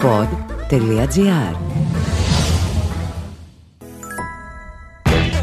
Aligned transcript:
pod.gr 0.00 1.56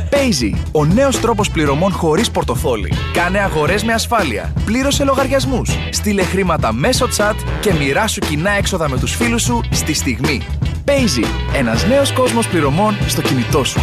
Paisy, 0.09 0.57
ο 0.71 0.85
νέος 0.85 1.19
τρόπος 1.19 1.51
πληρωμών 1.51 1.91
χωρίς 1.91 2.31
πορτοφόλι. 2.31 2.93
Κάνε 3.13 3.39
αγορές 3.39 3.83
με 3.83 3.93
ασφάλεια. 3.93 4.53
Πλήρωσε 4.65 5.03
λογαριασμούς. 5.03 5.69
Στείλε 5.91 6.23
χρήματα 6.23 6.73
μέσω 6.73 7.07
chat 7.17 7.35
και 7.61 7.73
μοιράσου 7.73 8.19
κοινά 8.19 8.51
έξοδα 8.51 8.89
με 8.89 8.99
τους 8.99 9.15
φίλους 9.15 9.41
σου 9.41 9.63
στη 9.71 9.93
στιγμή. 9.93 10.41
Paisy, 10.85 11.25
ένας 11.55 11.87
νέος 11.87 12.13
κόσμος 12.13 12.47
πληρωμών 12.47 12.97
στο 13.07 13.21
κινητό 13.21 13.63
σου. 13.63 13.79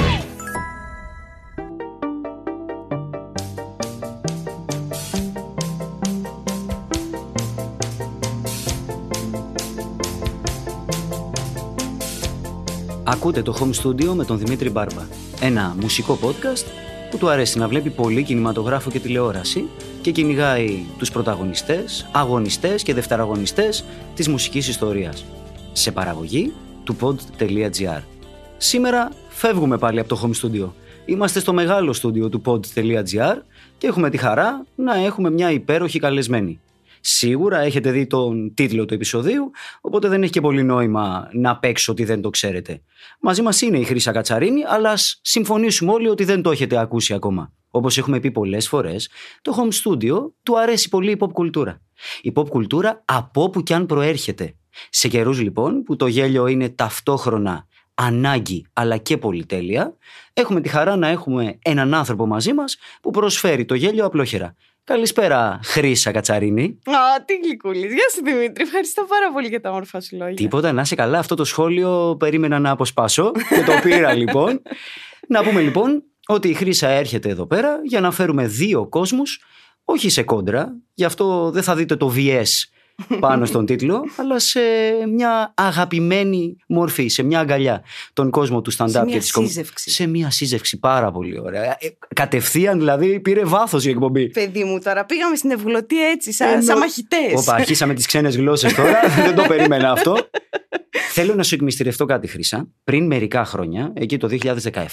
Ακούτε 13.24 13.42
το 13.42 13.56
Home 13.60 13.82
Studio 13.82 14.14
με 14.14 14.24
τον 14.24 14.38
Δημήτρη 14.38 14.70
Μπάρμπα. 14.70 15.06
Ένα 15.40 15.76
μουσικό 15.80 16.18
podcast 16.22 16.64
που 17.10 17.18
του 17.18 17.28
αρέσει 17.28 17.58
να 17.58 17.68
βλέπει 17.68 17.90
πολύ 17.90 18.22
κινηματογράφο 18.22 18.90
και 18.90 18.98
τηλεόραση 18.98 19.68
και 20.00 20.10
κυνηγάει 20.10 20.84
τους 20.98 21.10
πρωταγωνιστές, 21.10 22.08
αγωνιστές 22.12 22.82
και 22.82 22.94
δευτεραγωνιστές 22.94 23.84
της 24.14 24.28
μουσικής 24.28 24.68
ιστορίας. 24.68 25.24
Σε 25.72 25.92
παραγωγή 25.92 26.52
του 26.84 26.96
pod.gr. 27.00 28.00
Σήμερα 28.56 29.10
φεύγουμε 29.28 29.78
πάλι 29.78 30.00
από 30.00 30.08
το 30.08 30.20
Home 30.22 30.44
Studio. 30.44 30.68
Είμαστε 31.04 31.40
στο 31.40 31.52
μεγάλο 31.52 31.92
στούντιο 31.92 32.28
του 32.28 32.42
pod.gr 32.44 33.36
και 33.78 33.86
έχουμε 33.86 34.10
τη 34.10 34.16
χαρά 34.16 34.64
να 34.74 34.94
έχουμε 34.94 35.30
μια 35.30 35.50
υπέροχη 35.50 35.98
καλεσμένη. 35.98 36.60
Σίγουρα 37.06 37.58
έχετε 37.58 37.90
δει 37.90 38.06
τον 38.06 38.54
τίτλο 38.54 38.84
του 38.84 38.94
επεισοδίου, 38.94 39.50
οπότε 39.80 40.08
δεν 40.08 40.22
έχει 40.22 40.32
και 40.32 40.40
πολύ 40.40 40.62
νόημα 40.62 41.28
να 41.32 41.58
παίξω 41.58 41.92
ότι 41.92 42.04
δεν 42.04 42.20
το 42.20 42.30
ξέρετε. 42.30 42.82
Μαζί 43.20 43.42
μας 43.42 43.60
είναι 43.60 43.78
η 43.78 43.84
Χρύσα 43.84 44.12
Κατσαρίνη, 44.12 44.64
αλλά 44.64 44.90
ας 44.90 45.18
συμφωνήσουμε 45.22 45.92
όλοι 45.92 46.08
ότι 46.08 46.24
δεν 46.24 46.42
το 46.42 46.50
έχετε 46.50 46.78
ακούσει 46.78 47.14
ακόμα. 47.14 47.52
Όπως 47.70 47.98
έχουμε 47.98 48.20
πει 48.20 48.30
πολλές 48.30 48.68
φορές, 48.68 49.10
το 49.42 49.54
home 49.56 49.82
studio 49.82 50.30
του 50.42 50.58
αρέσει 50.58 50.88
πολύ 50.88 51.10
η 51.10 51.16
pop 51.20 51.32
κουλτούρα. 51.32 51.80
Η 52.22 52.32
pop 52.34 52.48
κουλτούρα 52.48 53.02
από 53.04 53.42
όπου 53.42 53.62
κι 53.62 53.74
αν 53.74 53.86
προέρχεται. 53.86 54.54
Σε 54.90 55.08
καιρούς 55.08 55.40
λοιπόν 55.40 55.82
που 55.82 55.96
το 55.96 56.06
γέλιο 56.06 56.46
είναι 56.46 56.68
ταυτόχρονα 56.68 57.66
ανάγκη 57.94 58.66
αλλά 58.72 58.96
και 58.96 59.18
πολυτέλεια, 59.18 59.96
έχουμε 60.32 60.60
τη 60.60 60.68
χαρά 60.68 60.96
να 60.96 61.08
έχουμε 61.08 61.58
έναν 61.62 61.94
άνθρωπο 61.94 62.26
μαζί 62.26 62.52
μας 62.52 62.76
που 63.02 63.10
προσφέρει 63.10 63.64
το 63.64 63.74
γέλιο 63.74 64.04
απλόχερα. 64.04 64.54
Καλησπέρα, 64.86 65.60
Χρύσα 65.62 66.10
Κατσαρίνη. 66.10 66.78
Α, 66.84 67.24
τι 67.24 67.36
γλυκούλης. 67.44 67.92
Γεια 67.92 68.08
σου 68.14 68.22
Δημήτρη. 68.24 68.62
Ευχαριστώ 68.62 69.04
πάρα 69.08 69.32
πολύ 69.32 69.48
για 69.48 69.60
τα 69.60 69.70
όμορφα 69.70 70.00
σου 70.00 70.16
λόγια. 70.16 70.34
Τίποτα, 70.34 70.72
να 70.72 70.80
είσαι 70.82 70.94
καλά. 70.94 71.18
Αυτό 71.18 71.34
το 71.34 71.44
σχόλιο 71.44 72.16
περίμενα 72.18 72.58
να 72.58 72.70
αποσπάσω 72.70 73.32
και 73.32 73.62
το 73.66 73.72
πήρα 73.82 74.14
λοιπόν. 74.22 74.62
να 75.28 75.42
πούμε 75.42 75.60
λοιπόν 75.60 76.02
ότι 76.26 76.48
η 76.48 76.54
Χρύσα 76.54 76.88
έρχεται 76.88 77.28
εδώ 77.28 77.46
πέρα 77.46 77.80
για 77.84 78.00
να 78.00 78.10
φέρουμε 78.10 78.46
δύο 78.46 78.88
κόσμους, 78.88 79.42
όχι 79.84 80.08
σε 80.08 80.22
κόντρα, 80.22 80.76
γι' 80.94 81.04
αυτό 81.04 81.50
δεν 81.50 81.62
θα 81.62 81.74
δείτε 81.74 81.96
το 81.96 82.12
VS 82.16 82.48
πάνω 83.20 83.44
στον 83.44 83.66
τίτλο, 83.66 84.04
αλλά 84.16 84.38
σε 84.38 84.60
μια 85.14 85.54
αγαπημένη 85.56 86.56
μορφή, 86.68 87.08
σε 87.08 87.22
μια 87.22 87.38
αγκαλιά. 87.40 87.82
Τον 88.12 88.30
κόσμο 88.30 88.60
του 88.62 88.72
stand-up 88.72 88.88
Σε 88.90 89.02
μια 89.04 89.12
και 89.12 89.18
της 89.18 89.32
κομ- 89.32 89.46
σύζευξη. 89.46 89.90
Σε 89.90 90.06
μια 90.06 90.30
σύζευξη 90.30 90.78
πάρα 90.78 91.10
πολύ 91.10 91.40
ωραία. 91.40 91.62
Ε, 91.80 91.96
κατευθείαν 92.14 92.78
δηλαδή 92.78 93.20
πήρε 93.20 93.44
βάθος 93.44 93.84
η 93.86 93.90
εκπομπή. 93.90 94.28
Παιδί 94.30 94.64
μου, 94.64 94.78
τώρα 94.80 95.04
πήγαμε 95.04 95.36
στην 95.36 95.50
Ευγλωτή 95.50 96.06
έτσι, 96.10 96.32
σαν, 96.32 96.48
Εννο- 96.48 96.62
σαν 96.64 96.78
μαχητές. 96.78 97.32
Όπα, 97.36 97.54
αρχίσαμε 97.54 97.94
τις 97.94 98.06
ξένες 98.06 98.36
γλώσσες 98.36 98.74
τώρα. 98.74 99.00
Δεν 99.26 99.34
το 99.34 99.42
περίμενα 99.48 99.90
αυτό. 99.90 100.16
Θέλω 101.12 101.34
να 101.34 101.42
σου 101.42 101.54
εκμυστηρευτώ 101.54 102.04
κάτι, 102.04 102.26
Χρύσα. 102.26 102.68
Πριν 102.84 103.06
μερικά 103.06 103.44
χρόνια, 103.44 103.92
εκεί 103.94 104.16
το 104.16 104.28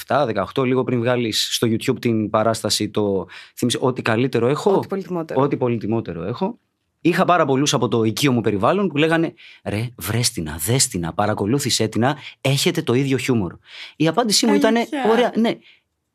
2017-18, 0.08 0.64
λίγο 0.66 0.84
πριν 0.84 1.00
βγάλεις 1.00 1.48
στο 1.52 1.68
YouTube 1.68 2.02
την 2.02 2.30
παράσταση 2.30 2.90
το 2.90 3.28
θύμισε, 3.58 3.78
Ό,τι 3.82 4.02
καλύτερο 4.02 4.48
έχω. 4.48 4.72
Ό,τι 4.72 4.88
πολυτιμότερο. 4.88 5.42
Ό,τι 5.42 5.58
πολυτιμότερο 5.58 6.24
έχω. 6.24 6.60
Είχα 7.02 7.26
πάρα 7.26 7.46
πολλούς 7.46 7.74
από 7.74 7.88
το 7.88 8.04
οικείο 8.04 8.32
μου 8.32 8.42
περιβάλλον 8.42 8.88
που 8.88 8.98
λέγανε 8.98 9.34
Ρε, 9.64 9.90
βρέστηνα, 9.98 10.60
δέστηνα, 10.66 11.14
παρακολούθησέ 11.14 11.88
την, 11.88 12.04
έχετε 12.42 12.82
το 12.82 12.94
ίδιο 12.94 13.18
χιούμορ. 13.18 13.54
Η 13.96 14.08
απάντησή 14.08 14.46
μου 14.46 14.54
ήταν 14.54 14.76
Αλήθεια. 14.76 15.06
Ωραία, 15.10 15.32
ναι, 15.36 15.58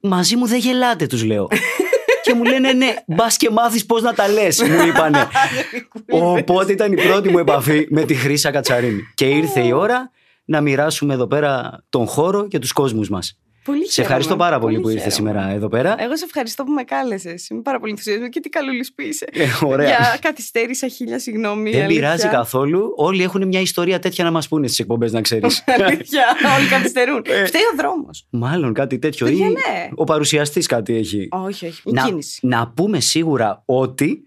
μαζί 0.00 0.36
μου 0.36 0.46
δεν 0.46 0.58
γελάτε, 0.58 1.06
τους 1.06 1.24
λέω. 1.24 1.48
και 2.24 2.34
μου 2.34 2.44
λένε 2.44 2.72
ναι, 2.72 2.94
μπας 3.06 3.36
και 3.36 3.50
μάθεις 3.50 3.86
πώς 3.86 4.02
να 4.02 4.14
τα 4.14 4.28
λες, 4.28 4.62
μου 4.62 4.86
είπανε. 4.86 5.28
Οπότε 6.38 6.72
ήταν 6.72 6.92
η 6.92 6.96
πρώτη 6.96 7.28
μου 7.28 7.38
επαφή 7.38 7.86
με 7.90 8.04
τη 8.04 8.14
Χρύσα 8.14 8.50
Κατσαρίνη. 8.50 9.02
Και 9.14 9.24
ήρθε 9.24 9.60
η 9.60 9.72
ώρα 9.72 10.10
να 10.44 10.60
μοιράσουμε 10.60 11.14
εδώ 11.14 11.26
πέρα 11.26 11.82
τον 11.88 12.06
χώρο 12.06 12.48
και 12.48 12.58
τους 12.58 12.72
κόσμους 12.72 13.08
μας. 13.08 13.38
Πολύ 13.66 13.88
Σε 13.90 14.00
ευχαριστώ 14.00 14.32
χαίρομαι, 14.32 14.50
πάρα 14.50 14.62
πολύ 14.62 14.80
που 14.80 14.88
ήρθες 14.88 15.14
χαίρομαι. 15.14 15.30
σήμερα 15.38 15.54
εδώ 15.54 15.68
πέρα. 15.68 15.94
Εγώ 15.98 16.16
σε 16.16 16.24
ευχαριστώ 16.24 16.64
που 16.64 16.72
με 16.72 16.82
κάλεσες. 16.82 17.48
Είμαι 17.48 17.60
πάρα 17.62 17.78
πολύ 17.78 17.90
ενθουσιασμένη 17.90 18.30
και 18.30 18.40
τι 18.40 18.48
καλούλης 18.48 18.94
που 18.94 19.02
είσαι. 19.02 19.26
Ε, 19.32 19.44
ωραία. 19.64 19.86
Για 19.86 20.18
καθυστέρησα 20.20 20.88
χίλια 20.88 21.18
συγγνώμη. 21.18 21.70
Δεν 21.70 21.82
αλήθεια. 21.82 22.00
πειράζει 22.00 22.28
καθόλου. 22.28 22.92
Όλοι 22.96 23.22
έχουν 23.22 23.46
μια 23.46 23.60
ιστορία 23.60 23.98
τέτοια 23.98 24.24
να 24.24 24.30
μας 24.30 24.48
πούνε 24.48 24.66
στις 24.66 24.78
εκπομπές, 24.78 25.12
να 25.12 25.20
ξέρεις. 25.20 25.64
Αλήθεια, 25.86 26.24
όλοι 26.58 26.68
καθυστερούν. 26.68 27.22
Φταίει 27.46 27.62
ο 27.72 27.76
δρόμος. 27.76 28.26
Μάλλον 28.30 28.72
κάτι 28.72 28.98
τέτοιο. 28.98 29.26
Παιδιά, 29.26 29.46
Ή 29.46 29.50
ναι. 29.50 29.88
ο 29.94 30.04
παρουσιαστής 30.04 30.66
κάτι 30.66 30.94
έχει. 30.96 31.28
Όχι, 31.30 31.66
όχι. 31.66 31.80
Η 31.84 31.90
να, 31.92 32.02
κίνηση. 32.04 32.46
να 32.46 32.68
πούμε 32.76 33.00
σίγουρα 33.00 33.62
ότι 33.66 34.22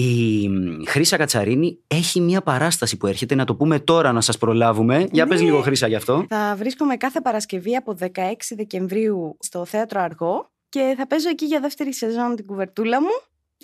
η 0.00 0.48
μ, 0.48 0.82
Χρύσα 0.86 1.16
Κατσαρίνη 1.16 1.78
έχει 1.86 2.20
μια 2.20 2.42
παράσταση 2.42 2.96
που 2.96 3.06
έρχεται. 3.06 3.34
Να 3.34 3.44
το 3.44 3.54
πούμε 3.56 3.78
τώρα 3.80 4.12
να 4.12 4.20
σας 4.20 4.38
προλάβουμε. 4.38 5.08
Για 5.12 5.26
πες 5.26 5.40
Ναι. 5.40 5.46
λίγο 5.46 5.60
Χρύσα 5.60 5.86
γι' 5.86 5.94
αυτό. 5.94 6.26
Θα 6.28 6.54
βρίσκομαι 6.58 6.96
κάθε 6.96 7.20
Παρασκευή 7.20 7.76
από 7.76 7.94
16 7.94 8.54
Δεκεμβρίου 8.56 9.36
στο 9.40 9.64
Θέατρο 9.64 10.00
Αργό 10.00 10.50
και 10.68 10.94
θα 10.96 11.06
παίζω 11.06 11.28
εκεί 11.28 11.44
για 11.44 11.60
δεύτερη 11.60 11.94
σεζόν 11.94 12.36
την 12.36 12.46
κουβερτούλα 12.46 13.00
μου. 13.00 13.08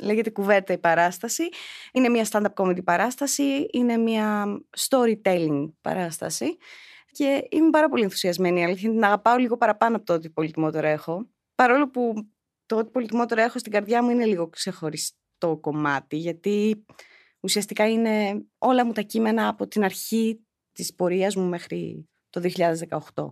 Λέγεται 0.02 0.30
Κουβέρτα 0.30 0.72
η 0.72 0.78
παράσταση. 0.78 1.42
Είναι 1.92 2.08
μια 2.08 2.26
stand-up 2.30 2.54
comedy 2.54 2.84
παράσταση, 2.84 3.66
είναι 3.72 3.96
μια 3.96 4.44
storytelling 4.78 5.72
παράσταση 5.80 6.56
και 7.10 7.46
είμαι 7.50 7.70
πάρα 7.70 7.88
πολύ 7.88 8.02
ενθουσιασμένη. 8.02 8.60
Η 8.60 8.64
Αλήθεια 8.64 8.88
είναι 8.88 8.98
την 8.98 9.04
αγαπάω 9.04 9.36
λίγο 9.36 9.56
παραπάνω 9.56 9.96
από 9.96 10.04
το 10.04 10.12
ότι 10.12 10.30
πολυτιμότερο 10.30 10.86
έχω. 10.86 11.26
Παρόλο 11.54 11.90
που 11.90 12.14
το 12.66 12.76
ότι 12.76 12.90
πολυτιμότερο 12.90 13.42
έχω 13.42 13.58
στην 13.58 13.72
καρδιά 13.72 14.02
μου 14.02 14.10
είναι 14.10 14.24
λίγο 14.24 14.48
ξεχωριστό 14.48 15.18
κομμάτι, 15.60 16.16
γιατί 16.16 16.84
ουσιαστικά 17.40 17.90
είναι 17.90 18.44
όλα 18.58 18.84
μου 18.84 18.92
τα 18.92 19.00
κείμενα 19.00 19.48
από 19.48 19.66
την 19.66 19.84
αρχή 19.84 20.40
της 20.72 20.94
πορείας 20.94 21.36
μου 21.36 21.48
μέχρι 21.48 22.08
το 22.30 22.40
2018. 23.14 23.30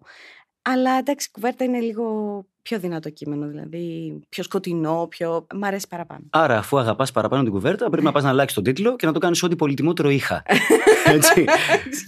Αλλά 0.63 0.91
εντάξει, 0.99 1.27
η 1.29 1.33
κουβέρτα 1.35 1.65
είναι 1.65 1.81
λίγο 1.81 2.05
πιο 2.63 2.79
δυνατό 2.79 3.11
κείμενο, 3.11 3.47
δηλαδή 3.47 4.13
πιο 4.29 4.43
σκοτεινό, 4.43 5.07
πιο... 5.11 5.47
Μ' 5.55 5.65
αρέσει 5.65 5.87
παραπάνω. 5.89 6.21
Άρα, 6.31 6.59
αφού 6.59 6.79
αγαπάς 6.79 7.13
παραπάνω 7.13 7.43
την 7.43 7.53
κουβέρτα, 7.53 7.89
πρέπει 7.91 8.05
να 8.05 8.13
πας 8.13 8.23
να 8.23 8.29
αλλάξεις 8.29 8.55
τον 8.55 8.65
τίτλο 8.65 8.97
και 8.97 9.07
να 9.07 9.13
το 9.13 9.19
κάνεις 9.19 9.43
ό,τι 9.43 9.57
πολυτιμότερο 9.57 10.11
είχα. 10.11 10.43
Έτσι. 11.15 11.45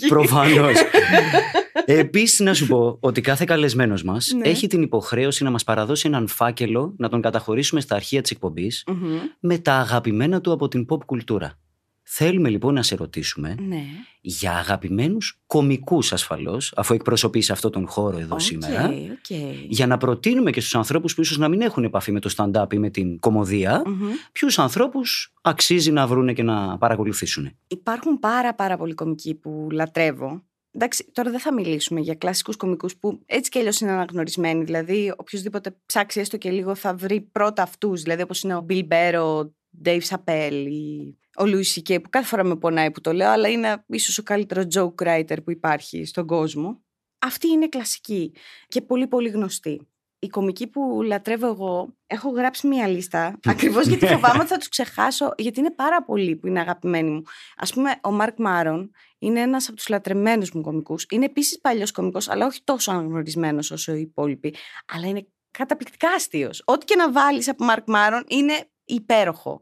Προφανώς. 0.09 0.75
Επίσης, 1.87 2.41
να 2.41 2.55
σου 2.55 2.67
πω 2.67 2.97
ότι 3.01 3.21
κάθε 3.21 3.45
καλεσμένος 3.45 4.03
μας 4.03 4.33
Ναι. 4.37 4.49
έχει 4.49 4.67
την 4.67 4.83
υποχρέωση 4.83 5.45
να 5.45 5.51
μας 5.51 5.65
παραδώσει 5.65 6.09
έναν 6.09 6.29
φάκελο 6.29 6.95
να 6.99 7.09
τον 7.09 7.21
καταχωρήσουμε 7.21 7.81
στα 7.81 7.95
αρχεία 7.95 8.23
της 8.23 8.31
εκπομπής 8.31 8.85
Μμμ. 8.87 9.19
με 9.41 9.59
τα 9.59 9.75
αγαπημένα 9.75 10.41
του 10.41 10.53
από 10.53 10.69
την 10.69 10.87
pop 10.91 11.05
κουλτούρα. 11.07 11.59
Θέλουμε 12.07 12.49
λοιπόν 12.49 12.75
να 12.75 12.83
σε 12.83 12.95
ρωτήσουμε 12.95 13.55
Ναι. 13.61 13.83
για 14.21 14.53
αγαπημένους 14.53 15.41
κωμικούς 15.47 16.13
ασφαλώς, 16.13 16.73
αφού 16.77 16.95
εκπροσωπείς 16.95 17.51
αυτό 17.51 17.71
τον 17.71 17.87
χώρο 17.87 18.19
εδώ 18.19 18.35
Οκ, 18.35 18.41
σήμερα, 18.41 18.89
οκ. 18.89 19.37
για 19.69 19.87
να 19.87 19.97
προτείνουμε 19.97 20.51
και 20.51 20.61
στους 20.61 20.75
ανθρώπους 20.75 21.15
που 21.15 21.21
ίσως 21.21 21.39
να 21.39 21.49
μην 21.49 21.61
έχουν 21.61 21.85
επαφή 21.85 22.13
με 22.13 22.21
το 22.21 22.35
stand-up 22.37 22.73
ή 22.73 22.79
με 22.79 22.91
την 22.91 23.19
κωμωδία, 23.19 23.83
Μμμ. 23.87 24.09
ποιους 24.33 24.59
ανθρώπους 24.59 25.33
αξίζει 25.43 25.91
να 25.93 26.07
βρούνε 26.07 26.33
και 26.33 26.43
να 26.43 26.79
παρακολουθήσουν. 26.79 27.51
Υπάρχουν 27.69 28.19
πάρα 28.19 28.55
πάρα 28.55 28.77
πολλοί 28.77 28.95
κομικοί 28.95 29.35
που 29.35 29.69
λατρεύω. 29.73 30.45
Εντάξει, 30.73 31.11
τώρα 31.13 31.31
δεν 31.31 31.41
θα 31.41 31.53
μιλήσουμε 31.53 32.01
για 32.01 32.15
κλασικούς 32.15 32.57
κομικούς 32.57 32.97
που 32.97 33.23
έτσι 33.27 33.51
και 33.51 33.59
αλλιώς 33.59 33.81
είναι 33.81 33.91
αναγνωρισμένοι. 33.91 34.65
Δηλαδή, 34.65 35.15
οποιοδήποτε 35.17 35.77
ψάξει 35.87 36.21
έστω 36.21 36.37
και 36.37 36.51
λίγο 36.51 36.75
θα 36.75 36.95
βρει 36.95 37.21
πρώτα 37.21 37.63
αυτούς. 37.63 38.03
Δηλαδή, 38.03 38.23
όπως 38.23 38.43
είναι 38.43 38.55
ο 38.55 38.67
Bill 38.69 38.83
Burr, 38.89 39.15
ο 39.45 39.55
Dave 39.85 40.01
Chappelle 40.09 40.67
ή 40.71 41.17
ο 41.37 41.45
Louis 41.45 41.75
C.K. 41.75 42.03
που 42.03 42.11
κάθε 42.11 42.27
φορά 42.27 42.45
με 42.45 42.57
πονάει 42.57 42.91
που 42.91 43.01
το 43.01 43.13
λέω, 43.13 43.31
αλλά 43.31 43.49
είναι 43.49 43.85
ίσως 43.87 44.19
ο 44.19 44.23
καλύτερος 44.23 44.67
joke 44.75 45.07
writer 45.07 45.37
που 45.45 45.51
υπάρχει 45.51 46.05
στον 46.05 46.27
κόσμο. 46.27 46.85
Αυτοί 47.19 47.49
είναι 47.49 47.69
κλασικοί 47.69 48.33
και 48.69 48.81
πολύ 48.81 49.07
πολύ 49.07 49.29
γνωστοί. 49.29 49.89
Οι 50.19 50.29
κομικοί 50.29 50.67
που 50.67 51.03
λατρεύω 51.03 51.47
εγώ, 51.47 51.97
έχω 52.07 52.31
γράψει 52.31 52.67
μία 52.67 52.89
λίστα. 52.89 53.39
Ακριβώς 53.47 53.87
γιατί 53.87 54.07
φοβάμαι 54.07 54.39
ότι 54.39 54.49
θα 54.49 54.57
τους 54.57 54.69
ξεχάσω, 54.69 55.33
γιατί 55.37 55.61
είναι 55.61 55.71
πάρα 55.71 56.05
πολλοί 56.05 56.37
που 56.37 56.47
είναι 56.47 56.61
αγαπημένοι 56.61 57.11
μου. 57.11 57.23
Α 57.57 57.67
πούμε, 57.67 57.99
ο 58.03 58.11
Μαρκ 58.11 58.39
Μάρον 58.39 58.91
είναι 59.19 59.41
ένας 59.41 59.67
από 59.67 59.77
τους 59.77 59.89
λατρεμένους 59.89 60.53
μου 60.53 60.63
κομικούς. 60.63 61.07
Είναι 61.11 61.25
επίσης 61.25 61.61
παλιός 61.61 61.93
κομικός, 61.93 62.29
αλλά 62.29 62.47
όχι 62.47 62.61
τόσο 62.65 62.91
αναγνωρισμένος 62.91 63.71
όσο 63.71 63.95
οι 63.95 64.01
υπόλοιποι. 64.01 64.55
Αλλά 64.93 65.07
είναι 65.07 65.27
καταπληκτικά 65.51 66.09
αστείος. 66.11 66.63
Ό,τι 66.65 66.85
και 66.85 66.97
να 66.97 67.13
βάλεις 67.13 67.49
από 67.49 67.65
Μαρκ 67.65 67.89
Μάρον 67.89 68.25
είναι 68.29 68.69
υπέροχο. 68.85 69.61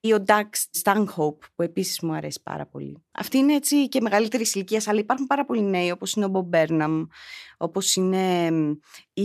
Ή 0.00 0.12
ο 0.12 0.24
Dax 0.26 0.42
Stanhope, 0.82 1.38
που 1.54 1.62
επίσης 1.62 2.00
μου 2.00 2.12
αρέσει 2.12 2.40
πάρα 2.42 2.66
πολύ. 2.66 3.02
Αυτή 3.12 3.38
είναι 3.38 3.54
έτσι 3.54 3.88
και 3.88 4.00
μεγαλύτερης 4.00 4.54
ηλικίας, 4.54 4.88
αλλά 4.88 4.98
υπάρχουν 4.98 5.26
πάρα 5.26 5.44
πολλοί 5.44 5.62
νέοι, 5.62 5.90
όπως 5.90 6.12
είναι 6.14 6.24
ο 6.24 6.30
Bob 6.34 6.56
Burnham, 6.56 7.06
όπως 7.56 7.96
είναι 7.96 8.46
η. 9.12 9.24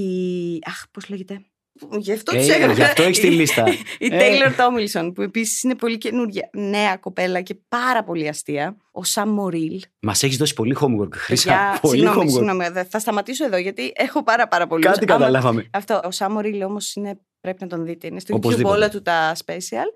Αχ, 0.66 0.84
πώς 0.92 1.10
λέγεται. 1.10 1.42
Γι' 1.98 2.12
αυτό 2.12 2.36
Ε, 2.36 2.40
τους 2.40 2.50
έγραφα. 2.50 2.74
γι' 2.74 2.81
αυτό 2.81 3.04
έχεις 3.04 3.19
τη 3.19 3.28
Η- 3.28 3.30
λίστα. 3.30 3.63
Η 4.00 4.07
Ε. 4.12 4.19
Taylor 4.19 4.60
Tomlinson, 4.60 5.12
που 5.16 5.22
επίσης 5.22 5.63
είναι 5.63 5.75
πολύ 5.75 5.98
καινούργια 5.98 6.50
νέα 6.54 6.98
κοπέλα 6.98 7.42
και 7.42 7.56
πάρα 7.69 8.04
πολύ 8.04 8.28
αστεία. 8.28 8.78
Ο 8.92 9.01
Sam 9.13 9.24
Morrill. 9.40 9.80
Μας 10.00 10.24
έχεις 10.24 10.38
δώσει 10.38 10.54
πολύ 10.54 10.75
homework, 10.81 11.13
Χρυσά. 11.16 11.50
Παιδιά, 11.50 11.78
Πολύ 11.81 11.98
συγγνώμη, 12.00 12.22
homework. 12.28 12.31
συγγνώμη, 12.31 12.68
δε- 12.69 12.84
θα 12.84 13.00
σταματήσω 13.00 13.46
εδώ 13.46 13.57
γιατί 13.57 13.92
έχω 13.96 14.24
πάρα 14.24 14.48
πάρα 14.48 14.68
πολύ. 14.68 14.84
Κάτι 14.84 15.06
καταλάβαμε. 15.06 15.69
Αυτό, 15.74 15.96
ο 15.96 16.10
Sam 16.18 16.38
Morrill 16.38 16.62
όμως 16.66 16.96
είναι, 16.96 17.19
πρέπει 17.41 17.57
να 17.62 17.68
τον 17.68 17.86
δείτε. 17.86 18.07
Είναι 18.07 18.19
στο 18.19 18.33
YouTube 18.36 18.38
Οπωσδήποτε. 18.38 18.75
όλα 18.75 18.89
του 18.89 19.01
τα 19.01 19.36
special 19.45 19.88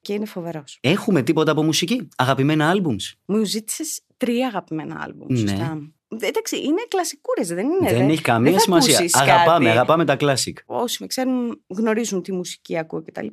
και 0.00 0.12
είναι 0.12 0.24
φοβερός. 0.24 0.78
Έχουμε 0.82 1.22
τίποτα 1.22 1.50
από 1.52 1.62
μουσική; 1.62 2.08
Αγαπημένα 2.16 2.72
albums. 2.74 3.16
Μου 3.24 3.44
ζήτησες 3.44 4.00
τρία 4.16 4.46
αγαπημένα 4.46 5.00
άλμπουμς. 5.04 5.42
Ναι. 5.42 5.48
Σωστά. 5.50 5.78
Εντάξει, 6.20 6.56
είναι 6.56 6.82
κλασικούρες, 6.88 7.48
δεν 7.48 7.66
είναι. 7.66 7.90
δεν 7.90 8.06
δε- 8.06 8.12
έχει 8.12 8.22
καμία 8.22 8.44
δεν 8.50 8.52
θα 8.60 8.64
σημασία. 8.64 8.96
ακούσεις 8.98 9.14
Αγαπάμε, 9.20 9.64
κάτι. 9.64 9.78
αγαπάμε 9.78 10.04
τα 10.04 10.16
classic. 10.20 10.52
Όσοι 10.66 10.96
με 11.00 11.06
ξέρουν 11.06 11.64
γνωρίζουν 11.66 12.22
τι 12.22 12.32
μουσική 12.32 12.78
ακούω 12.78 13.02
κτλ. 13.02 13.26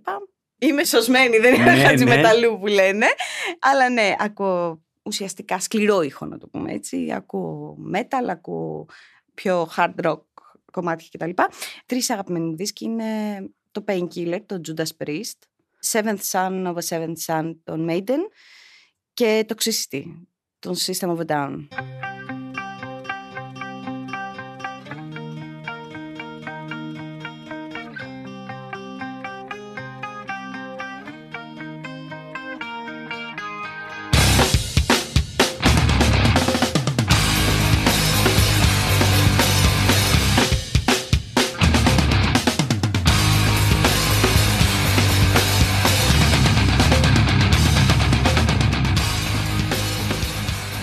Είμαι 0.60 0.84
σωσμένη, 0.84 1.38
δεν 1.38 1.54
είμαι 1.54 1.76
Ναι, 1.76 1.84
χατζη 1.84 2.04
ναι. 2.04 2.16
μεταλλού 2.16 2.60
που 2.60 2.68
λένε. 2.68 3.06
Αλλά 3.60 3.90
ναι, 3.90 4.16
ακούω 4.20 4.84
ουσιαστικά 5.04 5.60
σκληρό 5.60 6.02
ήχο, 6.02 6.26
να 6.26 6.38
το 6.38 6.48
πούμε 6.48 6.72
έτσι. 6.72 7.12
Ακούω 7.16 7.78
metal, 7.96 8.30
ακούω 8.30 8.86
πιο 9.34 9.70
hard 9.78 9.94
rock 10.06 10.22
κομμάτια 10.76 11.08
κτλ. 11.12 11.44
Τρεις 11.86 12.10
αγαπημένοι 12.10 12.46
μου 12.46 12.56
δίσκοι 12.56 12.86
είναι 12.86 13.06
το 13.72 13.84
Painkiller, 13.88 14.40
το 14.46 14.62
Judas 14.68 15.06
Priest, 15.06 15.40
Seventh 15.92 16.22
Son 16.32 16.74
of 16.74 16.76
a 16.76 16.82
Seventh 16.88 17.18
Son, 17.26 17.56
τον 17.64 17.88
Maiden 17.90 18.20
και 19.14 19.46
το 19.48 19.56
Ξύστη, 19.56 20.28
τον 20.60 20.76
System 20.76 21.18
of 21.18 21.18
a 21.18 21.26
Down. 21.26 21.68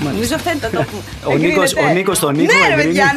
Νομίζω 0.02 0.34
αυτό 0.34 0.50
είναι 0.50 0.60
το 0.60 0.68
top 0.72 0.86
μου. 0.92 1.02
Ο 1.32 1.36
Νίκος, 1.36 1.70
Εγκρίνεται. 1.72 1.90
ο 1.90 1.94
Νίκος 1.94 2.18
τον 2.18 2.36
Νίκο 2.36 2.52
Ναι, 2.52 2.58
ρε 2.66 2.72
εγκρίνει. 2.72 2.86
παιδιά, 2.86 3.14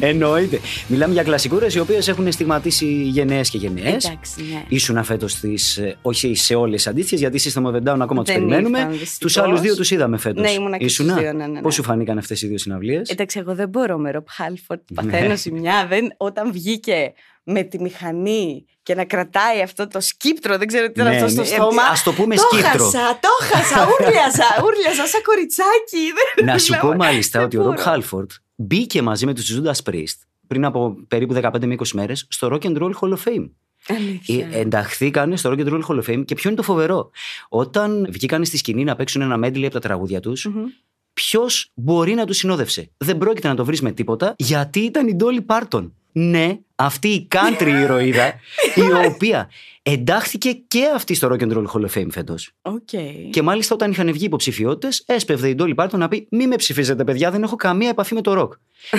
ναι. 0.00 0.06
Εννοείται. 0.08 0.60
Μιλάμε 0.86 1.12
για 1.12 1.22
κλασικούρες 1.22 1.74
οι 1.74 1.78
οποίες 1.78 2.08
έχουν 2.08 2.32
στιγματίσει 2.32 2.86
γενναίες 2.86 3.50
και 3.50 3.58
γενναίες. 3.58 4.04
Εντάξει, 4.04 4.42
ναι. 4.52 4.62
Ήσουν 4.68 5.04
φέτος 5.04 5.32
στις. 5.32 5.80
Όχι 6.02 6.34
σε 6.34 6.54
όλες 6.54 6.74
τις 6.76 6.86
αντίστοιχε, 6.86 7.16
γιατί 7.28 7.50
System 7.52 7.62
of 7.62 7.74
a 7.74 7.92
Down 7.92 7.98
ακόμα 8.00 8.22
τους 8.22 8.32
Δεν 8.32 8.42
περιμένουμε. 8.42 8.78
ήρθαν, 8.78 8.92
δυστυχώς. 8.92 9.18
Τους 9.18 9.36
άλλους 9.36 9.60
δύο 9.60 9.76
τους 9.76 9.90
είδαμε 9.90 10.18
φέτος. 10.18 10.42
Ναι, 10.42 10.50
ήμουνα 10.50 10.76
και 10.76 10.88
στους 10.88 11.04
δύο, 11.06 11.14
ναι, 11.14 11.32
ναι, 11.32 11.46
ναι. 11.46 11.60
Πώς 11.60 11.74
σου 11.74 11.82
φανήκαν 11.82 12.18
αυτές 12.18 12.42
οι 12.42 12.46
δύο 12.46 12.58
συναυλίες; 12.58 13.08
Εντάξει, 13.10 13.38
εγώ 13.38 13.54
δεν 13.54 13.68
μπορώ 13.68 13.96
με 13.98 14.10
Ροπ 14.10 14.26
Χάλφορντ. 14.30 14.80
Ναι. 15.02 15.10
Παθαίνω 15.12 15.36
ζημιά. 15.36 15.86
Δεν, 15.88 16.14
όταν 16.16 16.52
βγήκε 16.52 17.12
με 17.48 17.62
τη 17.62 17.80
μηχανή 17.80 18.64
και 18.82 18.94
να 18.94 19.04
κρατάει 19.04 19.60
αυτό 19.62 19.88
το 19.88 20.00
σκύπτρο, 20.00 20.58
δεν 20.58 20.66
ξέρω 20.66 20.86
τι 20.86 20.92
ήταν 21.00 21.06
Ναι, 21.06 21.16
αυτό 21.16 21.28
στο 21.28 21.42
ναι, 21.42 21.48
ε, 21.48 21.50
στόμα. 21.50 21.82
ας 21.82 22.02
το 22.02 22.12
πούμε 22.12 22.34
το 22.34 22.42
σκύπτρο. 22.50 22.84
χάσα, 22.84 23.18
το 23.20 23.28
χάσα, 23.40 23.86
ούρλιαζα, 23.88 24.44
ούρλιαζα 24.64 25.06
σαν 25.06 25.22
κοριτσάκι. 25.22 26.02
Δεν 26.36 26.44
Να 26.44 26.58
σου 26.58 26.72
πω 26.80 26.86
μιλάω. 26.86 26.96
μάλιστα 26.96 27.38
Δεν 27.38 27.46
ότι 27.46 27.56
ο 27.56 27.60
Ρομπ 27.62 27.70
μπορώ. 27.70 27.82
Χάλφορντ 27.82 28.30
μπήκε 28.54 29.02
μαζί 29.02 29.26
με 29.26 29.34
τους 29.34 29.56
Judas 29.60 29.90
Priest 29.92 30.18
πριν 30.46 30.64
από 30.64 30.96
περίπου 31.08 31.34
15 31.34 31.64
με 31.66 31.74
20 31.78 31.86
μέρες 31.92 32.26
στο 32.30 32.48
Rock 32.52 32.64
and 32.66 32.76
Roll 32.82 32.90
Hall 33.00 33.10
of 33.12 33.18
Fame. 33.24 33.50
Αλήθεια. 33.88 34.48
Ε, 34.52 34.60
ενταχθήκαν 34.60 35.36
στο 35.36 35.50
Rock 35.50 35.58
and 35.66 35.68
Roll 35.68 35.80
Hall 35.88 36.02
of 36.02 36.10
Fame 36.14 36.24
και 36.24 36.34
ποιο 36.34 36.48
είναι 36.50 36.58
το 36.58 36.62
φοβερό. 36.64 37.10
Όταν 37.48 38.06
βγήκαν 38.10 38.44
στη 38.44 38.56
σκηνή 38.56 38.84
να 38.84 38.96
παίξουν 38.96 39.20
ένα 39.22 39.36
medley 39.48 39.62
από 39.64 39.70
τα 39.72 39.80
τραγούδια 39.80 40.20
τους, 40.20 40.44
Μμμ. 40.44 40.64
ποιος 41.12 41.70
μπορεί 41.74 42.14
να 42.14 42.24
τους 42.26 42.36
συνόδευσε; 42.36 42.90
Δεν 42.96 43.18
πρόκειται 43.18 43.48
να 43.48 43.54
το 43.54 43.64
βρεις 43.64 43.80
με 43.80 43.92
τίποτα, 43.92 44.34
γιατί 44.38 44.80
ήταν 44.80 45.08
η 45.08 45.16
Dolly 45.20 45.56
Parton. 45.56 45.90
Ναι, 46.18 46.58
αυτή 46.76 47.08
η 47.08 47.28
country 47.34 47.66
ηρωίδα, 47.82 48.34
η 48.74 49.06
οποία 49.06 49.50
εντάχθηκε 49.82 50.52
και 50.68 50.82
αυτή 50.94 51.14
στο 51.14 51.28
Rock 51.32 51.42
and 51.42 51.52
Roll 51.52 51.64
Hall 51.64 51.80
of 51.90 51.98
Fame 52.00 52.06
φέτος. 52.10 52.50
Οκ. 52.62 52.88
Και 53.30 53.42
μάλιστα 53.42 53.74
όταν 53.74 53.90
είχαν 53.90 54.12
βγει 54.12 54.24
υποψηφιότητες, 54.24 55.02
έσπευδε 55.06 55.48
η 55.48 55.56
Dolly 55.58 55.74
Parton 55.74 55.90
να 55.90 56.08
πει: 56.08 56.26
Μη 56.30 56.46
με 56.46 56.56
ψηφίζετε, 56.56 57.04
παιδιά, 57.04 57.30
δεν 57.30 57.42
έχω 57.42 57.56
καμία 57.56 57.88
επαφή 57.88 58.14
με 58.14 58.20
το 58.20 58.32
ροκ. 58.34 58.52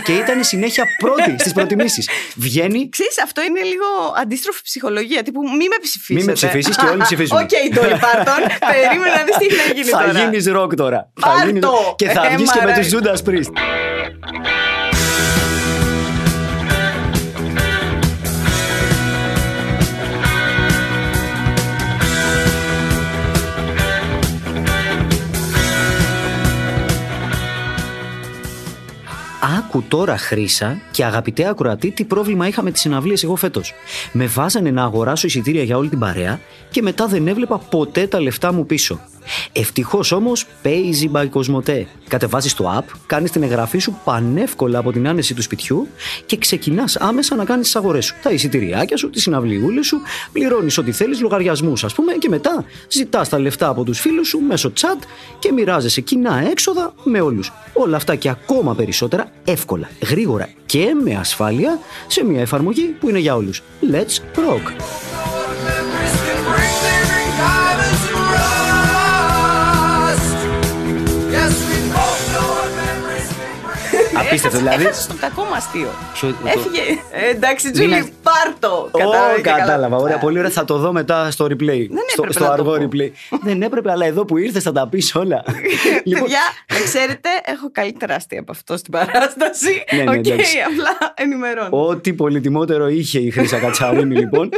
και 0.03 0.11
ήταν 0.13 0.43
συνέχεια 0.43 0.83
πρώτη 0.99 1.35
στις 1.39 1.53
προτιμήσεις. 1.53 2.09
Βγαίνει, 2.35 2.89
Ξέρεις, 2.89 3.21
αυτό 3.23 3.41
είναι 3.43 3.61
λίγο 3.61 3.85
αντίστροφη 4.21 4.61
ψυχολογία. 4.63 5.23
Τύπου 5.23 5.41
μη 5.41 5.67
με 5.67 5.77
ψηφίσετε. 5.81 6.19
Μη 6.19 6.25
με 6.25 6.31
ψηφίσεις 6.33 6.77
και 6.77 6.85
όλοι 6.85 7.01
ψηφίζουμε. 7.01 7.39
Οκ, 7.41 7.49
Dolly 7.73 7.93
Parton. 7.93 8.41
Περίμενα 8.71 9.15
να 9.17 9.23
δεις 9.23 9.37
τι 9.37 9.45
έχει 9.45 9.67
να 9.67 9.73
γίνει 9.73 9.89
θα 9.89 9.97
τώρα. 10.05 10.19
γίνεις 10.23 10.47
ροκ 10.47 10.75
τώρα. 10.75 11.11
Πάρ' 11.21 11.35
θα 11.39 11.45
γίνεις- 11.45 11.61
το! 11.61 11.93
Και 11.97 12.09
θα 12.09 12.25
Ε, 12.31 12.35
βγεις 12.35 12.51
και 12.51 12.59
με 12.59 12.65
μαρά. 12.65 12.79
τους 12.79 12.89
Judas 12.93 13.29
Priest. 13.29 13.51
음악 29.57 29.66
Άκου 29.77 29.87
τώρα 29.87 30.17
Χρήσα 30.17 30.81
και 30.91 31.05
αγαπητέ 31.05 31.47
ακροατή 31.47 31.91
τι 31.91 32.03
πρόβλημα 32.03 32.47
είχα 32.47 32.63
με 32.63 32.71
τις 32.71 32.81
συναυλίες 32.81 33.23
εγώ 33.23 33.35
φέτος. 33.35 33.73
Με 34.11 34.25
βάζανε 34.25 34.71
να 34.71 34.83
αγοράσω 34.83 35.27
εισιτήρια 35.27 35.63
για 35.63 35.77
όλη 35.77 35.89
την 35.89 35.99
παρέα 35.99 36.39
και 36.69 36.81
μετά 36.81 37.07
δεν 37.07 37.27
έβλεπα 37.27 37.57
ποτέ 37.57 38.07
τα 38.07 38.21
λεφτά 38.21 38.53
μου 38.53 38.65
πίσω. 38.65 38.99
Ευτυχώς 39.51 40.11
όμως 40.11 40.45
Paisy 40.63 41.11
by 41.11 41.29
Cosmote. 41.29 41.83
Κατεβάζεις 42.07 42.53
το 42.53 42.77
app, 42.77 42.83
κάνεις 43.05 43.31
την 43.31 43.43
εγγραφή 43.43 43.77
σου 43.77 43.99
πανεύκολα 44.03 44.79
από 44.79 44.91
την 44.91 45.07
άνεση 45.07 45.33
του 45.33 45.41
σπιτιού 45.41 45.87
και 46.25 46.37
ξεκινάς 46.37 46.95
άμεσα 46.95 47.35
να 47.35 47.45
κάνεις 47.45 47.65
τις 47.65 47.75
αγορές 47.75 48.05
σου. 48.05 48.15
Τα 48.21 48.29
εισιτηριάκια 48.29 48.97
σου, 48.97 49.09
τι 49.09 49.19
συναυλιούλε 49.19 49.83
σου, 49.83 50.01
πληρώνεις 50.31 50.77
ό,τι 50.77 50.91
θέλεις, 50.91 51.21
λογαριασμούς 51.21 51.83
ας 51.83 51.93
πούμε, 51.93 52.13
και 52.13 52.29
μετά 52.29 52.65
ζητάς 52.89 53.29
τα 53.29 53.39
λεφτά 53.39 53.67
από 53.67 53.83
τους 53.83 53.99
φίλους 53.99 54.27
σου 54.27 54.39
μέσω 54.39 54.71
chat 54.81 55.03
και 55.39 55.51
μοιράζεσαι 55.51 56.01
κοινά 56.01 56.49
έξοδα 56.49 56.93
με 57.03 57.21
όλους. 57.21 57.51
Όλα 57.73 57.95
αυτά 57.95 58.15
και 58.15 58.29
ακόμα 58.29 58.75
περισσότερα 58.75 59.31
εύκολα, 59.43 59.66
γρήγορα 60.09 60.49
και 60.65 60.95
με 61.03 61.15
ασφάλεια 61.15 61.79
σε 62.07 62.23
μια 62.23 62.41
εφαρμογή 62.41 62.95
που 62.99 63.09
είναι 63.09 63.19
για 63.19 63.35
όλους. 63.35 63.63
Let's 63.81 64.39
rock! 64.39 65.26
Απίστευτο, 74.27 74.57
δηλαδή. 74.57 74.83
Έχασε 74.83 75.07
το 75.07 75.13
κακό 75.19 75.43
μου 75.43 75.53
αστείο. 75.55 75.87
Ποιο- 76.13 76.29
το- 76.29 76.47
Έφυγε. 76.47 76.81
Ε, 77.11 77.29
εντάξει, 77.29 77.65
Μην 77.65 77.73
Τζούλη, 77.75 77.93
ας- 77.93 78.09
πάρτο. 78.23 78.89
Ω, 78.91 78.97
Κατάλαβα 78.97 79.35
και 79.35 79.41
καλά. 79.41 79.57
κατάλαβα. 79.59 79.95
Ωραία, 79.97 80.17
πολύ 80.17 80.37
ωραία. 80.39 80.49
Θα 80.51 80.65
το 80.65 80.77
δω 80.77 80.91
μετά 80.91 81.31
στο 81.31 81.45
replay. 81.45 81.55
στο, 81.55 82.23
έπρεπε 82.23 82.31
στο 82.33 82.39
να 82.43 82.45
το 82.47 82.51
αργό 82.51 82.77
πω. 82.77 82.87
replay. 82.91 83.09
Δεν 83.41 83.61
έπρεπε, 83.61 83.91
αλλά 83.91 84.05
εδώ 84.05 84.25
που 84.25 84.37
ήρθες 84.37 84.63
θα 84.63 84.71
τα 84.71 84.87
πεις 84.87 85.15
όλα. 85.15 85.43
λοιπόν, 86.03 86.21
Παιδιά, 86.23 86.39
να 86.73 86.79
ξέρετε, 86.83 87.29
έχω 87.45 87.71
καλύτερα 87.71 88.15
αστεία 88.15 88.39
από 88.39 88.51
αυτό 88.51 88.77
στην 88.77 88.91
παράσταση. 88.91 89.83
Ναι, 89.95 90.03
ναι, 90.03 90.09
Οκ, 90.11 90.15
εντάξει. 90.27 90.57
απλά 90.59 91.13
ενημερώνω. 91.15 91.69
ό,τι 91.87 92.13
πολυτιμότερο 92.13 92.87
είχε 92.87 93.19
η 93.19 93.29
Χρύσα 93.31 93.57
Κατσαρίνη, 93.59 94.15
λοιπόν. 94.23 94.49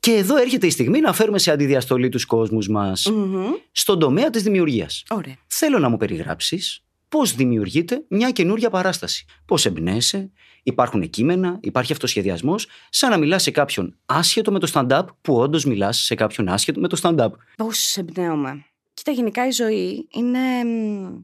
Και 0.00 0.10
εδώ 0.12 0.36
έρχεται 0.36 0.66
η 0.66 0.70
στιγμή 0.70 1.00
να 1.00 1.12
φέρουμε 1.12 1.38
σε 1.38 1.50
αντιδιαστολή 1.50 2.08
τους 2.08 2.24
κόσμους 2.24 2.68
μας 2.68 3.06
Μμμ. 3.14 3.44
στον 3.72 3.98
τομέα 3.98 4.30
της 4.30 4.42
δημιουργίας. 4.42 5.02
Ωραία. 5.10 5.34
Θέλω 5.46 5.78
να 5.78 5.88
μου 5.88 5.96
περιγράψεις 5.96 6.82
πώς 7.10 7.34
δημιουργείται 7.34 8.04
μια 8.08 8.30
καινούρια 8.30 8.70
παράσταση. 8.70 9.24
Πώς 9.44 9.66
εμπνέεσαι, 9.66 10.30
υπάρχουν 10.62 11.10
κείμενα, 11.10 11.58
υπάρχει 11.62 11.92
αυτοσχεδιασμός, 11.92 12.66
σαν 12.90 13.10
να 13.10 13.18
μιλάς 13.18 13.42
σε 13.42 13.50
κάποιον 13.50 13.96
άσχετο 14.06 14.52
με 14.52 14.58
το 14.58 14.70
stand-up 14.74 15.04
που 15.20 15.34
όντως 15.36 15.64
μιλάς 15.64 15.98
σε 15.98 16.14
κάποιον 16.14 16.48
άσχετο 16.48 16.80
με 16.80 16.88
το 16.88 16.98
stand-up. 17.02 17.30
Πώς 17.56 17.96
εμπνέομαι. 17.96 18.64
Κοίτα, 18.94 19.10
γενικά 19.12 19.46
η 19.46 19.50
ζωή 19.50 20.08
είναι 20.12 20.64
μ, 20.64 21.18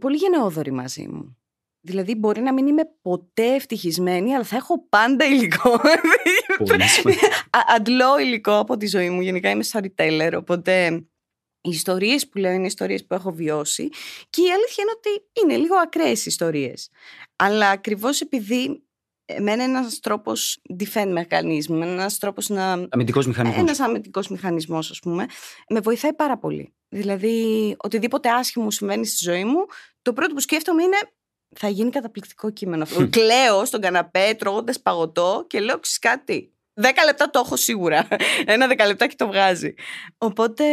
πολύ 0.00 0.16
γενναιόδορη 0.16 0.70
μαζί 0.72 1.08
μου. 1.08 1.36
Δηλαδή, 1.80 2.14
μπορεί 2.14 2.40
να 2.40 2.52
μην 2.52 2.66
είμαι 2.66 2.82
ποτέ 3.02 3.54
ευτυχισμένη, 3.54 4.34
αλλά 4.34 4.44
θα 4.44 4.56
έχω 4.56 4.86
πάντα 4.88 5.24
υλικό. 5.24 5.70
Πολύ 6.64 6.82
σημαντικό. 6.82 7.26
Α- 7.58 7.74
Αντλώ 7.76 8.18
υλικό 8.18 8.58
από 8.58 8.76
τη 8.76 8.86
ζωή 8.86 9.10
μου. 9.10 9.20
Γενικά 9.20 9.50
είμαι 9.50 9.64
storyteller, 9.72 10.32
οπότε 10.38 11.04
οι 11.64 11.70
ιστορίες 11.70 12.28
που 12.28 12.38
λέω 12.38 12.52
είναι 12.52 12.66
ιστορίες 12.66 13.06
που 13.06 13.14
έχω 13.14 13.32
βιώσει 13.32 13.88
και 14.30 14.42
η 14.42 14.50
αλήθεια 14.50 14.84
είναι 14.84 14.92
ότι 14.96 15.42
είναι 15.42 15.56
λίγο 15.56 15.76
ακραίες 15.76 16.26
ιστορίες. 16.26 16.90
Αλλά 17.36 17.68
ακριβώς 17.68 18.20
επειδή 18.20 18.82
εμένα 19.24 19.64
είναι 19.64 19.78
ένας 19.78 20.00
τρόπος 20.00 20.60
defend 20.78 21.18
mechanism, 21.18 21.80
ένας 21.82 22.18
τρόπος 22.18 22.48
να. 22.48 22.72
Αμυντικός 22.88 23.26
μηχανισμός. 23.26 23.60
Ένας 23.60 23.80
αμυντικός 23.80 24.28
μηχανισμός, 24.28 24.90
ας 24.90 24.98
πούμε. 24.98 25.26
Με 25.68 25.80
βοηθάει 25.80 26.12
πάρα 26.12 26.38
πολύ. 26.38 26.74
Δηλαδή, 26.88 27.76
οτιδήποτε 27.78 28.30
άσχημο 28.30 28.70
συμβαίνει 28.70 29.06
στη 29.06 29.24
ζωή 29.24 29.44
μου, 29.44 29.66
το 30.02 30.12
πρώτο 30.12 30.34
που 30.34 30.40
σκέφτομαι 30.40 30.82
είναι 30.82 30.96
θα 31.56 31.68
γίνει 31.68 31.90
καταπληκτικό 31.90 32.50
κείμενο 32.50 32.82
αυτό. 32.82 33.08
Κλαίω 33.08 33.64
στον 33.64 33.80
καναπέ 33.80 34.34
τρώγοντας 34.38 34.80
παγωτό 34.80 35.44
και 35.48 35.60
λέω 35.60 35.78
ξέρει 35.78 35.98
κάτι. 36.16 36.48
Δέκα 36.74 37.04
λεπτά 37.04 37.30
το 37.30 37.42
έχω 37.44 37.56
σίγουρα. 37.56 38.08
Ένα 38.44 38.66
δεκαλεπτάκι 38.66 39.16
το 39.16 39.26
βγάζει. 39.26 39.74
Οπότε 40.18 40.64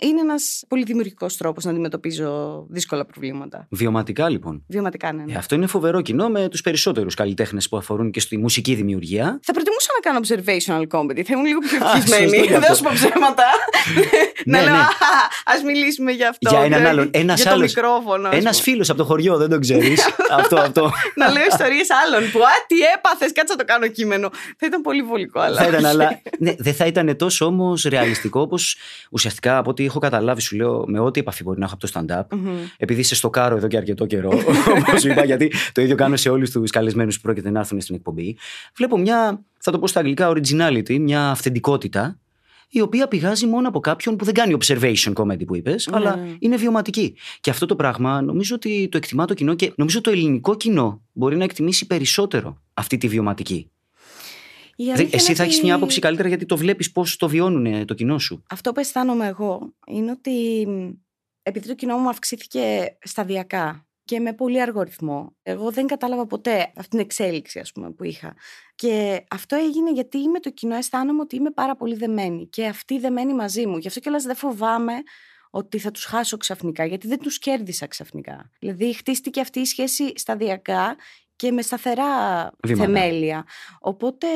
είναι 0.00 0.20
ένας 0.20 0.64
πολύ 0.68 0.82
δημιουργικός 0.84 1.36
τρόπος 1.36 1.64
να 1.64 1.70
αντιμετωπίζω 1.70 2.64
δύσκολα 2.68 3.04
προβλήματα. 3.06 3.66
Βιωματικά 3.70 4.28
λοιπόν. 4.28 4.64
Βιωματικά, 4.68 5.12
ναι. 5.12 5.22
ναι. 5.22 5.32
Ε, 5.32 5.36
αυτό 5.36 5.54
είναι 5.54 5.66
φοβερό 5.66 6.00
κοινό 6.00 6.28
με 6.28 6.48
τους 6.48 6.60
περισσότερους 6.60 7.14
καλλιτέχνες 7.14 7.68
που 7.68 7.76
αφορούν 7.76 8.10
και 8.10 8.20
στη 8.20 8.36
μουσική 8.38 8.74
δημιουργία. 8.74 9.40
Θα 9.42 9.52
προτιμούσα 9.52 9.88
να 9.94 10.10
κάνω 10.10 10.20
observational 10.24 10.98
comedy. 10.98 11.22
Θα 11.22 11.32
ήμουν 11.32 11.44
λίγο 11.46 11.58
πιο 11.60 11.78
Α, 11.86 11.86
ευτυχισμένη. 11.86 12.28
σωστό 12.28 12.42
και 12.44 12.50
Δεν 12.50 12.60
αυτό. 12.62 12.74
σου 12.74 12.82
πω 12.82 12.90
ψέματα. 12.94 13.44
να 14.44 14.58
Ναι, 14.58 14.64
λέω, 14.64 14.74
ναι. 14.74 14.80
ας 15.44 15.62
μιλήσουμε 15.64 16.10
για 16.12 16.28
αυτό. 16.28 16.50
Για 16.50 16.60
έναν 16.60 16.80
και- 16.82 16.88
άλλον. 16.88 17.10
Ένας 17.12 17.40
για 17.40 17.50
το 17.50 17.56
άλλος. 17.56 17.74
μικρόφωνο. 17.74 18.28
ας 18.28 18.34
Ένας 18.34 18.50
πούμε. 18.60 18.62
φίλος 18.70 18.88
από 18.90 18.98
το 18.98 19.04
χωριό, 19.04 19.36
δεν 19.36 19.48
το 19.48 19.58
ξέρεις. 19.58 20.00
αυτό, 20.38 20.56
αυτό. 20.56 20.90
να 21.14 21.30
λέω 21.30 21.46
ιστορίες 21.46 21.88
άλλων 22.06 22.30
που, 22.30 22.38
α, 22.38 22.50
τι 22.66 22.76
έπαθες, 22.96 23.32
κάτσε 23.32 23.54
να 23.54 23.58
το 23.58 23.72
κάνω 23.72 23.86
κείμενο. 23.86 24.30
Θα 24.58 24.66
ήταν 24.66 24.80
πολύ 24.80 25.02
βολικό, 25.02 25.40
αλλά. 25.40 25.56
θα 25.56 25.66
ήταν, 25.66 25.78
όχι. 25.84 25.86
αλλά 25.86 26.20
ναι, 26.38 26.54
δεν 26.58 26.74
θα 26.74 26.86
ήταν 26.86 27.16
τόσο 27.16 27.44
όμως 27.46 27.82
ρεαλιστικό 27.82 28.40
όπως 28.40 28.76
ουσιαστικά 29.10 29.58
από 29.58 29.70
ό,τι 29.70 29.87
έχω 29.88 29.98
καταλάβει, 29.98 30.40
σου 30.40 30.56
λέω, 30.56 30.84
με 30.86 30.98
ό,τι 30.98 31.20
επαφή 31.20 31.42
μπορεί 31.42 31.58
να 31.58 31.64
έχω 31.64 31.74
από 31.74 31.86
το 31.86 31.92
stand-up. 31.94 32.36
Μμμ. 32.36 32.48
Επειδή 32.76 33.00
είσαι 33.00 33.14
στο 33.14 33.30
κάρο 33.30 33.56
εδώ 33.56 33.66
και 33.66 33.76
αρκετό 33.76 34.06
καιρό, 34.06 34.30
όπως 34.86 35.04
είπα, 35.04 35.24
γιατί 35.24 35.52
το 35.72 35.80
ίδιο 35.80 35.94
κάνω 35.96 36.16
σε 36.16 36.28
όλους 36.28 36.50
τους 36.50 36.70
καλεσμένους 36.70 37.16
που 37.16 37.22
πρόκειται 37.22 37.50
να 37.50 37.58
έρθουν 37.58 37.80
στην 37.80 37.94
εκπομπή. 37.94 38.36
Βλέπω 38.76 38.98
μια, 38.98 39.44
θα 39.58 39.70
το 39.70 39.78
πω 39.78 39.86
στα 39.86 40.00
αγγλικά, 40.00 40.32
originality, 40.32 40.98
μια 40.98 41.30
αυθεντικότητα, 41.30 42.18
η 42.70 42.80
οποία 42.80 43.08
πηγάζει 43.08 43.46
μόνο 43.46 43.68
από 43.68 43.80
κάποιον 43.80 44.16
που 44.16 44.24
δεν 44.24 44.34
κάνει 44.34 44.56
observation 44.60 45.12
comedy 45.14 45.46
που 45.46 45.56
είπες, 45.56 45.88
αλλά 45.92 46.16
Ναι. 46.16 46.36
είναι 46.38 46.56
βιωματική. 46.56 47.14
Και 47.40 47.50
αυτό 47.50 47.66
το 47.66 47.76
πράγμα 47.76 48.22
νομίζω 48.22 48.54
ότι 48.54 48.88
το 48.90 48.96
εκτιμά 48.96 49.24
το 49.24 49.34
κοινό 49.34 49.54
και 49.54 49.72
νομίζω 49.76 50.00
το 50.00 50.10
ελληνικό 50.10 50.56
κοινό 50.56 51.02
μπορεί 51.12 51.36
να 51.36 51.44
εκτιμήσει 51.44 51.86
περισσότερο 51.86 52.62
αυτή 52.74 52.96
τη 52.96 53.08
βιωματική. 53.08 53.70
Η 54.80 54.84
Δε- 54.84 54.92
αλήθεια 54.92 55.10
Εσύ 55.12 55.26
είναι 55.26 55.34
θα 55.36 55.42
έχεις 55.42 55.56
ότι 55.56 55.64
μια 55.66 55.74
άποψη 55.74 56.00
καλύτερα 56.00 56.28
γιατί 56.28 56.46
το 56.46 56.56
βλέπεις 56.56 56.92
πώς 56.92 57.16
το 57.16 57.28
βιώνουν 57.28 57.66
ε, 57.66 57.84
το 57.84 57.94
κοινό 57.94 58.18
σου. 58.18 58.42
Αυτό 58.50 58.72
που 58.72 58.80
αισθάνομαι 58.80 59.26
εγώ 59.26 59.74
είναι 59.86 60.10
ότι 60.10 60.64
μ, 60.68 60.90
επειδή 61.42 61.68
το 61.68 61.74
κοινό 61.74 61.96
μου 61.96 62.08
αυξήθηκε 62.08 62.96
σταδιακά 63.02 63.86
και 64.04 64.20
με 64.20 64.32
πολύ 64.32 64.60
αργό 64.60 64.82
ρυθμό, 64.82 65.36
εγώ 65.42 65.70
δεν 65.70 65.86
κατάλαβα 65.86 66.26
ποτέ 66.26 66.72
αυτή 66.76 66.88
την 66.90 66.98
εξέλιξη 66.98 67.58
ας 67.58 67.72
πούμε, 67.72 67.90
που 67.90 68.04
είχα. 68.04 68.34
Και 68.74 69.24
αυτό 69.30 69.56
έγινε 69.56 69.92
γιατί 69.92 70.28
με 70.28 70.40
το 70.40 70.50
κοινό 70.50 70.74
αισθάνομαι 70.74 71.20
ότι 71.20 71.36
είμαι 71.36 71.50
πάρα 71.50 71.76
πολύ 71.76 71.94
δεμένη 71.94 72.48
και 72.48 72.66
αυτοί 72.66 72.98
δεμένοι 72.98 73.34
μαζί 73.34 73.66
μου. 73.66 73.76
Γι' 73.78 73.86
αυτό 73.86 74.00
κιόλας 74.00 74.22
δεν 74.24 74.36
φοβάμαι 74.36 74.92
ότι 75.50 75.78
θα 75.78 75.90
τους 75.90 76.04
χάσω 76.04 76.36
ξαφνικά, 76.36 76.84
γιατί 76.84 77.06
δεν 77.06 77.18
τους 77.18 77.38
κέρδισα 77.38 77.86
ξαφνικά. 77.86 78.50
Δηλαδή 78.58 78.92
χτίστηκε 78.92 79.40
αυτή 79.40 79.60
η 79.60 79.64
σχέση 79.64 80.12
σταδιακά 80.14 80.96
και 81.38 81.50
με 81.52 81.62
σταθερά 81.62 82.04
Βήματα. 82.66 82.84
θεμέλια. 82.84 83.44
Οπότε 83.80 84.26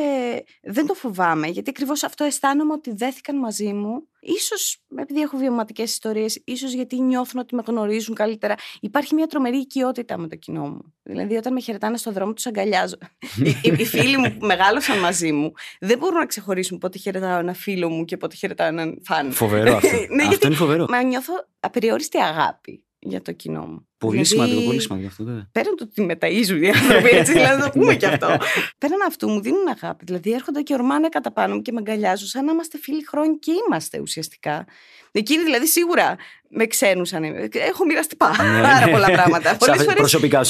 δεν 0.62 0.86
το 0.86 0.94
φοβάμαι, 0.94 1.46
γιατί 1.46 1.70
ακριβώς 1.70 2.02
αυτό 2.02 2.24
αισθάνομαι 2.24 2.72
ότι 2.72 2.92
δέθηκαν 2.94 3.36
μαζί 3.38 3.72
μου. 3.72 4.06
Ίσως 4.20 4.78
επειδή 4.96 5.20
έχω 5.20 5.36
βιωματικές 5.36 5.90
ιστορίες, 5.90 6.42
ίσως 6.44 6.72
γιατί 6.72 7.00
νιώθουν 7.00 7.40
ότι 7.40 7.54
με 7.54 7.62
γνωρίζουν 7.66 8.14
καλύτερα. 8.14 8.54
Υπάρχει 8.80 9.14
μια 9.14 9.26
τρομερή 9.26 9.56
οικειότητα 9.56 10.18
με 10.18 10.28
το 10.28 10.36
κοινό 10.36 10.68
μου. 10.68 10.94
Δηλαδή, 11.02 11.36
όταν 11.36 11.52
με 11.52 11.60
χαιρετάνε 11.60 11.96
στον 11.96 12.12
δρόμο, 12.12 12.32
τους 12.32 12.46
αγκαλιάζω. 12.46 12.96
οι, 13.44 13.48
οι- 13.62 13.74
οι 13.78 13.84
φίλοι 13.84 14.16
μου 14.16 14.36
που 14.38 14.46
μεγάλωσαν 14.46 14.98
μαζί 14.98 15.32
μου 15.32 15.52
δεν 15.80 15.98
μπορούν 15.98 16.18
να 16.18 16.26
ξεχωρίσουν 16.26 16.78
πότε 16.78 16.98
χαιρετάω 16.98 17.38
ένα 17.38 17.52
φίλο 17.54 17.88
μου 17.88 18.04
και 18.04 18.16
πότε 18.16 18.36
χαιρετάω 18.36 18.66
έναν 18.66 18.98
φαν. 19.04 19.32
Φοβερό 19.32 19.74
αυτό. 19.76 19.88
ναι, 19.96 20.22
αυτό 20.22 20.28
γιατί 20.28 20.46
είναι 20.46 20.54
φοβερό. 20.56 20.86
Μα 20.88 21.02
νιώθω 21.02 21.32
απεριόριστη 21.60 22.18
αγάπη 22.18 22.84
για 22.98 23.22
το 23.22 23.32
κοινό 23.32 23.66
μου. 23.66 23.86
Πολύ 24.06 24.12
Δηλαδή, 24.22 24.28
σημαντικό, 24.28 24.60
πολύ 24.60 24.80
σημαντικό 24.80 25.08
αυτό. 25.08 25.24
βέβαια. 25.24 25.48
Πέραν 25.52 25.76
του 25.76 25.86
ότι 25.90 26.02
με 26.02 26.14
ταΐζουν 26.20 26.62
οι 26.62 26.68
άνθρωποι, 26.68 27.16
έτσι, 27.16 27.32
δηλαδή 27.32 27.58
να 27.60 27.64
το 27.70 27.78
πούμε 27.78 27.94
και 27.94 28.06
αυτό. 28.06 28.36
Πέραν 28.78 28.98
αυτού 29.06 29.28
μου 29.28 29.40
δίνουν 29.40 29.68
αγάπη. 29.68 30.04
Δηλαδή 30.04 30.32
έρχονται 30.32 30.62
και 30.62 30.74
ορμάνε 30.74 31.08
κατά 31.08 31.32
πάνω 31.32 31.54
μου 31.54 31.62
και 31.62 31.72
με 31.72 31.78
αγκαλιάζουν 31.78 32.26
σαν 32.28 32.44
να 32.44 32.52
είμαστε 32.52 32.78
φίλοι 32.78 33.04
χρόνια 33.08 33.36
και 33.40 33.52
είμαστε 33.66 34.00
ουσιαστικά. 34.00 34.64
Εκείνοι 35.12 35.42
δηλαδή 35.44 35.66
σίγουρα 35.66 36.16
με 36.48 36.66
ξένουσαν. 36.66 37.24
Έχω 37.52 37.84
μοιραστεί 37.84 38.16
πάρα 38.16 38.42
Ναι, 38.42 38.84
ναι. 38.86 38.90
πολλά 38.92 39.10
πράγματα. 39.10 39.48
Σαν 39.48 39.58
Πολλές 39.58 39.76
φορές 39.82 39.94
Προσωπικά 39.94 40.44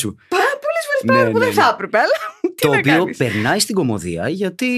σου. 0.82 1.04
πράγματα 1.06 1.26
Ναι, 1.26 1.32
που 1.32 1.38
ναι, 1.38 1.44
δεν 1.44 1.54
ναι. 1.54 1.62
θα 1.62 1.70
έπρεπε, 1.74 1.98
αλλά 1.98 2.16
τι 2.54 2.62
Το 2.66 2.68
να 2.72 2.76
οποίο 2.78 2.96
κάνεις. 2.98 3.16
περνάει 3.16 3.58
στην 3.58 3.74
κομμωδία 3.74 4.28
γιατί 4.28 4.68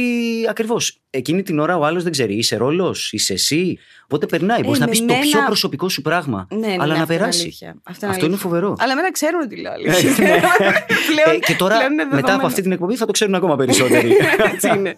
ακριβώς 0.49 0.99
εκείνη 1.11 1.43
την 1.43 1.59
ώρα 1.59 1.77
ο 1.79 1.85
άλλος 1.85 2.03
δεν 2.03 2.13
ξέρει. 2.13 2.35
Είσαι 2.35 2.57
ρόλος, 2.57 3.13
είσαι 3.13 3.33
εσύ. 3.33 3.79
Οπότε 4.05 4.27
περνάει. 4.27 4.63
Μπορείς 4.63 4.79
να 4.79 4.85
με 4.85 4.91
πεις 4.91 4.99
το 5.01 5.05
μένα- 5.07 5.21
πιο 5.21 5.41
προσωπικό 5.47 5.89
σου 5.89 6.03
πράγμα. 6.03 6.47
Ναι, 6.51 6.57
ναι, 6.59 6.67
αλλά 6.67 6.87
ναι, 6.87 6.87
να 6.87 7.01
αυτό 7.01 7.13
είναι 7.13 7.21
περάσει. 7.21 7.41
αλήθεια. 7.43 7.69
Αυτό 7.83 8.05
είναι 8.07 8.15
Αυτό 8.15 8.25
είναι 8.27 8.35
αλήθεια. 8.35 8.51
φοβερό. 8.51 8.75
Αλλά 8.79 8.93
εμένα 8.93 9.13
ξέρουν 9.13 9.49
τι 9.49 9.57
λέω. 9.57 9.73
Ε, 9.73 9.75
αλήθεια. 9.75 10.25
ναι. 10.25 10.41
Πλέον- 11.11 11.37
Ε, 11.37 11.39
και 11.39 11.55
τώρα, 11.55 11.77
πλέον 11.77 11.93
είναι 11.93 12.05
μετά 12.05 12.17
από 12.17 12.27
δεδομένο. 12.27 12.47
αυτή 12.47 12.63
την 12.63 12.73
εκπομπή, 12.73 12.97
θα 12.97 13.07
το 13.07 13.13
ξέρουν 13.13 13.35
ακόμα 13.35 13.57
περισσότεροι. 13.61 14.17
Έτσι 14.53 14.69
είναι. 14.69 14.97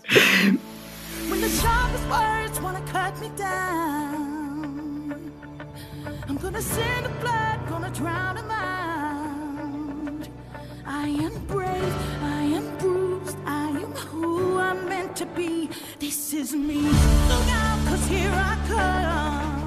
When 1.31 1.39
the 1.45 1.51
sharpest 1.63 2.07
words 2.15 2.57
wanna 2.65 2.83
cut 2.97 3.15
me 3.23 3.29
down, 3.47 5.15
I'm 6.29 6.37
gonna 6.45 6.65
send 6.77 7.03
the 7.09 7.13
blood, 7.23 7.59
gonna 7.71 7.91
drown 8.01 8.33
them 8.39 8.49
out. 8.51 8.56
I 11.07 11.11
am 11.11 11.39
brave, 11.47 11.97
I 12.21 12.43
am 12.59 12.79
bruised, 12.79 13.37
I 13.47 13.69
am 13.69 13.93
who 14.11 14.59
I'm 14.59 14.89
meant 14.89 15.15
to 15.19 15.27
be. 15.27 15.71
This 16.01 16.35
is 16.35 16.53
me. 16.53 16.81
Look 16.83 17.49
out, 17.49 17.79
cause 17.87 18.07
here 18.09 18.33
I 18.35 18.55
come. 18.67 19.66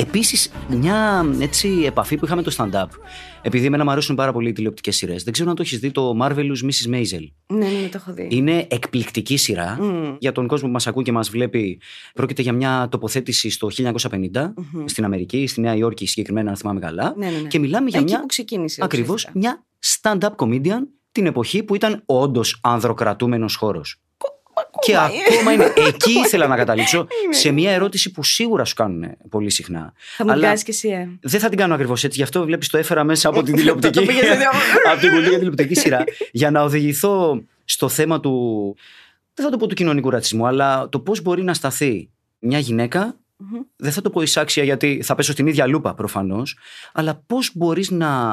Επίσης, 0.00 0.50
μια 0.68 1.26
έτσι, 1.40 1.82
επαφή 1.86 2.16
που 2.16 2.24
είχαμε 2.24 2.42
το 2.42 2.54
stand-up. 2.56 2.86
Επειδή 3.42 3.66
εμένα 3.66 3.84
μου 3.84 3.90
αρέσουν 3.90 4.16
πάρα 4.16 4.32
πολύ 4.32 4.48
οι 4.48 4.52
τηλεοπτικές 4.52 4.96
σειρές. 4.96 5.22
Δεν 5.22 5.32
ξέρω 5.32 5.50
αν 5.50 5.56
το 5.56 5.62
έχεις 5.62 5.78
δει 5.78 5.90
το 5.90 6.18
Marvelous 6.22 6.64
Mrs. 6.64 6.94
Maisel. 6.94 7.26
Ναι, 7.46 7.66
ναι, 7.66 7.88
το 7.90 7.96
έχω 8.00 8.12
δει. 8.12 8.28
Είναι 8.30 8.66
εκπληκτική 8.70 9.36
σειρά. 9.36 9.76
Μμμ. 9.80 10.16
Για 10.18 10.32
τον 10.32 10.46
κόσμο 10.46 10.66
που 10.66 10.72
μας 10.72 10.86
ακούει 10.86 11.02
και 11.04 11.12
μας 11.12 11.30
βλέπει, 11.30 11.80
πρόκειται 12.14 12.42
για 12.42 12.52
μια 12.52 12.88
τοποθέτηση 12.90 13.50
στο 13.50 13.68
1950 13.76 14.52
στην 14.84 15.04
Αμερική, 15.04 15.46
στη 15.46 15.60
Νέα 15.60 15.76
Υόρκη 15.76 16.06
συγκεκριμένα, 16.06 16.50
αν 16.50 16.56
θυμάμαι 16.56 16.80
καλά. 16.80 17.14
Ναι, 17.16 17.30
ναι, 17.30 17.38
ναι. 17.38 17.48
Και 17.48 17.58
μιλάμε 17.58 17.88
για 17.88 17.98
Εκεί 17.98 18.10
μια. 18.10 18.20
που 18.20 18.26
ξεκίνησε. 18.26 18.80
Ακριβώς 18.84 19.14
ουσιαστικά. 19.14 19.38
μια 19.38 19.64
stand-up 20.28 20.44
comedian 20.46 20.86
την 21.12 21.26
εποχή 21.26 21.62
που 21.62 21.74
ήταν 21.74 22.02
όντως 22.06 22.58
ανδροκρατούμενος 22.62 23.54
χώρος. 23.56 24.00
Και 24.78 24.96
Ακόμα 24.96 25.12
είναι. 25.14 25.22
ακόμα 25.34 25.52
είναι. 25.52 25.72
Εκεί 25.88 26.12
ήθελα 26.24 26.46
να 26.46 26.56
καταλήξω 26.56 27.06
Είναι. 27.24 27.34
σε 27.34 27.50
μια 27.50 27.70
ερώτηση 27.70 28.10
που 28.10 28.22
σίγουρα 28.24 28.64
σου 28.64 28.74
κάνουν 28.74 29.04
πολύ 29.28 29.50
συχνά. 29.50 29.92
Θα 30.16 30.24
μου 30.24 30.30
Αλλά 30.30 30.46
βγάζει 30.46 30.64
κι 30.64 30.70
εσύ, 30.70 30.88
ε. 30.88 31.08
δεν 31.20 31.40
θα 31.40 31.48
την 31.48 31.58
κάνω 31.58 31.74
ακριβώς 31.74 32.04
έτσι, 32.04 32.16
γι' 32.16 32.22
αυτό 32.22 32.44
βλέπεις 32.44 32.68
το 32.68 32.78
έφερα 32.78 33.04
μέσα 33.04 33.28
από 33.28 33.42
την 33.42 33.54
τηλεοπτική. 33.56 33.98
Το 33.98 34.04
πήγες 34.06 34.22
έτσι, 34.22 34.44
από 34.92 35.00
την 35.00 35.10
κουλτούρα 35.10 35.36
τηλεοπτική 35.38 35.74
σειρά. 35.74 36.04
Για 36.32 36.50
να 36.50 36.62
οδηγηθώ 36.62 37.42
στο 37.64 37.88
θέμα 37.88 38.20
του. 38.20 38.76
Δεν 39.34 39.44
θα 39.44 39.50
το 39.50 39.56
πω 39.56 39.66
του 39.66 39.74
κοινωνικού 39.74 40.10
ρατσισμού, 40.10 40.46
αλλά 40.46 40.88
το 40.88 41.00
πώς 41.00 41.22
μπορεί 41.22 41.42
να 41.42 41.54
σταθεί 41.54 42.10
μια 42.38 42.58
γυναίκα. 42.58 43.14
Μμμ. 43.36 43.60
Δεν 43.76 43.92
θα 43.92 44.00
το 44.00 44.10
πω 44.10 44.22
εισάξια 44.22 44.64
γιατί 44.64 45.00
θα 45.04 45.14
πέσω 45.14 45.32
στην 45.32 45.46
ίδια 45.46 45.66
λούπα 45.66 45.94
προφανώς, 45.94 46.58
αλλά 46.92 47.22
πώς 47.26 47.50
μπορείς 47.54 47.90
να 47.90 48.32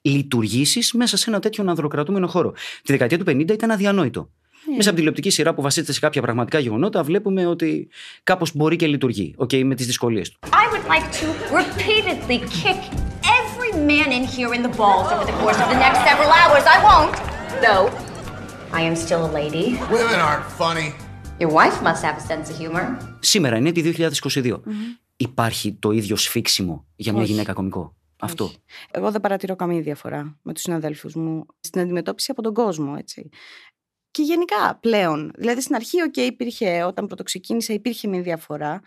λειτουργήσεις 0.00 0.92
μέσα 0.92 1.16
σε 1.16 1.30
ένα 1.30 1.38
τέτοιο 1.40 1.64
ανδροκρατούμενο 1.68 2.26
χώρο. 2.26 2.50
Τη 2.82 2.92
δεκαετία 2.92 3.18
του 3.18 3.24
50 3.28 3.50
ήταν 3.50 3.70
αδιανόητο. 3.70 4.30
Ναι. 4.68 4.76
Μέσα 4.76 4.88
από 4.88 4.90
τη 4.90 4.94
τηλεοπτική 4.94 5.30
σειρά 5.30 5.54
που 5.54 5.62
βασίζεται 5.62 5.92
σε 5.92 6.00
κάποια 6.00 6.22
πραγματικά 6.22 6.58
γεγονότα, 6.58 7.02
βλέπουμε 7.02 7.46
ότι 7.46 7.88
κάπως 8.22 8.56
μπορεί 8.56 8.76
και 8.76 8.86
λειτουργεί. 8.86 9.34
Οκ, 9.36 9.52
με 9.52 9.74
τις 9.74 9.86
δυσκολίες 9.86 10.30
του. 10.30 10.38
I 10.42 10.72
would 10.72 10.86
like 10.94 11.06
to 11.20 11.26
repeatedly 11.60 12.38
kick 12.62 12.80
every 13.40 13.72
man 13.90 14.08
in 14.18 14.24
here 14.36 14.52
in 14.56 14.62
the 14.66 14.74
balls 14.80 15.08
over 15.14 15.24
the 15.30 15.36
course 15.42 15.60
of 15.64 15.68
the 15.72 15.80
next 15.84 16.00
several 16.08 16.30
hours. 16.40 16.64
I 16.74 16.78
won't, 16.88 17.14
though. 17.64 17.86
I 18.78 18.82
am 18.90 18.96
still 19.06 19.22
a 19.30 19.32
lady. 19.40 19.66
Women 19.96 20.18
aren't 20.28 20.48
funny. 20.62 20.88
Your 21.42 21.52
wife 21.60 21.78
must 21.88 22.02
have 22.08 22.16
a 22.22 22.24
sense 22.30 22.46
of 22.50 22.56
humor. 22.60 22.96
Σήμερα 23.20 23.56
είναι 23.56 23.72
τη 23.72 23.82
2022. 23.82 24.60
Υπάρχει 25.16 25.72
το 25.72 25.90
ίδιο 25.90 26.16
σφίξιμο 26.16 26.86
για 26.96 27.12
μια 27.12 27.22
Όχι. 27.22 27.30
γυναίκα 27.32 27.52
κωμικό. 27.52 27.94
Αυτό. 28.18 28.44
Όχι. 28.44 28.56
Εγώ 28.90 29.10
δεν 29.10 29.20
παρατηρώ 29.20 29.56
καμία 29.56 29.80
διαφορά 29.80 30.38
με 30.42 30.52
τους 30.52 30.62
συναδέλφους 30.62 31.14
μου 31.14 31.46
στην 31.60 31.80
αντιμετώπιση 31.80 32.30
από 32.30 32.42
τον 32.42 32.54
κόσμο, 32.54 32.94
έτσι. 32.98 33.28
Και 34.16 34.22
γενικά 34.22 34.78
πλέον. 34.80 35.32
Δηλαδή 35.36 35.60
στην 35.60 35.74
αρχή, 35.74 36.02
οκ, 36.02 36.16
υπήρχε, 36.16 36.82
όταν 36.82 37.06
πρωτοξεκίνησα, 37.06 37.72
υπήρχε 37.72 38.08
μια 38.08 38.20
διαφορά. 38.20 38.80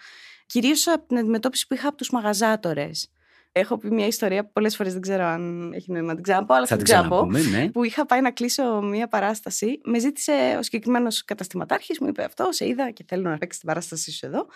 Κυρίως 0.45 0.87
από 0.87 1.07
την 1.07 1.17
αντιμετώπιση 1.17 1.67
που 1.67 1.73
είχα 1.73 1.87
από 1.87 1.97
τους 1.97 2.09
μαγαζάτορες. 2.09 3.11
Έχω 3.51 3.77
πει 3.77 3.91
μια 3.91 4.07
ιστορία 4.07 4.43
που 4.45 4.51
πολλές 4.53 4.75
φορές 4.75 4.93
δεν 4.93 5.01
ξέρω 5.01 5.23
αν 5.23 5.71
έχει 5.73 5.91
νόημα 5.91 6.07
να 6.07 6.13
την 6.13 6.23
ξαναπώ, 6.23 6.53
αλλά 6.53 6.65
θα, 6.65 6.75
Θα 6.75 6.75
την 6.75 6.85
την 6.85 6.93
ξαναπώ. 6.93 7.27
ξαναπούμε, 7.27 7.57
ναι. 7.59 7.71
Που 7.71 7.83
είχα 7.83 8.05
πάει 8.05 8.21
να 8.21 8.31
κλείσω 8.31 8.81
μια 8.81 9.07
παράσταση. 9.07 9.81
Με 9.83 9.99
ζήτησε 9.99 10.55
ο 10.59 10.63
συγκεκριμένος 10.63 11.25
καταστηματάρχης, 11.25 11.99
μου 11.99 12.07
είπε 12.07 12.23
αυτό, 12.23 12.47
σε 12.51 12.67
είδα 12.67 12.91
και 12.91 13.03
θέλω 13.07 13.29
να 13.29 13.37
παίξεις 13.37 13.59
την 13.59 13.67
παράστασή 13.69 14.11
σου 14.11 14.25
εδώ. 14.25 14.47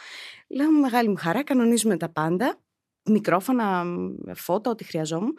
Λέω 0.47 0.71
με 0.71 0.79
μεγάλη 0.79 1.09
μου 1.09 1.15
χαρά, 1.15 1.43
κανονίζουμε 1.43 1.97
τα 1.97 2.09
πάντα. 2.09 2.59
Μικρόφωνα, 3.05 3.83
φώτα, 4.33 4.69
ό,τι 4.69 4.83
χρειαζόμουν. 4.83 5.33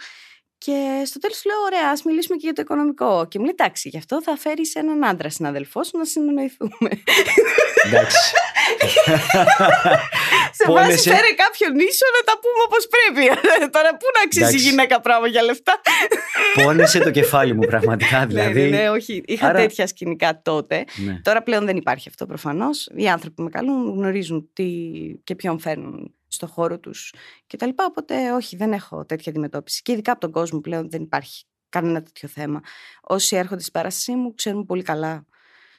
Και 0.64 1.02
στο 1.06 1.18
τέλος 1.18 1.44
λέω: 1.44 1.60
Ωραία, 1.64 1.90
ας 1.90 2.02
μιλήσουμε 2.02 2.36
και 2.36 2.44
για 2.44 2.52
το 2.52 2.62
οικονομικό. 2.62 3.26
Και 3.30 3.38
μου 3.38 3.44
λέει: 3.44 3.54
Εντάξει, 3.58 3.88
γι' 3.88 3.96
αυτό 3.96 4.22
θα 4.22 4.36
φέρεις 4.36 4.74
έναν 4.74 5.04
άντρα 5.04 5.30
συναδελφός 5.30 5.86
σου 5.86 5.98
να 5.98 6.04
συνεννοηθούμε. 6.04 6.88
Εντάξει. 7.86 8.18
Σε 10.58 10.64
βάση 10.72 10.86
Πόνεσαι. 10.86 11.10
φέρε 11.14 11.32
κάποιον 11.44 11.78
ίσο 11.78 12.06
να 12.16 12.22
τα 12.28 12.34
πούμε 12.42 12.60
όπως 12.66 12.86
πρέπει. 12.94 13.40
Τώρα 13.76 13.90
πού 13.90 14.06
να 14.14 14.20
αξίζει 14.24 14.44
η 14.44 14.48
Εντάξει. 14.48 14.68
γυναίκα 14.68 15.00
πράγμα 15.00 15.26
για 15.26 15.42
λεφτά; 15.42 15.80
Πόνεσε 16.62 16.98
το 16.98 17.10
κεφάλι 17.18 17.54
μου 17.54 17.66
πραγματικά. 17.66 18.26
Δηλαδή. 18.26 18.60
Ναι, 18.62 18.68
ναι, 18.68 18.82
ναι, 18.82 18.90
όχι. 18.90 19.22
Είχα 19.26 19.46
Άρα- 19.48 19.58
τέτοια 19.58 19.86
σκηνικά 19.86 20.40
τότε. 20.42 20.84
Ναι. 21.04 21.20
Τώρα 21.22 21.42
πλέον 21.42 21.64
δεν 21.64 21.76
υπάρχει 21.76 22.08
αυτό 22.08 22.26
προφανώς. 22.26 22.88
Οι 22.96 23.08
άνθρωποι 23.08 23.34
που 23.34 23.42
με 23.42 23.50
καλούν 23.50 23.90
γνωρίζουν 23.94 24.48
τι 24.52 24.64
και 25.24 25.34
ποιον 25.34 25.58
φέρνουν 25.60 26.14
στο 26.34 26.46
χώρο 26.46 26.78
τους 26.78 27.14
κτλ. 27.46 27.68
Οπότε 27.74 28.32
όχι, 28.32 28.56
δεν 28.56 28.72
έχω 28.72 29.04
τέτοια 29.04 29.32
αντιμετώπιση. 29.32 29.82
Και 29.82 29.92
ειδικά 29.92 30.12
από 30.12 30.20
τον 30.20 30.30
κόσμο 30.30 30.60
πλέον 30.60 30.90
δεν 30.90 31.02
υπάρχει 31.02 31.44
κανένα 31.68 32.02
τέτοιο 32.02 32.28
θέμα. 32.28 32.60
Όσοι 33.02 33.36
έρχονται 33.36 33.60
στην 33.60 33.72
παράστασή 33.72 34.14
μου 34.14 34.34
ξέρουν 34.34 34.66
πολύ 34.66 34.82
καλά 34.82 35.26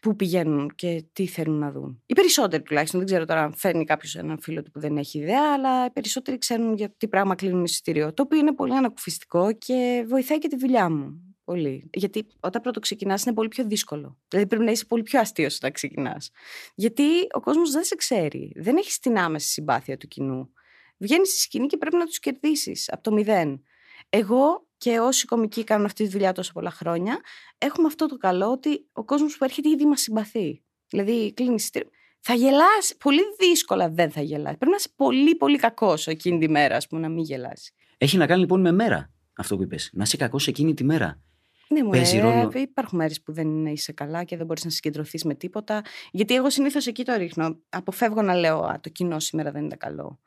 πού 0.02 0.16
πηγαίνουν 0.16 0.72
και 0.76 1.06
τι 1.14 1.28
θέλουν 1.28 1.60
να 1.60 1.72
δουν. 1.72 2.02
Οι 2.06 2.14
περισσότεροι 2.14 2.64
τουλάχιστον. 2.64 3.00
Δεν 3.00 3.08
ξέρω 3.10 3.26
τώρα 3.26 3.44
αν 3.44 3.54
φέρνει 3.54 3.84
κάποιος 3.84 4.16
έναν 4.16 4.40
φίλο 4.42 4.64
του 4.64 4.72
που 4.72 4.80
δεν 4.80 4.98
έχει 4.98 5.18
ιδέα, 5.18 5.54
αλλά 5.54 5.86
οι 5.86 5.90
περισσότεροι 5.90 6.38
ξέρουν 6.38 6.74
για 6.74 6.94
τι 6.98 7.08
πράγμα 7.08 7.36
κλείνουν 7.36 7.64
εισιτήριο. 7.64 8.14
Το 8.14 8.24
οποίο 8.24 8.40
είναι 8.40 8.54
πολύ 8.54 8.76
ανακουφιστικό 8.76 9.54
και 9.54 10.06
βοηθάει 10.08 10.38
και 10.38 10.48
τη 10.48 10.58
δουλειά 10.58 10.90
μου. 10.90 11.25
Πολύ. 11.46 11.90
Γιατί 11.94 12.28
όταν 12.40 12.62
πρώτο 12.62 12.80
ξεκινάς 12.80 13.24
είναι 13.24 13.36
πολύ 13.36 13.48
πιο 13.48 13.66
δύσκολο. 13.66 14.18
Δηλαδή 14.28 14.48
πρέπει 14.48 14.64
να 14.64 14.72
είσαι 14.72 14.86
πολύ 14.86 15.04
πιο 15.04 15.20
αστείος 15.20 15.56
όταν 15.56 15.72
ξεκινάς. 15.72 16.30
Γιατί 16.76 17.04
ο 17.32 17.40
κόσμος 17.40 17.72
δεν 17.72 17.84
σε 17.84 17.96
ξέρει. 17.96 18.54
Δεν 18.56 18.78
έχεις 18.78 19.00
την 19.00 19.18
άμεση 19.18 19.50
συμπάθεια 19.50 19.98
του 19.98 20.08
κοινού. 20.08 20.50
Βγαίνεις 20.98 21.30
στη 21.30 21.40
σκηνή 21.40 21.68
και 21.68 21.78
πρέπει 21.78 21.96
να 21.96 22.06
τους 22.06 22.20
κερδίσεις 22.20 22.92
από 22.92 23.04
το 23.04 23.12
μηδέν. 23.12 23.64
Εγώ 24.10 24.68
και 24.78 25.00
όσοι 25.00 25.26
κομικοί 25.26 25.64
κάνουν 25.64 25.86
αυτή 25.86 26.04
τη 26.04 26.10
δουλειά 26.10 26.32
τόσα 26.32 26.52
πολλά 26.52 26.72
χρόνια, 26.72 27.20
έχουμε 27.58 27.88
αυτό 27.88 28.06
το 28.06 28.18
καλό 28.18 28.52
ότι 28.52 28.88
ο 28.94 29.04
κόσμος 29.04 29.38
που 29.38 29.44
έρχεται 29.44 29.70
ήδη 29.70 29.86
μας 29.86 30.02
συμπαθεί. 30.02 30.64
Δηλαδή, 30.88 31.34
κλείνεις 31.34 31.62
εισιτήριο. 31.62 31.90
Θα 32.20 32.34
γελάσει. 32.34 32.98
Πολύ 32.98 33.22
δύσκολα 33.40 33.90
δεν 33.90 34.12
θα 34.12 34.22
γελάσει. 34.22 34.58
Πρέπει 34.58 34.72
να 34.72 34.78
είσαι 34.78 34.90
πολύ, 34.96 35.36
πολύ 35.36 35.58
κακός 35.58 36.08
εκείνη 36.08 36.40
τη 36.40 36.50
μέρα, 36.50 36.76
ας 36.76 36.88
πούμε, 36.88 37.02
να 37.02 37.10
μην 37.10 37.24
γελάσει. 37.24 37.74
Έχει 37.98 38.18
να 38.18 38.28
κάνει 38.28 38.40
λοιπόν 38.40 38.62
με 38.62 38.72
μέρα 38.72 39.14
αυτό 39.34 39.56
που 39.56 39.64
είπες. 39.64 39.90
Να 39.94 40.04
είσαι 40.04 40.18
κακός 40.18 40.48
εκείνη 40.48 40.74
τη 40.74 40.84
μέρα. 40.84 41.22
Ναι, 41.70 41.84
μου 41.84 41.90
Παίζει 41.90 42.18
ε, 42.18 42.22
ρόλο. 42.22 42.52
Υπάρχουν 42.56 42.98
μέρες 42.98 43.22
που 43.22 43.32
δεν 43.34 43.66
είσαι 43.66 43.92
καλά 43.92 44.24
και 44.24 44.38
δεν 44.38 44.46
μπορείς 44.46 44.64
να 44.64 44.70
συγκεντρωθείς 44.70 45.24
με 45.24 45.36
τίποτα. 45.36 45.82
Γιατί 46.12 46.36
εγώ 46.36 46.50
συνήθως 46.50 46.88
εκεί 46.88 47.04
το 47.06 47.14
ρίχνω. 47.16 47.60
Αποφεύγω 47.70 48.22
να 48.22 48.36
λέω 48.36 48.60
Α, 48.60 48.80
το 48.80 48.90
κοινό 48.90 49.20
σήμερα 49.20 49.52
δεν 49.52 49.64
είναι 49.64 49.76
καλό. 49.76 50.20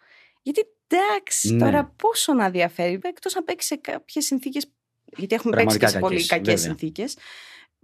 Γιατί 0.42 0.61
εντάξει, 0.87 1.52
Ναι. 1.54 1.59
τώρα 1.59 1.85
πόσο 1.97 2.33
να 2.33 2.50
διαφέρει, 2.50 2.99
εκτός 3.02 3.35
να 3.35 3.42
παίξει 3.42 3.66
σε 3.66 3.76
κάποιες 3.76 4.25
συνθήκες. 4.25 4.73
Γιατί 5.16 5.35
έχουμε 5.35 5.57
παίξει 5.57 5.78
Πραγματικά 5.78 5.87
και 5.87 5.92
σε 5.92 5.99
πολύ 5.99 6.26
κακές, 6.26 6.28
κακές 6.28 6.54
βέβαια. 6.61 6.68
συνθήκες. 6.78 7.16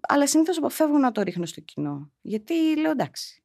Αλλά 0.08 0.26
συνήθως 0.26 0.56
αποφεύγω 0.58 0.98
να 0.98 1.12
το 1.12 1.22
ρίχνω 1.22 1.46
στο 1.46 1.60
κοινό. 1.60 2.12
Γιατί 2.20 2.80
λέω 2.80 2.90
εντάξει. 2.90 3.42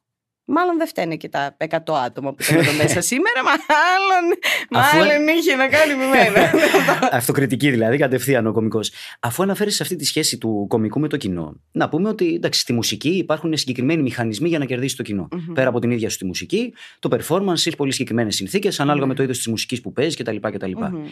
Μάλλον 0.51 0.77
δεν 0.77 0.87
φταίνε 0.87 1.15
και 1.15 1.29
τα 1.29 1.57
100 1.57 1.67
άτομα 2.05 2.33
που 2.33 2.43
ήταν 2.43 2.57
εδώ 2.57 2.71
μέσα 2.73 3.01
σήμερα. 3.11 3.43
Μάλλον, 3.43 4.37
Αφού- 4.83 4.99
μάλλον 4.99 5.27
είχε 5.27 5.55
να 5.55 5.67
κάνει 5.67 5.95
με 5.95 6.05
μένα. 6.05 6.51
Αυτοκριτική 7.19 7.69
δηλαδή, 7.69 7.97
κατευθείαν 7.97 8.47
ο 8.47 8.51
κωμικό. 8.51 8.79
Αφού 9.19 9.43
αναφέρει 9.43 9.71
σε 9.71 9.83
αυτή 9.83 9.95
τη 9.95 10.05
σχέση 10.05 10.37
του 10.37 10.65
κωμικού 10.69 10.99
με 10.99 11.07
το 11.07 11.17
κοινό, 11.17 11.61
να 11.71 11.89
πούμε 11.89 12.09
ότι 12.09 12.33
εντάξει, 12.33 12.59
στη 12.59 12.73
μουσική 12.73 13.09
υπάρχουν 13.09 13.57
συγκεκριμένοι 13.57 14.01
μηχανισμοί 14.01 14.47
για 14.49 14.59
να 14.59 14.65
κερδίσει 14.65 14.95
το 14.95 15.03
κοινό. 15.03 15.27
Μμμ. 15.31 15.53
Πέρα 15.53 15.69
από 15.69 15.79
την 15.79 15.91
ίδια 15.91 16.09
σου 16.09 16.17
τη 16.17 16.25
μουσική, 16.25 16.73
το 16.99 17.09
performance 17.17 17.51
έχει 17.53 17.75
πολύ 17.75 17.91
συγκεκριμένες 17.91 18.35
συνθήκες, 18.35 18.79
ανάλογα 18.79 19.01
Ναι. 19.05 19.11
με 19.11 19.15
το 19.17 19.23
είδος 19.23 19.37
της 19.37 19.47
μουσικής 19.47 19.81
που 19.81 19.91
παίζεις 19.93 20.15
κτλ. 20.15 20.35
κτλ. 20.41 20.71
Μμμ. 20.77 21.05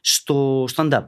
Στο 0.00 0.64
stand-up, 0.76 1.04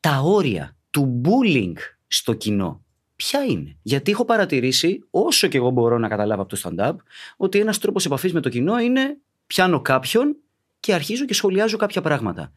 τα 0.00 0.20
όρια 0.24 0.76
του 0.90 1.20
bullying 1.24 1.72
στο 2.06 2.32
κοινό, 2.32 2.81
ποια 3.24 3.44
είναι; 3.44 3.76
Γιατί 3.82 4.10
έχω 4.10 4.24
παρατηρήσει, 4.24 5.04
όσο 5.10 5.48
και 5.48 5.56
εγώ 5.56 5.70
μπορώ 5.70 5.98
να 5.98 6.08
καταλάβω 6.08 6.42
από 6.42 6.56
το 6.56 6.60
stand-up, 6.64 6.94
ότι 7.36 7.58
ένας 7.58 7.78
τρόπος 7.78 8.06
επαφής 8.06 8.32
με 8.32 8.40
το 8.40 8.48
κοινό 8.48 8.78
είναι 8.78 9.16
πιάνω 9.46 9.80
κάποιον 9.80 10.36
και 10.80 10.94
αρχίζω 10.94 11.24
και 11.24 11.34
σχολιάζω 11.34 11.76
κάποια 11.76 12.02
πράγματα. 12.02 12.52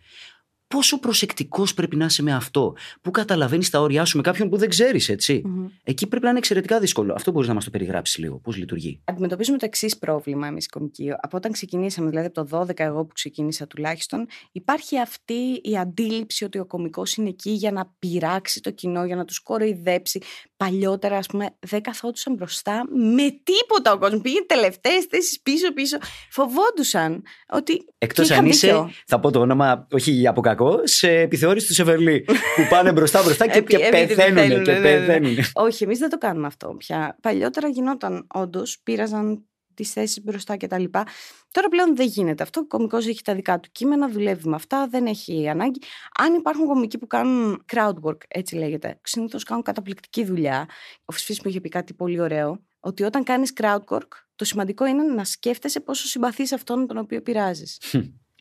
Πόσο 0.68 1.00
προσεκτικός 1.00 1.74
πρέπει 1.74 1.96
να 1.96 2.06
είσαι 2.06 2.24
με 2.24 2.34
αυτό, 2.34 2.76
που 3.02 3.12
καταλαβαίνεις 3.12 3.70
τα 3.70 3.80
όρια 3.82 4.06
σου 4.06 4.18
με 4.18 4.24
κάποιον 4.24 4.50
που 4.50 4.58
δεν 4.58 4.70
ξέρεις, 4.70 5.10
έτσι. 5.10 5.42
Μμμ. 5.46 5.68
Εκεί 5.84 6.08
πρέπει 6.08 6.24
να 6.24 6.30
είναι 6.30 6.40
εξαιρετικά 6.40 6.80
δύσκολο. 6.80 7.14
Αυτό 7.14 7.32
μπορείς 7.32 7.48
να 7.48 7.54
μας 7.54 7.64
το 7.64 7.70
περιγράψεις 7.70 8.18
λίγο, 8.18 8.38
πώς 8.38 8.56
λειτουργεί. 8.58 9.02
Αντιμετωπίζουμε 9.04 9.58
το 9.58 9.66
εξής 9.66 9.98
πρόβλημα 9.98 10.48
εμείς 10.48 10.66
οι 10.66 10.70
κομικοί. 10.70 11.12
Από 11.22 11.38
όταν 11.38 11.52
ξεκινήσαμε, 11.52 12.10
δηλαδή 12.10 12.28
από 12.28 12.46
το 12.46 12.58
12 12.60 12.80
εγώ 12.84 13.06
που 13.06 13.14
ξεκίνησα 13.14 13.68
τουλάχιστον, 13.68 14.28
υπάρχει 14.52 15.00
αυτή 15.00 15.60
η 15.64 15.78
αντίληψη 15.78 16.44
ότι 16.44 16.60
ο 16.60 16.66
κομικός 16.66 17.16
είναι 17.16 17.30
εκεί 17.30 17.50
για 17.50 17.72
να 17.72 17.94
πειράξει 18.00 18.62
το 18.62 18.72
κοινό, 18.72 19.06
για 19.06 19.16
να 19.16 19.26
τους 19.26 19.40
κοροϊδέψει. 19.40 20.22
Παλιότερα, 20.58 21.18
ας 21.18 21.28
πούμε, 21.28 21.56
δεν 21.60 21.82
καθόντουσαν 21.82 22.34
μπροστά 22.34 22.86
με 22.92 23.40
τίποτα 23.44 23.94
ο 23.94 23.98
κόσμος. 23.98 24.22
Πήγαινε 24.22 24.46
τελευταίες 24.46 25.06
θέσεις 25.10 25.42
πίσω-πίσω. 25.42 25.98
Φοβόντουσαν 26.30 27.24
ότι. 27.50 27.86
Εκτός 27.98 28.28
και 28.28 28.34
είχαν 28.34 28.46
αν 28.46 28.52
είσαι, 28.52 28.68
δίκιο. 28.68 28.92
θα 29.06 29.20
πω 29.20 29.32
το 29.32 29.40
όνομα, 29.40 29.88
όχι 29.92 30.28
από 30.28 30.42
κακό, 30.42 30.65
σε 30.84 31.10
επιθεώρηση 31.12 31.68
του 31.68 31.74
Σεβερλί. 31.74 32.22
που 32.56 32.68
πάνε 32.70 32.92
μπροστά-μπροστά 32.92 33.48
και, 33.48 33.58
Επί- 33.58 33.78
και 33.78 33.86
επειδή 33.86 34.16
πεθαίνουν. 34.16 34.38
θέλουν, 34.48 34.64
Και 34.64 34.72
ναι, 34.72 34.80
ναι, 34.80 34.90
ναι. 34.90 35.06
πεθαίνουν. 35.06 35.36
Όχι, 35.54 35.84
εμείς 35.84 36.00
δεν 36.00 36.10
το 36.10 36.18
κάνουμε 36.18 36.48
αυτό 36.48 36.76
πια. 36.78 37.18
Παλιότερα 37.22 37.68
γινόταν 37.68 38.28
όντως, 38.34 38.80
πήραζαν 38.84 39.46
τις 39.74 39.92
θέσεις 39.92 40.24
μπροστά 40.24 40.58
κτλ. 40.58 40.84
Τώρα 41.52 41.68
πλέον 41.70 41.96
δεν 41.96 42.08
γίνεται 42.08 42.44
αυτό. 42.44 42.60
Ο 42.60 42.68
κωμικός 42.68 43.08
έχει 43.08 43.22
τα 43.22 43.36
δικά 43.36 43.60
του 43.60 43.70
κείμενα, 43.72 44.10
δουλεύει 44.10 44.50
με 44.50 44.56
αυτά, 44.56 44.88
δεν 44.88 45.06
έχει 45.06 45.50
ανάγκη. 45.50 45.80
Αν 46.20 46.34
υπάρχουν 46.34 46.66
κομικοί 46.66 46.98
που 46.98 47.08
κάνουν 47.08 47.64
crowd 47.74 47.94
work, 48.04 48.18
έτσι 48.28 48.56
λέγεται, 48.56 49.00
συνήθως 49.04 49.44
κάνουν 49.44 49.64
καταπληκτική 49.64 50.26
δουλειά. 50.26 50.66
Ο 51.06 51.12
Φυσφής 51.14 51.42
μου 51.42 51.50
είχε 51.50 51.62
πει 51.62 51.70
κάτι 51.70 51.94
πολύ 51.94 52.20
ωραίο, 52.20 52.64
ότι 52.80 53.04
όταν 53.04 53.24
κάνεις 53.24 53.54
crowd 53.62 53.84
work, 53.90 54.08
το 54.36 54.46
σημαντικό 54.46 54.86
είναι 54.86 55.04
να 55.04 55.24
σκέφτεσαι 55.24 55.80
πόσο 55.80 56.08
συμπαθείς 56.08 56.52
αυτόν 56.52 56.88
τον 56.88 56.98
οποίο 56.98 57.22
πειράζεις. 57.22 57.78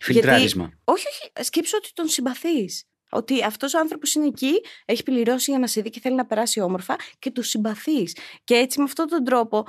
Φιλτράρισμα. 0.00 0.72
Όχι, 0.84 1.06
όχι. 1.08 1.46
Σκέψου 1.46 1.76
ότι 1.76 1.90
τον 1.94 2.08
συμπαθείς. 2.08 2.84
Ότι 3.10 3.44
αυτός 3.44 3.74
ο 3.74 3.78
άνθρωπος 3.78 4.14
είναι 4.14 4.26
εκεί, 4.26 4.52
έχει 4.84 5.02
πληρώσει 5.02 5.50
για 5.50 5.60
να 5.60 5.66
σε 5.66 5.80
δει 5.80 5.90
και 5.90 6.00
θέλει 6.00 6.14
να 6.14 6.26
περάσει 6.26 6.60
όμορφα 6.60 6.96
και 7.18 7.30
του 7.30 7.42
συμπαθείς. 7.42 8.16
Και 8.44 8.54
έτσι 8.54 8.78
με 8.78 8.84
αυτόν 8.84 9.08
τον 9.08 9.24
τρόπο, 9.24 9.66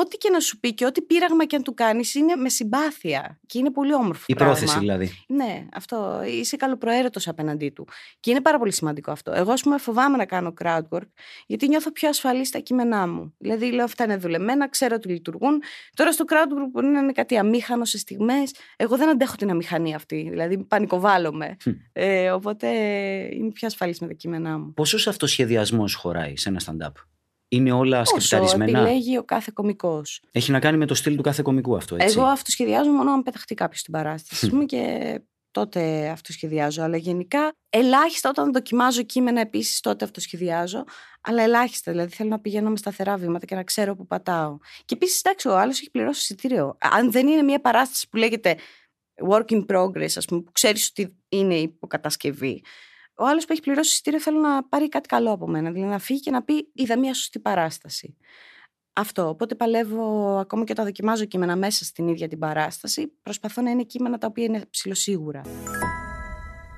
ό,τι 0.00 0.16
και 0.16 0.30
να 0.30 0.40
σου 0.40 0.60
πει 0.60 0.74
και 0.74 0.84
ό,τι 0.84 1.02
πείραγμα 1.02 1.44
και 1.44 1.56
αν 1.56 1.62
του 1.62 1.74
κάνεις, 1.74 2.14
είναι 2.14 2.36
με 2.36 2.48
συμπάθεια. 2.48 3.40
Και 3.46 3.58
είναι 3.58 3.70
πολύ 3.70 3.94
όμορφο. 3.94 4.24
Η 4.26 4.34
πράγμα. 4.34 4.54
πρόθεση 4.54 4.78
δηλαδή. 4.78 5.10
Ναι, 5.28 5.66
αυτό. 5.72 6.22
Είσαι 6.26 6.56
καλοπροαίρετος 6.56 7.28
απέναντί 7.28 7.70
του. 7.70 7.88
Και 8.20 8.30
είναι 8.30 8.40
πάρα 8.40 8.58
πολύ 8.58 8.72
σημαντικό 8.72 9.10
αυτό. 9.10 9.32
Εγώ, 9.32 9.52
ας 9.52 9.62
πούμε, 9.62 9.78
φοβάμαι 9.78 10.16
να 10.16 10.24
κάνω 10.24 10.54
crowd 10.62 10.88
work, 10.90 11.08
γιατί 11.46 11.68
νιώθω 11.68 11.92
πιο 11.92 12.08
ασφαλή 12.08 12.44
στα 12.44 12.58
κείμενά 12.58 13.08
μου. 13.08 13.34
Δηλαδή, 13.38 13.70
λέω 13.72 13.84
αυτά 13.84 14.04
είναι 14.04 14.16
δουλεμένα, 14.16 14.68
ξέρω 14.68 14.94
ότι 14.94 15.08
λειτουργούν. 15.08 15.62
Τώρα 15.94 16.12
στο 16.12 16.24
crowd 16.28 16.52
work 16.52 16.68
μπορεί 16.70 16.86
να 16.86 16.98
είναι 17.00 17.12
κάτι 17.12 17.38
αμήχανο 17.38 17.84
σε 17.84 17.98
στιγμές. 17.98 18.54
Εγώ 18.76 18.96
δεν 18.96 19.08
αντέχω 19.08 19.36
την 19.36 19.50
αμηχανία 19.50 19.96
αυτή. 19.96 20.26
Δηλαδή, 20.30 20.58
πανικοβάλλομαι. 20.58 21.56
ε, 21.92 22.30
οπότε 22.30 22.68
είμαι 23.32 23.50
πιο 23.50 23.66
ασφαλής 23.66 24.00
με 24.00 24.06
τα 24.06 24.12
κείμενά 24.12 24.58
μου. 24.58 24.72
Πόσος 24.72 25.06
αυτοσχεδιασμός 25.06 25.94
χωράει 25.94 26.36
σε 26.36 26.48
ένα 26.48 26.60
stand-up; 26.64 26.92
Είναι 27.48 27.72
όλα 27.72 28.00
Όσο 28.00 28.20
σκεπταρισμένα; 28.20 28.78
επιλέγει 28.80 29.18
ο 29.18 29.24
κάθε 29.24 29.50
κωμικός. 29.54 30.22
Έχει 30.32 30.50
να 30.50 30.60
κάνει 30.60 30.76
με 30.76 30.86
το 30.86 30.94
στυλ 30.94 31.16
του 31.16 31.22
κάθε 31.22 31.42
κομικού 31.42 31.76
αυτό, 31.76 31.96
έτσι; 31.98 32.18
Εγώ 32.18 32.26
αυτοσχεδιάζω 32.26 32.90
μόνο 32.90 33.12
αν 33.12 33.22
πεταχτεί 33.22 33.54
κάποιος 33.54 33.80
στην 33.80 33.92
παράσταση. 33.92 34.44
ας 34.44 34.50
πούμε, 34.50 34.64
και 34.64 35.20
τότε 35.50 36.08
αυτοσχεδιάζω. 36.08 36.82
Αλλά 36.82 36.96
γενικά 36.96 37.52
ελάχιστα 37.68 38.28
όταν 38.28 38.52
δοκιμάζω 38.52 39.02
κείμενα 39.02 39.40
επίσης 39.40 39.80
τότε 39.80 40.04
αυτοσχεδιάζω. 40.04 40.84
Αλλά 41.20 41.42
ελάχιστα. 41.42 41.90
Δηλαδή 41.90 42.14
θέλω 42.14 42.28
να 42.28 42.40
πηγαίνω 42.40 42.70
με 42.70 42.76
σταθερά 42.76 43.16
βήματα 43.16 43.46
και 43.46 43.54
να 43.54 43.62
ξέρω 43.62 43.96
που 43.96 44.06
πατάω. 44.06 44.58
Και 44.84 44.94
επίσης, 44.94 45.20
εντάξει, 45.20 45.48
ο 45.48 45.58
άλλος 45.58 45.78
έχει 45.78 45.90
πληρώσει 45.90 46.20
εισιτήριο. 46.20 46.76
Αν 46.80 47.10
δεν 47.12 47.26
είναι 47.26 47.42
μια 47.42 47.60
παράσταση 47.60 48.08
που 48.08 48.16
λέγεται 48.16 48.56
work 49.28 49.44
in 49.48 49.64
progress, 49.66 50.12
ας 50.16 50.24
πούμε, 50.24 50.40
που 50.40 50.52
ξέρεις 50.52 50.88
ότι 50.88 51.16
είναι 51.28 51.54
υποκατασκευή. 51.54 52.62
Ο 53.14 53.26
άλλος 53.26 53.44
που 53.44 53.52
έχει 53.52 53.60
πληρώσει 53.60 53.90
εισιτήριο 53.90 54.20
θέλει 54.20 54.38
να 54.38 54.64
πάρει 54.64 54.88
κάτι 54.88 55.08
καλό 55.08 55.32
από 55.32 55.48
μένα. 55.48 55.70
Δηλαδή 55.70 55.90
να 55.90 55.98
φύγει 55.98 56.20
και 56.20 56.30
να 56.30 56.42
πει: 56.42 56.70
Είδα 56.72 56.98
μια 56.98 57.14
σωστή 57.14 57.38
παράσταση. 57.38 58.16
Αυτό. 58.92 59.28
Οπότε 59.28 59.54
παλεύω 59.54 60.36
ακόμα 60.38 60.64
και 60.64 60.72
όταν 60.72 60.84
δοκιμάζω 60.84 61.24
κείμενα 61.24 61.56
μέσα 61.56 61.84
στην 61.84 62.08
ίδια 62.08 62.28
την 62.28 62.38
παράσταση. 62.38 63.12
Προσπαθώ 63.22 63.62
να 63.62 63.70
είναι 63.70 63.82
κείμενα 63.82 64.18
τα 64.18 64.26
οποία 64.26 64.44
είναι 64.44 64.62
ψηλοσίγουρα. 64.70 65.42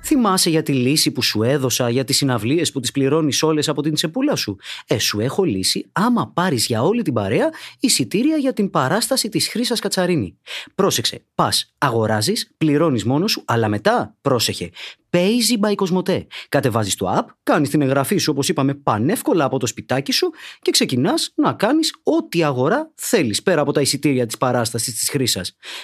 Θυμάσαι 0.03 0.49
για 0.49 0.63
τη 0.63 0.73
λύση 0.73 1.11
που 1.11 1.21
σου 1.21 1.43
έδωσα 1.43 1.89
για 1.89 2.03
τις 2.03 2.17
συναυλίες 2.17 2.71
που 2.71 2.79
τις 2.79 2.91
πληρώνεις 2.91 3.43
όλες 3.43 3.69
από 3.69 3.81
την 3.81 3.93
τσεπούλα 3.93 4.35
σου; 4.35 4.57
Ε, 4.87 4.97
σου 4.97 5.19
έχω 5.19 5.43
λύσει 5.43 5.89
άμα 5.91 6.31
πάρεις 6.33 6.65
για 6.65 6.83
όλη 6.83 7.01
την 7.01 7.13
παρέα 7.13 7.49
εισιτήρια 7.79 8.37
για 8.37 8.53
την 8.53 8.69
παράσταση 8.69 9.29
της 9.29 9.47
Χρύσα 9.47 9.77
Κατσαρίνη. 9.79 10.37
Πρόσεξε, 10.75 11.25
πας, 11.35 11.73
αγοράζεις, 11.77 12.51
πληρώνεις 12.57 13.05
μόνος 13.05 13.31
σου, 13.31 13.43
αλλά 13.45 13.67
μετά, 13.67 14.15
πρόσεχε, 14.21 14.69
Paisy 15.11 15.59
by 15.59 15.75
Cosmote. 15.75 16.25
Κατεβάζεις 16.49 16.95
το 16.95 17.17
app, 17.17 17.25
κάνεις 17.43 17.69
την 17.69 17.81
εγγραφή 17.81 18.17
σου 18.17 18.31
όπως 18.31 18.49
είπαμε 18.49 18.73
πανεύκολα 18.73 19.45
από 19.45 19.59
το 19.59 19.65
σπιτάκι 19.65 20.11
σου 20.11 20.29
και 20.61 20.71
ξεκινάς 20.71 21.31
να 21.35 21.53
κάνεις 21.53 21.95
ό,τι 22.03 22.43
αγορά 22.43 22.91
θέλεις 22.95 23.43
πέρα 23.43 23.61
από 23.61 23.71
τα 23.71 23.81
εισιτήρια 23.81 24.25
της 24.25 24.37
παράστασης 24.37 24.99
της 24.99 25.09
χρήσα. 25.09 25.41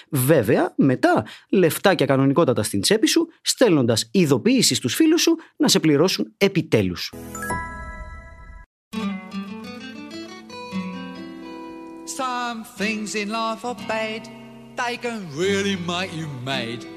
Βέβαια, 0.09 0.73
μετά 0.75 1.25
λεφτάκια 1.49 2.05
κανονικότατα 2.05 2.63
στην 2.63 2.81
τσέπη 2.81 3.07
σου, 3.07 3.27
στέλνοντας 3.41 4.09
ειδοποίηση 4.11 4.75
στους 4.75 4.95
φίλους 4.95 5.21
σου 5.21 5.35
να 5.57 5.67
σε 5.67 5.79
πληρώσουν 5.79 6.33
επιτέλους. 6.37 7.13
Some 12.19 12.63
things 12.79 13.13
in 13.21 13.29
life 13.29 13.63
are 13.71 13.79
bad, 13.87 14.23
they 14.79 14.95
can 15.03 15.19
really 15.41 15.75
make 15.91 16.11
you 16.19 16.27
mad. 16.49 16.96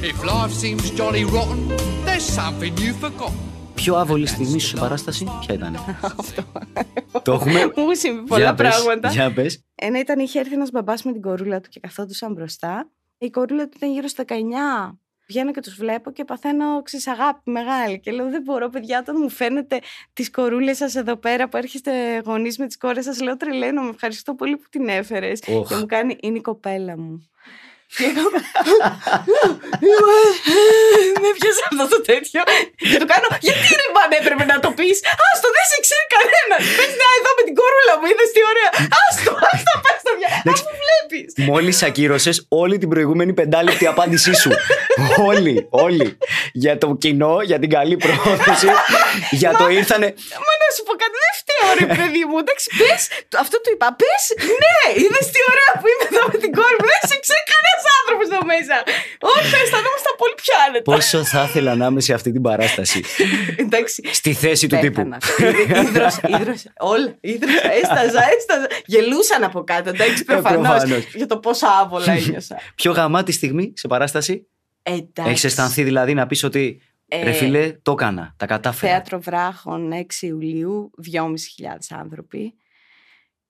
If 0.00 0.22
life 0.22 0.52
seems 0.52 0.90
jolly 0.90 1.24
rotten, 1.24 1.60
there's 2.04 2.22
something 2.38 2.72
you 2.76 2.92
forgot. 3.02 3.32
Πιο 3.74 3.96
άβολη 3.96 4.26
στιγμή 4.26 4.60
σου 4.60 4.68
σε 4.68 4.76
παράσταση, 4.76 5.26
ποια 5.40 5.54
ήταν. 5.54 5.76
Το 7.22 7.32
έχουμε; 7.32 7.72
Μου 7.76 7.94
συμβεί 7.94 8.22
πολλά 8.22 8.42
Για 8.42 8.54
πες, 8.54 8.68
πράγματα. 8.68 9.08
Για 9.08 9.32
πες. 9.32 9.64
Ένα 9.74 9.98
ήταν 9.98 10.18
είχε 10.18 10.38
έρθει 10.38 10.54
ένας 10.54 10.70
μπαμπάς 10.70 11.02
με 11.02 11.12
την 11.12 11.22
κορούλα 11.22 11.60
του 11.60 11.68
και 11.68 11.80
καθόντουσαν 11.80 12.32
μπροστά. 12.32 12.90
Η 13.18 13.30
κορούλα 13.30 13.64
του 13.64 13.72
ήταν 13.76 13.92
γύρω 13.92 14.08
στα 14.08 14.24
19. 14.28 14.34
Βγαίνω 15.28 15.50
και 15.50 15.60
τους 15.60 15.74
βλέπω 15.74 16.10
και 16.10 16.24
παθαίνω 16.24 16.82
ξέρεις, 16.82 17.06
αγάπη 17.06 17.50
μεγάλη. 17.50 18.00
Και 18.00 18.10
λέω: 18.10 18.30
Δεν 18.30 18.42
μπορώ, 18.42 18.68
παιδιά, 18.68 18.98
όταν 18.98 19.16
μου 19.18 19.28
φαίνεται 19.28 19.78
τις 20.12 20.30
κορούλες 20.30 20.76
σας 20.76 20.94
εδώ 20.94 21.16
πέρα 21.16 21.48
που 21.48 21.56
έρχεστε 21.56 22.22
γονείς 22.24 22.58
με 22.58 22.66
τις 22.66 22.76
κόρες 22.76 23.04
σας, 23.04 23.20
λέω: 23.20 23.36
Τρελαίνω, 23.36 23.88
ευχαριστώ 23.88 24.34
πολύ 24.34 24.56
που 24.56 24.66
την 24.70 24.88
έφερες. 24.88 25.42
Οχ. 25.48 25.68
Και 25.68 25.74
μου 25.74 25.86
κάνει: 25.86 26.16
Είναι 26.20 26.38
η 26.38 26.40
κοπέλα 26.40 26.98
μου. 26.98 27.28
Και 27.96 28.04
εγώ. 28.12 28.28
Με 31.22 31.28
πιάσε 31.36 31.62
αυτό 31.70 31.84
το 31.92 31.98
τέτοιο. 32.10 32.42
Και 32.90 32.96
του 33.00 33.08
κάνω: 33.12 33.28
Γιατί 33.46 33.68
ρε 33.80 33.88
μπαν 33.92 34.10
έπρεπε 34.20 34.44
να 34.52 34.56
το 34.64 34.70
πεις; 34.78 34.96
Άστο, 35.28 35.48
δεν 35.56 35.66
σε 35.70 35.78
ξέρει 35.84 36.06
κανένα. 36.14 36.56
Πες 36.78 36.92
να 37.00 37.06
εδώ 37.18 37.30
με 37.38 37.42
την 37.48 37.54
κορούλα 37.60 37.94
μου, 37.98 38.06
είδες 38.10 38.30
τι 38.34 38.40
ωραία. 38.52 38.70
Άστο, 39.04 39.32
άστο, 39.50 39.72
πε 39.84 39.92
το 40.06 40.12
πια. 40.18 40.30
Αφού 40.52 40.70
βλέπεις. 40.82 41.28
Μόλις 41.50 41.76
ακύρωσες 41.88 42.36
όλη 42.62 42.76
την 42.82 42.88
προηγούμενη 42.92 43.32
πεντάλεπτη 43.38 43.86
απάντησή 43.92 44.32
σου. 44.42 44.50
όλη, 45.30 45.54
όλη. 45.86 46.08
Για 46.64 46.74
το 46.82 46.88
κοινό, 47.02 47.34
για 47.50 47.58
την 47.62 47.70
καλή 47.76 47.96
πρόθεση. 48.04 48.68
για 49.40 49.50
το 49.60 49.64
ήρθανε. 49.78 50.08
Μα 50.46 50.52
να 50.62 50.68
σου 50.74 50.82
πω 50.86 50.92
κάτι, 51.02 51.16
δεν 51.24 51.34
φταίω, 51.40 51.68
ρε 51.82 51.86
παιδί 51.96 52.22
μου. 52.28 52.36
Εντάξει, 52.42 52.66
πες. 52.80 53.00
Αυτό 53.42 53.56
του 53.62 53.70
είπα. 53.74 53.88
Πες, 54.00 54.22
ναι, 54.62 54.78
είδες 55.00 55.26
τι 55.32 55.40
ωραία 55.50 55.70
που 55.78 55.86
είμαι 55.90 56.06
εδώ 56.10 56.22
με 56.32 56.36
την 56.44 56.50
κόρη 56.58 56.76
μου. 56.80 56.88
Δεν 56.94 57.02
σε 57.10 57.16
ξέρει 57.24 57.44
κανένα 57.52 57.76
άνθρωπος 57.98 58.26
εδώ 58.32 58.42
μέσα; 58.54 58.76
Όχι, 59.34 59.54
αισθανόμαστε 59.62 60.10
πολύ 60.22 60.36
πιο 60.42 60.54
άνετα. 60.66 60.86
Πόσο 60.92 61.18
θα 61.24 61.42
ήθελα 61.48 61.72
να 61.80 61.86
είμαι 61.86 62.00
σε 62.00 62.12
αυτή 62.18 62.30
την 62.32 62.42
παράσταση. 62.42 62.98
Εντάξει. 63.64 63.98
Στη 64.12 64.32
θέση 64.42 64.66
του 64.66 64.76
τύπου. 64.84 65.02
Πέθανα. 65.08 65.18
Ίδρος, 65.88 66.16
ίδρος, 66.40 66.62
όλα. 66.94 67.14
Ίδρος, 67.20 67.54
έσταζα, 67.80 68.22
έσταζα. 68.36 68.66
Γελούσαν 68.86 69.44
από 69.44 69.64
κάτω, 69.64 69.88
εντάξει, 69.88 70.24
προφανώς. 70.24 70.68
προφανώς. 70.68 71.14
Για 71.14 71.26
το 71.26 71.38
πόσο 71.38 71.66
άβολα 71.82 72.12
ένιωσα. 72.12 72.56
Πιο 72.80 72.92
γαμάτη 72.92 73.32
στιγμή 73.32 73.72
σε 73.76 73.88
παράσταση; 73.88 74.46
Εντάξει. 74.82 75.30
Έχεις 75.30 75.44
αισθανθεί 75.44 75.82
δηλαδή 75.82 76.14
να 76.14 76.26
πεις 76.26 76.44
ότι. 76.44 76.80
Ε, 77.10 77.22
Ρε 77.24 77.32
φίλε, 77.32 77.72
το 77.82 77.92
έκανα. 77.92 78.34
Τα 78.36 78.46
κατάφερα. 78.46 78.92
Θέατρο 78.92 79.20
Βράχων 79.20 79.90
6 79.92 80.12
Ιουλίου, 80.20 80.90
2.500 81.12 81.98
άνθρωποι. 82.00 82.54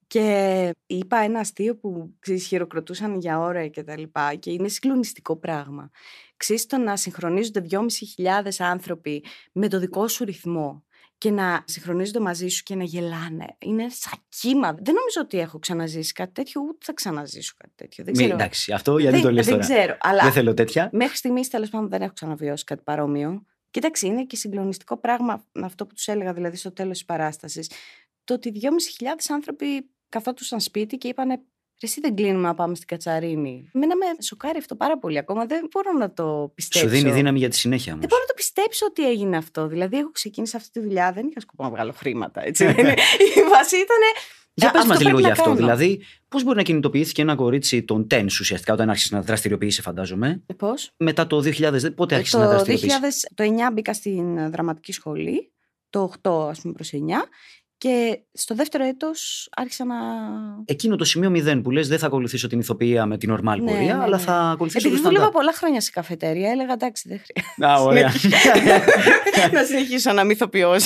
Και 0.09 0.71
είπα 0.87 1.19
ένα 1.19 1.41
αστείο 1.41 1.77
που 1.77 2.15
ξέρεις, 2.19 2.47
χειροκροτούσαν 2.47 3.19
για 3.19 3.39
ώρα 3.39 3.67
και 3.67 3.83
τα 3.83 3.99
λοιπά 3.99 4.35
και 4.35 4.51
είναι 4.51 4.69
συγκλονιστικό 4.69 5.37
πράγμα. 5.37 5.91
Ξέρεις 6.37 6.67
το 6.67 6.77
να 6.77 6.97
συγχρονίζονται 6.97 7.67
2.500 7.71 8.51
άνθρωποι 8.59 9.25
με 9.53 9.69
το 9.69 9.79
δικό 9.79 10.09
σου 10.09 10.25
ρυθμό 10.25 10.85
και 11.19 11.31
να 11.31 11.65
συγχρονίζονται 11.65 12.21
μαζί 12.21 12.49
σου 12.49 12.63
και 12.63 12.75
να 12.75 12.85
γελάνε. 12.85 13.57
Είναι 13.59 13.87
σαν 13.89 14.19
κύμα. 14.29 14.73
Δεν 14.73 14.95
νομίζω 14.95 15.21
ότι 15.21 15.39
έχω 15.39 15.59
ξαναζήσει 15.59 16.13
κάτι 16.13 16.33
τέτοιο, 16.33 16.61
ούτε 16.61 16.79
θα 16.81 16.93
ξαναζήσω 16.93 17.55
κάτι 17.57 17.73
τέτοιο. 17.77 18.05
Δεν 18.05 18.13
Μη, 18.17 18.23
ξέρω. 18.23 18.35
εντάξει, 18.35 18.73
αυτό 18.73 18.99
γιατί 18.99 19.15
δεν, 19.15 19.25
το 19.25 19.33
λες 19.33 19.47
δεν 19.47 19.61
τώρα. 19.61 19.67
ξέρω, 19.67 19.97
αλλά 20.01 20.23
Δεν 20.23 20.33
θέλω 20.33 20.55
τέτοια. 20.55 20.89
Μέχρι 20.93 21.17
στιγμής 21.17 21.49
τέλος 21.49 21.71
πάντων 21.71 21.89
δεν 21.89 22.03
έχω 22.03 22.13
ξαναβιώσει 22.13 22.65
κάτι 22.65 22.83
παρόμοιο. 22.85 23.45
Κοίταξε, 23.71 24.07
είναι 24.07 24.25
και 24.25 24.37
συγκλονιστικό 24.37 24.97
πράγμα 24.97 25.45
αυτό 25.63 25.87
που 25.87 25.95
τους 25.95 26.09
έλεγα 26.09 26.33
δηλαδή 26.33 26.57
στο 26.57 26.73
τέλος 26.73 26.93
της 26.93 27.05
παράστασης. 27.05 27.71
Το 28.25 28.35
ότι 28.35 28.53
2.500 28.55 28.65
άνθρωποι 29.29 29.91
καθόντουσαν 30.09 30.61
σπίτι 30.61 30.97
και 30.99 31.09
είπανε 31.09 31.35
«Ρε, 31.35 31.41
Εσύ 31.89 32.01
δεν 32.01 32.15
κλείνουμε 32.15 32.47
να 32.47 32.55
πάμε 32.55 32.75
στην 32.75 32.87
Κατσαρίνη. 32.87 33.71
Μένα 33.73 33.97
με 33.97 34.05
σοκάρει 34.23 34.59
αυτό 34.59 34.75
πάρα 34.77 34.99
πολύ 34.99 35.19
ακόμα. 35.19 35.47
Δεν 35.47 35.69
μπορώ 35.71 35.93
να 35.99 36.13
το 36.13 36.53
πιστέψω. 36.55 36.89
Σου 36.89 36.95
δίνει 36.95 37.11
δύναμη 37.13 37.39
για 37.39 37.49
τη 37.49 37.57
συνέχεια 37.57 37.93
όμως. 37.93 38.01
Δεν 38.01 38.09
μπορώ 38.09 38.23
να 38.23 38.29
το 38.29 38.35
πιστέψω 38.37 38.87
ότι 38.87 39.09
έγινε 39.09 39.37
αυτό. 39.37 39.67
Δηλαδή, 39.67 39.99
εγώ 39.99 40.11
ξεκίνησα 40.11 40.57
αυτή 40.57 40.71
τη 40.71 40.81
δουλειά, 40.81 41.13
δεν 41.13 41.27
είχα 41.27 41.41
σκοπό 41.41 41.63
να 41.63 41.71
βγάλω 41.71 41.93
χρήματα. 41.93 42.45
Έτσι. 42.47 42.65
δεν 42.65 42.79
είναι. 42.79 42.93
Η 43.37 43.43
βάση 43.51 43.77
ήταν. 43.77 43.97
Για 44.55 44.69
«Α, 44.69 44.71
πες 44.71 44.81
αυτό 44.81 44.93
μας 44.93 45.03
λίγο 45.03 45.11
πρέπει 45.11 45.21
γι' 45.21 45.27
να 45.27 45.33
αυτό. 45.33 45.43
κάνω». 45.45 45.55
Δηλαδή, 45.57 46.03
πώς 46.29 46.43
μπορεί 46.45 46.57
να 46.57 46.63
κινητοποιήθηκε 46.63 47.23
ένα 47.23 47.35
κορίτσι 47.35 47.83
των 47.83 48.07
TENS 48.11 48.27
ουσιαστικά 48.27 48.73
όταν 48.73 48.91
άρχισε 48.91 49.15
να 49.15 49.23
δραστηριοποιήσει, 49.23 49.83
φαντάζομαι. 49.83 50.43
Πώς; 50.57 50.91
Μετά 50.97 51.27
το 51.27 51.43
2000, 51.45 51.95
πότε 51.95 52.15
άρχισε 52.15 52.39
να 52.39 52.45
Το 52.45 52.51
2000, 52.51 52.55
δραστηριοποιήσει. 52.65 53.29
το 53.35 53.45
9 53.45 53.73
μπήκα 53.73 53.95
στην 53.95 54.39
ε, 54.39 54.49
δραματική 54.49 54.93
σχολή, 54.93 55.53
το 55.91 56.13
8 56.23 56.49
ας 56.49 56.61
πούμε 56.61 56.73
προς 56.75 56.91
9 56.93 56.97
και 57.79 58.21
στο 58.33 58.55
δεύτερο 58.55 58.85
έτος 58.85 59.49
άρχισα 59.57 59.85
να... 59.85 59.95
Εκείνο 60.65 60.97
το 60.97 61.05
σημείο 61.05 61.33
0 61.35 61.61
που 61.63 61.71
λες, 61.71 61.89
δεν 61.89 61.99
θα 61.99 62.07
ακολουθήσω 62.07 62.47
την 62.49 62.59
ηθοποιία 62.59 63.07
με 63.07 63.19
την 63.19 63.31
ορμάλ 63.31 63.63
Ναι, 63.63 63.71
πορεία, 63.71 63.95
ναι, 63.95 64.03
αλλά 64.03 64.17
ναι. 64.17 64.23
θα 64.23 64.35
ακολουθήσω 64.35 64.89
Επειδή 64.89 65.03
το 65.03 65.09
δούλευα 65.09 65.29
stand-up. 65.29 65.33
πολλά 65.33 65.53
χρόνια 65.53 65.81
σε 65.81 65.91
καφετέρια, 65.91 66.51
έλεγα 66.51 66.73
εντάξει 66.73 67.09
δεν 67.09 67.21
χρειάζεται 67.25 67.67
Α, 67.67 67.83
ωραία. 67.83 68.13
να 69.53 69.65
συνεχίσω 69.65 70.13
να 70.13 70.25
μυθοποιώ. 70.25 70.71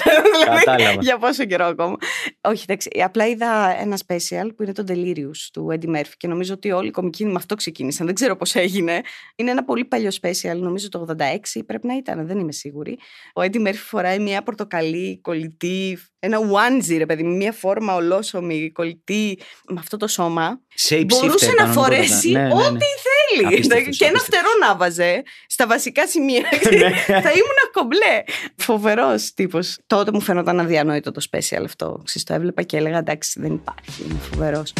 Κατάλαβα. 0.44 1.02
για 1.02 1.18
πόσο 1.18 1.44
καιρό 1.44 1.64
ακόμα. 1.64 1.96
Όχι, 2.40 2.64
εντάξει, 2.68 2.90
απλά 3.04 3.26
είδα 3.26 3.76
ένα 3.80 3.98
special 4.06 4.48
που 4.56 4.62
είναι 4.62 4.72
το 4.72 4.84
Delirious 4.88 5.48
του 5.52 5.68
Eddie 5.72 5.96
Murphy 5.96 6.12
και 6.16 6.26
νομίζω 6.28 6.54
ότι 6.54 6.70
όλοι 6.70 6.88
οι 6.88 6.90
κομικοί 6.90 7.24
με 7.24 7.34
αυτό 7.36 7.54
ξεκίνησαν. 7.54 8.06
Δεν 8.06 8.14
ξέρω 8.14 8.36
πώς 8.36 8.54
έγινε. 8.54 9.00
Είναι 9.36 9.50
ένα 9.50 9.64
πολύ 9.64 9.84
παλιό 9.84 10.10
special, 10.22 10.56
νομίζω 10.56 10.88
το 10.88 11.06
86 11.54 11.60
πρέπει 11.66 11.86
να 11.86 11.96
ήταν, 11.96 12.26
δεν 12.26 12.38
είμαι 12.38 12.52
σίγουρη. 12.52 12.98
Ο 13.34 13.40
Eddie 13.40 13.66
Murphy 13.66 13.74
φοράει 13.74 14.18
μια 14.18 14.42
πορτοκαλί 14.42 15.20
κολλητή, 15.20 15.98
ένα 16.24 16.38
onesie, 16.38 16.96
ρε 16.98 17.06
παιδί, 17.06 17.22
με 17.22 17.34
μια 17.36 17.52
φόρμα 17.52 17.94
ολόσωμη, 17.94 18.70
κολλητή, 18.70 19.38
με 19.68 19.76
αυτό 19.78 19.96
το 19.96 20.06
σώμα. 20.06 20.60
Shape 20.88 21.04
Μπορούσε 21.06 21.46
shifter, 21.46 21.54
να 21.58 21.64
κανονικότατα. 21.64 21.72
φορέσει 21.72 22.30
Ναι, 22.30 22.40
ναι, 22.40 22.46
ναι. 22.46 22.54
ό,τι 22.54 22.84
θέλει. 23.06 23.46
Απίστευτος, 23.46 23.96
και 23.96 24.04
ένα 24.04 24.16
απίστευτος. 24.18 24.22
φτερό 24.22 24.48
να 24.60 24.76
βάζε 24.76 25.22
στα 25.46 25.66
βασικά 25.66 26.06
σημεία. 26.06 26.42
Ναι. 26.78 26.90
θα 27.20 27.30
ήμουν 27.30 27.60
κομπλέ. 27.72 28.22
Φοβερός 28.56 29.34
τύπος. 29.34 29.78
Τότε 29.86 30.12
μου 30.12 30.20
φαίνονταν 30.20 30.60
αδιανόητο 30.60 31.10
το 31.10 31.26
special 31.30 31.62
αυτό. 31.64 32.00
Ξέρεις, 32.04 32.24
το 32.28 32.34
έβλεπα 32.34 32.62
και 32.62 32.76
έλεγα 32.76 32.98
εντάξει, 32.98 33.40
δεν 33.40 33.52
υπάρχει. 33.52 34.02
Είναι 34.04 34.18
φοβερός. 34.30 34.72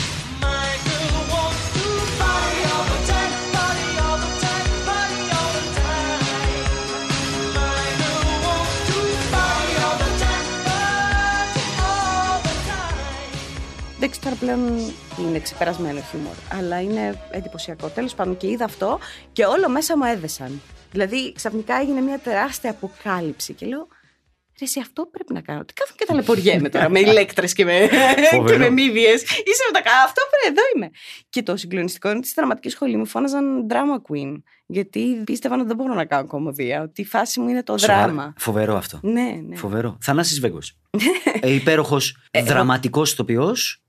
Εντάξει, 14.03 14.21
τώρα 14.21 14.37
πλέον 14.37 14.61
είναι 15.19 15.39
ξεπερασμένο 15.39 16.01
χιούμορ. 16.11 16.35
Αλλά 16.59 16.81
είναι 16.83 17.21
εντυπωσιακό. 17.31 17.89
Τέλος 17.89 18.15
πάντων, 18.15 18.37
και 18.37 18.47
είδα 18.49 18.65
αυτό 18.65 18.99
και 19.33 19.45
όλο 19.45 19.69
μέσα 19.69 19.97
μου 19.97 20.05
έδεσαν. 20.05 20.61
Δηλαδή, 20.93 21.33
ξαφνικά 21.33 21.75
έγινε 21.81 22.01
μια 22.01 22.19
τεράστια 22.19 22.71
αποκάλυψη 22.71 23.53
και 23.53 23.67
λέω. 23.67 23.87
Ρε, 24.59 24.65
εσύ 24.65 24.81
αυτό 24.81 25.07
πρέπει 25.07 25.33
να 25.33 25.41
κάνω. 25.41 25.65
Τι 25.65 25.73
κάθομαι 25.73 25.97
και 25.99 26.05
ταλαιπωριέμαι 26.07 26.69
τώρα 26.69 26.89
με 26.89 27.01
ηλέκτρες 27.01 27.53
και 27.53 27.65
με, 27.65 27.89
Φοβερό. 28.31 28.53
και 28.53 28.59
με 28.59 28.71
μύδιε. 28.71 29.13
Είσαι 29.15 29.65
με 29.73 29.73
τα 29.73 29.81
καλά. 29.83 30.03
Αυτό 30.05 30.23
πρέπει, 30.31 30.59
εδώ 30.59 30.63
είμαι. 30.77 30.91
Και 31.29 31.43
το 31.43 31.57
συγκλονιστικό 31.57 32.09
είναι 32.09 32.19
ότι 32.19 32.27
στη 32.27 32.35
δραματική 32.41 32.69
σχολή 32.69 32.97
μου 32.97 33.07
φώναζαν 33.07 33.67
drama 33.71 34.13
queen. 34.13 34.43
Γιατί 34.67 35.23
πίστευαν 35.25 35.59
ότι 35.59 35.69
δεν 35.69 35.77
μπορώ 35.77 35.95
να 35.95 36.05
κάνω 36.05 36.27
κομμωδία. 36.27 36.83
Ότι 36.83 37.01
η 37.01 37.05
φάση 37.05 37.41
μου 37.41 37.49
είναι 37.49 37.63
το 37.63 37.79
Σοβαρά. 37.79 38.03
δράμα. 38.03 38.33
Φοβερό 38.39 38.77
αυτό. 38.77 38.99
Ναι, 39.03 39.41
ναι. 39.49 39.57
Φοβερό. 39.57 39.99
Θανάσης 40.01 40.41
Βέγκος. 40.41 40.79
ε, 41.41 41.55
Υπέροχος 41.55 42.17
εγώ- 42.31 42.47
δραματικός 42.47 43.13
ηθοποιός. 43.13 43.83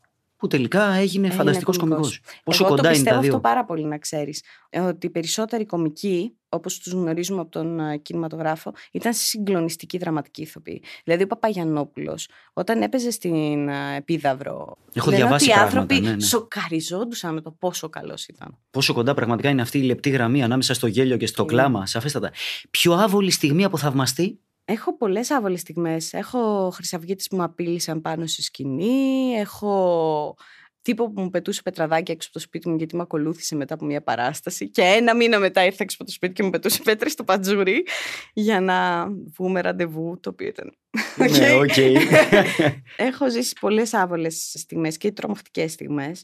Που 0.44 0.50
τελικά 0.50 0.84
έγινε 0.84 1.00
Έγινε 1.00 1.30
φανταστικός 1.30 1.78
κωμικός. 1.78 2.00
κωμικός. 2.02 2.42
Πόσο 2.44 2.64
Εγώ 2.66 2.76
κοντά 2.76 2.90
το 2.90 2.96
είναι 2.96 2.98
τα 2.98 3.04
πιστεύω 3.04 3.22
δύο; 3.22 3.30
αυτό 3.36 3.48
πάρα 3.50 3.66
πολύ 3.66 3.86
να 3.86 3.98
ξέρεις. 3.98 4.44
Ε, 4.70 4.80
Ότι 4.80 5.06
οι 5.06 5.10
περισσότεροι 5.10 5.66
κομικοί, 5.66 6.34
όπως 6.50 6.80
τους 6.80 6.94
γνωρίζουμε 6.94 7.42
από 7.42 7.50
τον 7.50 7.80
ε, 7.80 7.98
κινηματογράφο, 7.98 8.74
ήταν 8.92 9.14
συγκλονιστικοί 9.14 9.98
δραματικοί 9.98 10.42
ηθοποιοί. 10.42 10.84
Δηλαδή 11.04 11.24
ο 11.24 11.28
Παπαγιανόπουλος, 11.28 12.28
όταν 12.54 12.82
έπαιζε 12.82 13.12
στην 13.12 13.68
ε, 13.70 13.96
Επίδαυρο, 13.98 14.78
Έχω 14.94 15.10
λένε 15.10 15.22
διαβάσει 15.22 15.44
ότι 15.44 15.54
οι 15.54 15.56
πράγματα, 15.56 15.78
άνθρωποι 15.80 16.08
ναι, 16.08 16.16
ναι. 16.16 16.22
σοκαριζόντουσαν 16.22 17.34
με 17.34 17.42
το 17.42 17.52
πόσο 17.52 17.90
καλός 17.90 18.28
ήταν. 18.28 18.58
Πόσο 18.72 18.94
κοντά 18.94 19.14
πραγματικά 19.14 19.50
είναι 19.50 19.62
αυτή 19.62 19.78
η 19.78 19.84
λεπτή 19.84 20.10
γραμμή 20.10 20.44
ανάμεσα 20.44 20.74
στο 20.74 20.88
γέλιο 20.88 21.18
και 21.18 21.28
στο 21.28 21.44
Είναι. 21.44 21.52
κλάμα. 21.52 21.86
Σαφέστατα. 21.86 22.32
Πιο 22.70 22.94
άβολη 22.94 23.32
στιγμή 23.32 23.64
από 23.64 23.78
θαυμαστή. 23.78 24.40
Έχω 24.66 24.98
πολλές 24.98 25.32
άβολες 25.32 25.60
στιγμές. 25.60 26.14
Έχω 26.14 26.70
χρυσαυγίτες 26.74 27.28
που 27.28 27.36
με 27.36 27.44
απείλησαν 27.44 28.02
πάνω 28.02 28.26
στη 28.28 28.42
σκηνή. 28.42 29.34
Έχω 29.36 30.36
τύπο 30.84 31.12
που 31.12 31.22
μου 31.22 31.30
πετούσε 31.30 31.62
πετραδάκια 31.62 32.14
έξω 32.14 32.28
από 32.32 32.40
το 32.40 32.46
σπίτι 32.46 32.70
μου 32.70 32.76
γιατί 32.76 32.96
με 32.96 33.02
ακολούθησε 33.02 33.56
μετά 33.56 33.74
από 33.74 33.86
μια 33.86 34.02
παράσταση. 34.04 34.70
Και 34.70 34.82
ένα 34.82 35.16
μήνα 35.16 35.40
μετά 35.40 35.66
ήρθε 35.66 35.84
έξω 35.84 35.96
από 36.00 36.06
το 36.06 36.12
σπίτι 36.12 36.34
και 36.34 36.44
μου 36.44 36.50
πετούσε 36.50 36.82
πέτρες 36.90 37.12
στο 37.12 37.24
πατζούρι 37.24 37.86
για 38.34 38.62
να 38.62 39.08
βγούμε 39.38 39.62
ραντεβού, 39.62 40.20
το 40.20 40.30
οποίο 40.30 40.48
ήταν. 40.48 40.78
Ναι, 41.16 41.54
Οκ. 41.56 41.62
οκ. 41.62 41.78
Έχω 43.08 43.30
ζήσει 43.30 43.56
πολλές 43.60 43.94
άβολες 43.94 44.54
στιγμές 44.60 44.98
και 44.98 45.12
τρομακτικές 45.12 45.72
στιγμές. 45.72 46.24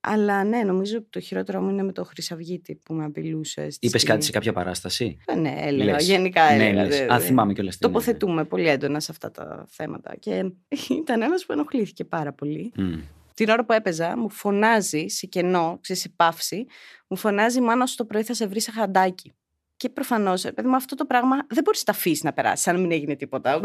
Αλλά 0.00 0.44
ναι, 0.44 0.62
νομίζω 0.62 0.96
ότι 0.96 1.06
το 1.10 1.20
χειρότερο 1.20 1.60
μου 1.62 1.70
είναι 1.70 1.82
με 1.82 1.92
το 1.92 2.04
Χρυσαυγίτη 2.04 2.74
που 2.84 2.94
με 2.94 3.04
απειλούσε. 3.04 3.70
στη 3.70 3.86
Είπες 3.86 4.00
σκηνή. 4.00 4.14
κάτι 4.14 4.26
σε 4.26 4.32
κάποια 4.32 4.52
παράσταση; 4.52 5.16
Ε, 5.26 5.34
Ναι, 5.34 5.54
έλεγα. 5.58 5.92
Λες. 5.92 6.06
Γενικά 6.06 6.44
Ναι, 6.56 6.64
έλεγα. 6.66 6.84
λες. 6.84 6.98
δε- 6.98 7.12
Α, 7.12 7.18
δε- 7.18 7.24
θυμάμαι 7.24 7.52
κιόλας 7.52 7.76
την 7.76 7.86
Τοποθετούμε 7.88 8.44
πολύ 8.44 8.68
έντονα 8.68 9.00
σε 9.00 9.10
αυτά 9.12 9.30
τα 9.30 9.66
θέματα. 9.70 10.16
Και 10.16 10.52
ήταν 11.02 11.22
ένας 11.22 11.46
που 11.46 11.52
ενοχλήθηκε 11.52 12.04
πάρα 12.04 12.32
πολύ. 12.32 12.72
Μμ. 12.76 12.92
Την 13.34 13.48
ώρα 13.48 13.64
που 13.64 13.72
έπαιζα, 13.72 14.16
μου 14.18 14.30
φωνάζει 14.30 15.06
σε 15.08 15.26
κενό, 15.26 15.78
ξέρεις, 15.80 16.02
σε 16.02 16.12
παύση, 16.16 16.66
μου 17.08 17.16
φωνάζει 17.16 17.60
Μάνα 17.60 17.86
σου 17.86 17.96
το 17.96 18.04
πρωί 18.04 18.22
θα 18.22 18.34
σε 18.34 18.46
βρει 18.46 18.60
σε 18.60 18.70
χαντάκι. 18.70 19.32
Και 19.78 19.88
προφανώς, 19.88 20.42
παιδί 20.54 20.68
μου, 20.68 20.76
αυτό 20.76 20.94
το 20.94 21.04
πράγμα 21.04 21.36
δεν 21.48 21.62
μπορείς 21.64 21.78
να 21.86 21.92
τα 21.92 21.98
αφήσεις 21.98 22.22
να 22.22 22.32
περάσει, 22.32 22.62
σαν 22.62 22.74
να 22.74 22.80
μην 22.80 22.92
έγινε 22.92 23.14
τίποτα. 23.16 23.54
Ου, 23.56 23.60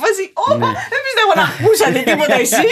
Βάζει, 0.00 0.32
Ω, 0.34 0.54
Ναι. 0.56 0.66
δεν 0.66 1.00
πιστεύω 1.06 1.32
να 1.34 1.42
ακούσατε 1.42 2.02
τίποτα 2.10 2.34
εσεί. 2.34 2.66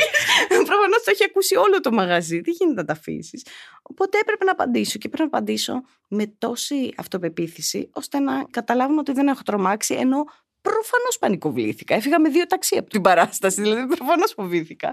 Προφανώς 0.49 1.03
το 1.05 1.11
έχει 1.11 1.25
ακούσει 1.25 1.57
όλο 1.57 1.81
το 1.81 1.93
μαγαζί. 1.93 2.41
Δεν 2.41 2.55
γίνεται 2.59 2.81
να 2.81 2.85
τα 2.85 2.93
αφήσεις. 2.93 3.47
Οπότε 3.83 4.19
έπρεπε 4.19 4.45
να 4.45 4.51
απαντήσω 4.53 4.99
και 4.99 5.07
έπρεπε 5.07 5.23
να 5.31 5.39
απαντήσω 5.39 5.83
με 6.09 6.27
τόση 6.39 6.93
αυτοπεποίθηση, 6.97 7.91
ώστε 7.93 8.19
να 8.19 8.45
καταλάβουν 8.51 8.99
ότι 8.99 9.13
δεν 9.13 9.29
έχω 9.29 9.43
τρομάξει, 9.45 9.95
ενώ 9.95 10.25
προφανώς 10.63 11.19
πανικοβλήθηκα. 11.21 11.95
Έφυγα 11.95 12.21
με 12.21 12.29
δύο 12.29 12.47
ταξί 12.47 12.77
από 12.77 12.91
την 12.91 13.01
παράσταση, 13.01 13.61
δηλαδή 13.61 13.97
προφανώς 13.97 14.33
φοβήθηκα. 14.33 14.93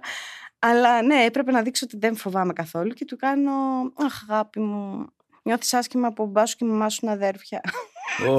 Αλλά 0.60 1.02
ναι, 1.02 1.24
έπρεπε 1.24 1.52
να 1.52 1.62
δείξω 1.62 1.86
ότι 1.88 1.98
δεν 1.98 2.16
φοβάμαι 2.16 2.54
καθόλου 2.54 2.94
και 2.94 3.06
του 3.06 3.16
κάνω. 3.18 3.52
Αχ, 3.96 4.24
αγάπη 4.30 4.60
μου, 4.60 5.08
νιώθει 5.44 5.78
άσχημα 5.78 6.14
που 6.14 6.24
ο 6.24 6.26
μπάσου 6.26 6.56
και 6.56 6.66
η 6.66 6.68
μαμά 6.68 6.90
σου 6.90 7.00
είναι 7.02 7.12
αδέρφια. 7.12 7.62
Ω, 8.28 8.36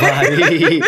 Βαρύ. 0.00 0.80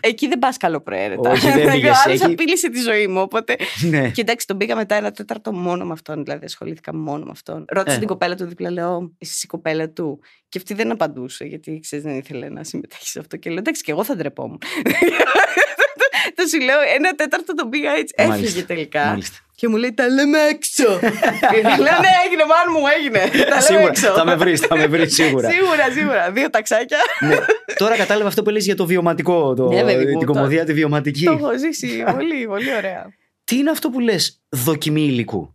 Εκεί 0.00 0.28
δεν 0.28 0.38
πα 0.38 0.52
καλοπροαίρετα. 0.58 1.30
Όχι, 1.30 1.50
δεν 1.50 1.70
πήγες 1.70 1.90
Ο 1.96 2.00
άλλος 2.04 2.20
εκεί. 2.20 2.32
απείλησε 2.32 2.70
τη 2.70 2.80
ζωή 2.80 3.06
μου. 3.06 3.20
Οπότε. 3.20 3.56
Ναι. 3.90 4.10
Και 4.10 4.20
εντάξει, 4.20 4.46
τον 4.46 4.56
πήγα 4.56 4.76
μετά 4.76 4.94
ένα 4.94 5.10
τέταρτο 5.10 5.52
μόνο 5.52 5.84
με 5.84 5.92
αυτόν. 5.92 6.24
Δηλαδή, 6.24 6.44
ασχολήθηκα 6.44 6.94
μόνο 6.94 7.24
με 7.24 7.30
αυτόν. 7.30 7.64
Ρώτησε 7.68 7.96
Ε. 7.96 7.98
την 7.98 8.08
κοπέλα 8.08 8.34
του 8.34 8.44
δίπλα, 8.46 8.70
λέω, 8.70 9.12
Εσύ 9.18 9.40
η 9.42 9.46
κοπέλα 9.46 9.90
του. 9.90 10.20
Και 10.48 10.58
αυτή 10.58 10.74
δεν 10.74 10.90
απαντούσε, 10.90 11.44
γιατί 11.44 11.78
ξέρει, 11.82 12.02
δεν 12.02 12.16
ήθελε 12.16 12.48
να 12.48 12.64
συμμετέχει 12.64 13.06
σε 13.08 13.18
αυτό. 13.18 13.36
Και 13.36 13.50
λέω, 13.50 13.58
Εντάξει, 13.58 13.82
και 13.82 13.90
εγώ 13.90 14.04
θα 14.04 14.16
ντρεπόμουν. 14.16 14.58
Το 16.34 16.46
σου 16.46 16.60
λέω, 16.60 16.78
ένα 16.96 17.14
τέταρτο 17.14 17.54
τον 17.54 17.68
πήγα 17.68 17.90
έτσι. 17.90 18.14
Μάλιστα. 18.18 18.44
Έφυγε 18.46 18.62
τελικά. 18.64 19.18
Μάλιστα. 19.56 19.68
Και 19.68 19.68
μου 19.68 19.76
λέει, 19.76 19.92
Τα 19.94 20.08
λέμε 20.08 20.38
έξω. 20.38 20.84
και 21.52 21.60
λέω, 21.62 21.98
Ναι, 22.00 22.12
έγινε, 22.26 22.44
μάν 22.52 22.66
μου, 22.72 22.86
έγινε. 22.98 23.18
Τα 23.18 23.46
λέμε 23.48 23.60
Σίγουρα. 23.60 23.86
έξω. 23.88 24.12
Θα 24.12 24.24
με 24.24 24.34
βρεις, 24.36 24.60
θα 24.60 24.76
με 24.76 24.86
βρεις 24.86 25.14
σίγουρα. 25.14 25.50
Σίγουρα, 25.50 25.90
σίγουρα. 25.92 26.30
Δύο 26.32 26.50
ταξάκια. 26.50 26.98
Ναι. 27.20 27.36
Τώρα 27.76 27.96
κατάλαβα 27.96 28.28
αυτό 28.28 28.42
που 28.42 28.50
λες 28.50 28.64
για 28.64 28.76
το 28.76 28.86
βιωματικό, 28.86 29.54
το, 29.54 29.68
Ναι, 29.68 29.82
παιδί 29.84 30.04
μου, 30.12 30.18
την 30.18 30.26
το- 30.26 30.32
κομμωδία 30.32 30.64
τη 30.64 30.72
βιωματική. 30.72 31.24
Το 31.24 31.32
έχω 31.32 31.58
ζήσει 31.58 32.04
πολύ, 32.12 32.46
πολύ 32.46 32.74
ωραία. 32.76 33.06
Τι 33.44 33.56
είναι 33.56 33.70
αυτό 33.70 33.90
που 33.90 34.00
λες 34.00 34.42
δοκιμή 34.48 35.02
υλικού; 35.02 35.54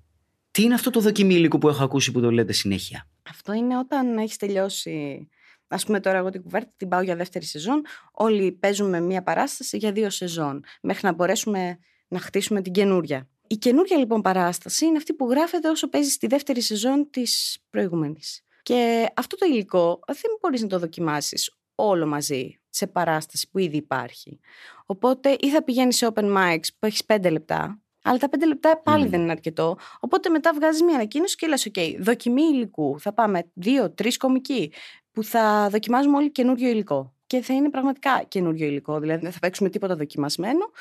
Τι 0.51 0.63
είναι 0.63 0.73
αυτό 0.73 0.89
το 0.89 0.99
δοκιμή 0.99 1.33
υλικού 1.33 1.57
που 1.57 1.67
έχω 1.69 1.83
ακούσει 1.83 2.11
που 2.11 2.21
το 2.21 2.31
λέτε 2.31 2.53
συνέχεια; 2.53 3.07
Αυτό 3.29 3.53
είναι 3.53 3.77
όταν 3.77 4.17
έχεις 4.17 4.37
τελειώσει. 4.37 5.27
Α 5.67 5.77
πούμε, 5.77 5.99
τώρα 5.99 6.17
εγώ 6.17 6.29
την 6.29 6.41
κουβέρτα 6.43 6.71
την 6.77 6.87
πάω 6.87 7.01
για 7.01 7.15
δεύτερη 7.15 7.45
σεζόν. 7.45 7.81
Όλοι 8.11 8.51
παίζουμε 8.51 8.99
μία 8.99 9.23
παράσταση 9.23 9.77
για 9.77 9.91
δύο 9.91 10.09
σεζόν. 10.09 10.63
Μέχρι 10.81 11.01
να 11.05 11.13
μπορέσουμε 11.13 11.77
να 12.07 12.19
χτίσουμε 12.19 12.61
την 12.61 12.71
καινούρια. 12.71 13.27
Η 13.51 13.57
καινούρια 13.57 13.97
λοιπόν 13.97 14.21
παράσταση 14.21 14.85
είναι 14.85 14.97
αυτή 14.97 15.13
που 15.13 15.29
γράφεται 15.29 15.69
όσο 15.69 15.89
παίζει 15.89 16.09
στη 16.09 16.27
δεύτερη 16.27 16.61
σεζόν 16.61 17.09
της 17.09 17.57
προηγούμενης. 17.69 18.45
Και 18.63 19.07
αυτό 19.15 19.35
το 19.35 19.45
υλικό 19.45 19.99
δεν 20.07 20.37
μπορείς 20.41 20.61
να 20.61 20.67
το 20.67 20.79
δοκιμάσεις 20.79 21.55
όλο 21.75 22.05
μαζί 22.05 22.59
σε 22.69 22.87
παράσταση 22.87 23.49
που 23.49 23.57
ήδη 23.57 23.77
υπάρχει. 23.77 24.39
Οπότε 24.85 25.35
ή 25.39 25.49
θα 25.49 25.63
πηγαίνεις 25.63 25.97
σε 25.97 26.07
open 26.13 26.37
mics 26.37 26.65
που 26.79 26.85
έχεις 26.85 27.05
πέντε 27.05 27.29
λεπτά, 27.29 27.81
αλλά 28.03 28.17
τα 28.17 28.29
πέντε 28.29 28.45
λεπτά 28.45 28.77
πάλι 28.77 29.03
Μμμ. 29.03 29.09
δεν 29.09 29.21
είναι 29.21 29.31
αρκετό. 29.31 29.77
Οπότε 29.99 30.29
μετά 30.29 30.53
βγάζεις 30.53 30.81
μια 30.81 30.95
ανακοίνωση 30.95 31.35
και 31.35 31.47
λες: 31.47 31.69
OK, 31.73 31.95
δοκιμή 31.99 32.43
υλικού. 32.43 32.99
Θα 32.99 33.13
πάμε 33.13 33.51
δύο-τρει 33.53 34.17
κομικοί 34.17 34.71
που 35.11 35.23
θα 35.23 35.69
δοκιμάζουμε 35.69 36.17
όλοι 36.17 36.31
καινούριο 36.31 36.69
υλικό. 36.69 37.15
Και 37.27 37.41
θα 37.41 37.53
είναι 37.53 37.69
πραγματικά 37.69 38.23
καινούριο 38.27 38.67
υλικό. 38.67 38.99
Δηλαδή 38.99 39.21
δεν 39.21 39.31
θα 39.31 39.39
παίξουμε 39.39 39.69
τίποτα 39.69 39.95
δοκιμασμένο. 39.95 40.71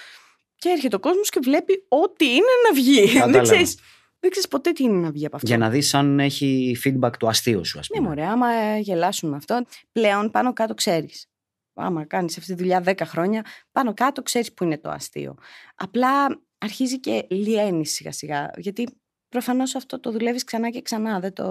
Και 0.60 0.68
έρχεται 0.68 0.96
ο 0.96 1.00
κόσμος 1.00 1.28
και 1.28 1.40
βλέπει 1.42 1.84
ό,τι 1.88 2.24
είναι 2.24 2.54
να 2.68 2.74
βγει. 2.74 3.06
Κατάλαβα. 3.06 3.32
δεν 3.32 3.42
ξέρεις 3.42 3.78
δεν 4.20 4.30
ξέρεις 4.30 4.48
ποτέ 4.48 4.72
τι 4.72 4.82
είναι 4.84 4.96
να 5.00 5.10
βγει 5.10 5.26
από 5.26 5.36
αυτό. 5.36 5.48
Για 5.48 5.58
να 5.58 5.70
δεις 5.70 5.94
αν 5.94 6.20
έχει 6.20 6.76
feedback 6.84 7.10
το 7.18 7.26
αστείο 7.28 7.64
σου, 7.64 7.78
ας 7.78 7.88
Ναι, 7.88 7.96
πούμε. 7.96 8.08
μωρέ, 8.08 8.24
άμα 8.26 8.48
ε, 8.52 8.78
γελάσουν 8.78 9.30
με 9.30 9.36
αυτό, 9.36 9.64
πλέον 9.92 10.30
πάνω 10.30 10.52
κάτω 10.52 10.74
ξέρεις. 10.74 11.26
Άμα 11.74 12.04
κάνεις 12.04 12.38
αυτή 12.38 12.54
τη 12.54 12.58
δουλειά 12.58 12.82
10 12.86 12.94
χρόνια, 13.04 13.44
πάνω 13.72 13.94
κάτω 13.94 14.22
ξέρεις 14.22 14.52
που 14.52 14.64
είναι 14.64 14.78
το 14.78 14.90
αστείο. 14.90 15.34
Απλά 15.74 16.40
αρχίζει 16.58 17.00
και 17.00 17.26
λιένεις 17.30 17.92
σιγά 17.92 18.12
σιγά. 18.12 18.50
Γιατί 18.56 18.88
προφανώς 19.28 19.74
αυτό 19.74 20.00
το 20.00 20.10
δουλεύεις 20.10 20.44
ξανά 20.44 20.70
και 20.70 20.82
ξανά. 20.82 21.20
Δεν 21.20 21.32
το 21.32 21.44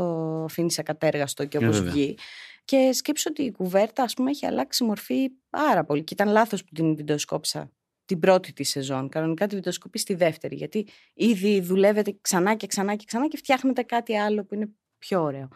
αφήνεις 0.44 0.80
ακατέργαστο 0.80 1.46
και 1.46 1.58
Ε, 1.58 1.64
όπως 1.66 1.78
βέβαια. 1.78 1.92
βγει. 1.94 2.18
Και 2.66 2.90
σκέψω 2.94 3.30
ότι 3.30 3.44
η 3.44 3.52
κουβέρτα, 3.52 4.04
ας 4.04 4.14
πούμε, 4.14 4.30
έχει 4.30 4.46
αλλάξει 4.46 4.84
μορφή 4.84 5.30
πάρα 5.50 5.84
πολύ. 5.84 6.04
Και 6.04 6.14
ήταν 6.14 6.28
λάθος 6.32 6.64
που 6.64 6.70
την 6.74 6.96
βιντεοσκόψα 6.96 7.72
την 8.10 8.20
πρώτη 8.20 8.54
της 8.54 8.70
σεζόν. 8.70 9.10
Κανονικά 9.10 9.48
τη 9.48 9.56
βιντεοσκοπή 9.56 10.00
στη 10.00 10.14
δεύτερη. 10.14 10.56
Γιατί 10.56 10.88
ήδη 11.14 11.62
δουλεύετε 11.62 12.18
ξανά 12.22 12.56
και 12.56 12.68
ξανά 12.68 12.96
και 12.96 13.04
ξανά 13.08 13.28
και 13.28 13.38
φτιάχνετε 13.38 13.82
κάτι 13.82 14.18
άλλο 14.18 14.44
που 14.44 14.56
είναι 14.56 14.70
πιο 14.98 15.22
ωραίο. 15.22 15.48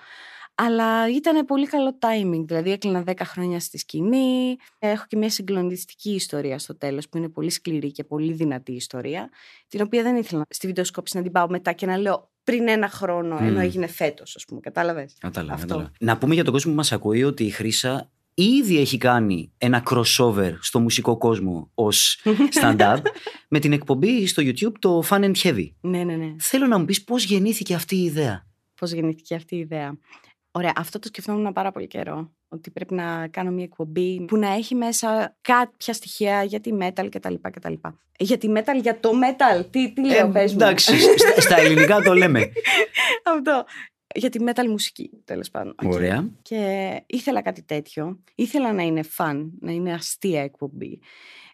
Αλλά 0.56 1.10
ήταν 1.10 1.46
πολύ 1.46 1.68
καλό 1.68 1.98
timing. 2.02 2.44
Δηλαδή, 2.46 2.72
έκλεινα 2.72 3.04
10 3.06 3.14
χρόνια 3.24 3.60
στη 3.60 3.78
σκηνή. 3.78 4.56
Έχω 4.80 5.04
και 5.08 5.18
μια 5.18 5.30
συγκλονιστική 5.30 6.12
ιστορία 6.14 6.60
στο 6.60 6.78
τέλος, 6.78 7.10
που 7.10 7.18
είναι 7.18 7.30
πολύ 7.30 7.50
σκληρή 7.50 7.92
και 7.92 8.04
πολύ 8.04 8.34
δυνατή 8.34 8.72
ιστορία. 8.72 9.30
Την 9.68 9.82
οποία 9.82 10.04
δεν 10.04 10.16
ήθελα 10.16 10.46
στη 10.50 10.68
βιντεοσκόπηση 10.68 11.18
να 11.18 11.24
την 11.24 11.32
πάω 11.32 11.50
μετά 11.50 11.72
και 11.72 11.86
να 11.86 11.98
λέω 11.98 12.32
πριν 12.44 12.68
ένα 12.68 12.90
χρόνο, 12.90 13.38
ενώ 13.40 13.50
Μμμ. 13.52 13.60
έγινε 13.60 13.88
φέτος, 13.88 14.36
ας 14.36 14.46
πούμε. 14.46 14.60
Κατάλαβες; 14.60 15.14
Κατάλαβα, 15.20 15.54
Αυτό. 15.54 15.68
κατάλαβα. 15.68 15.92
Να 16.00 16.18
πούμε 16.18 16.34
για 16.34 16.44
τον 16.44 16.54
κόσμο 16.54 16.72
που 16.72 16.78
μας 16.78 16.92
ακούει 16.92 17.24
ότι 17.24 17.44
η 17.44 17.50
Χρύσα 17.50 18.12
ήδη 18.34 18.80
έχει 18.80 18.98
κάνει 18.98 19.52
ένα 19.58 19.84
crossover 19.90 20.54
στο 20.60 20.80
μουσικό 20.80 21.18
κόσμο 21.18 21.72
ως 21.74 22.20
stand-up 22.62 22.98
με 23.48 23.60
την 23.60 23.74
εκπομπή 23.74 24.28
στο 24.28 24.44
YouTube 24.46 24.74
το 24.80 25.04
Fun 25.10 25.24
and 25.24 25.36
Heavy. 25.36 25.72
Ναι, 25.82 26.04
ναι, 26.04 26.16
ναι. 26.16 26.36
Θέλω 26.40 26.68
να 26.68 26.80
μου 26.80 26.86
πεις 26.86 27.04
πώς 27.04 27.24
γεννήθηκε 27.24 27.74
αυτή 27.74 27.96
η 27.96 28.04
ιδέα. 28.04 28.46
Πώς 28.76 28.92
γεννήθηκε 28.92 29.36
αυτή 29.36 29.56
η 29.56 29.60
ιδέα. 29.60 29.98
Ωραία, 30.52 30.72
αυτό 30.76 31.00
το 31.00 31.08
σκεφτόμουν 31.08 31.54
πάρα 31.54 31.72
πολύ 31.72 31.88
καιρό. 31.88 32.32
Ότι 32.48 32.72
πρέπει 32.72 32.94
να 32.94 33.28
κάνω 33.28 33.52
μια 33.52 33.64
εκπομπή 33.64 34.26
που 34.26 34.38
να 34.38 34.54
έχει 34.54 34.76
μέσα 34.76 35.38
κάποια 35.42 35.94
στοιχεία 35.94 36.44
για 36.44 36.60
τη 36.60 36.72
metal 36.80 37.08
κτλ. 37.12 37.34
κτλ. 37.42 37.74
Για 38.18 38.38
τη 38.38 38.48
metal, 38.56 38.82
για 38.82 39.00
το 39.00 39.10
metal. 39.10 39.66
Τι, 39.70 39.94
τι 39.94 40.06
λέω, 40.06 40.30
πες 40.30 40.54
μου. 40.54 40.58
Ε, 40.62 40.64
εντάξει, 40.64 41.00
στα, 41.00 41.42
στα 41.42 41.58
ελληνικά 41.60 42.02
το 42.02 42.14
λέμε. 42.14 42.40
Αυτό. 43.36 43.66
Για 44.16 44.30
τη 44.30 44.40
metal 44.48 44.68
μουσική, 44.68 45.10
τέλος 45.24 45.50
πάντων. 45.50 45.76
Οκ. 45.84 45.92
Ωραία. 45.92 46.30
Και 46.42 47.04
ήθελα 47.06 47.42
κάτι 47.42 47.64
τέτοιο. 47.64 48.20
Ήθελα 48.36 48.74
να 48.74 48.82
είναι 48.84 49.04
fun, 49.18 49.50
να 49.60 49.72
είναι 49.72 49.94
αστεία 49.94 50.42
εκπομπή. 50.42 51.00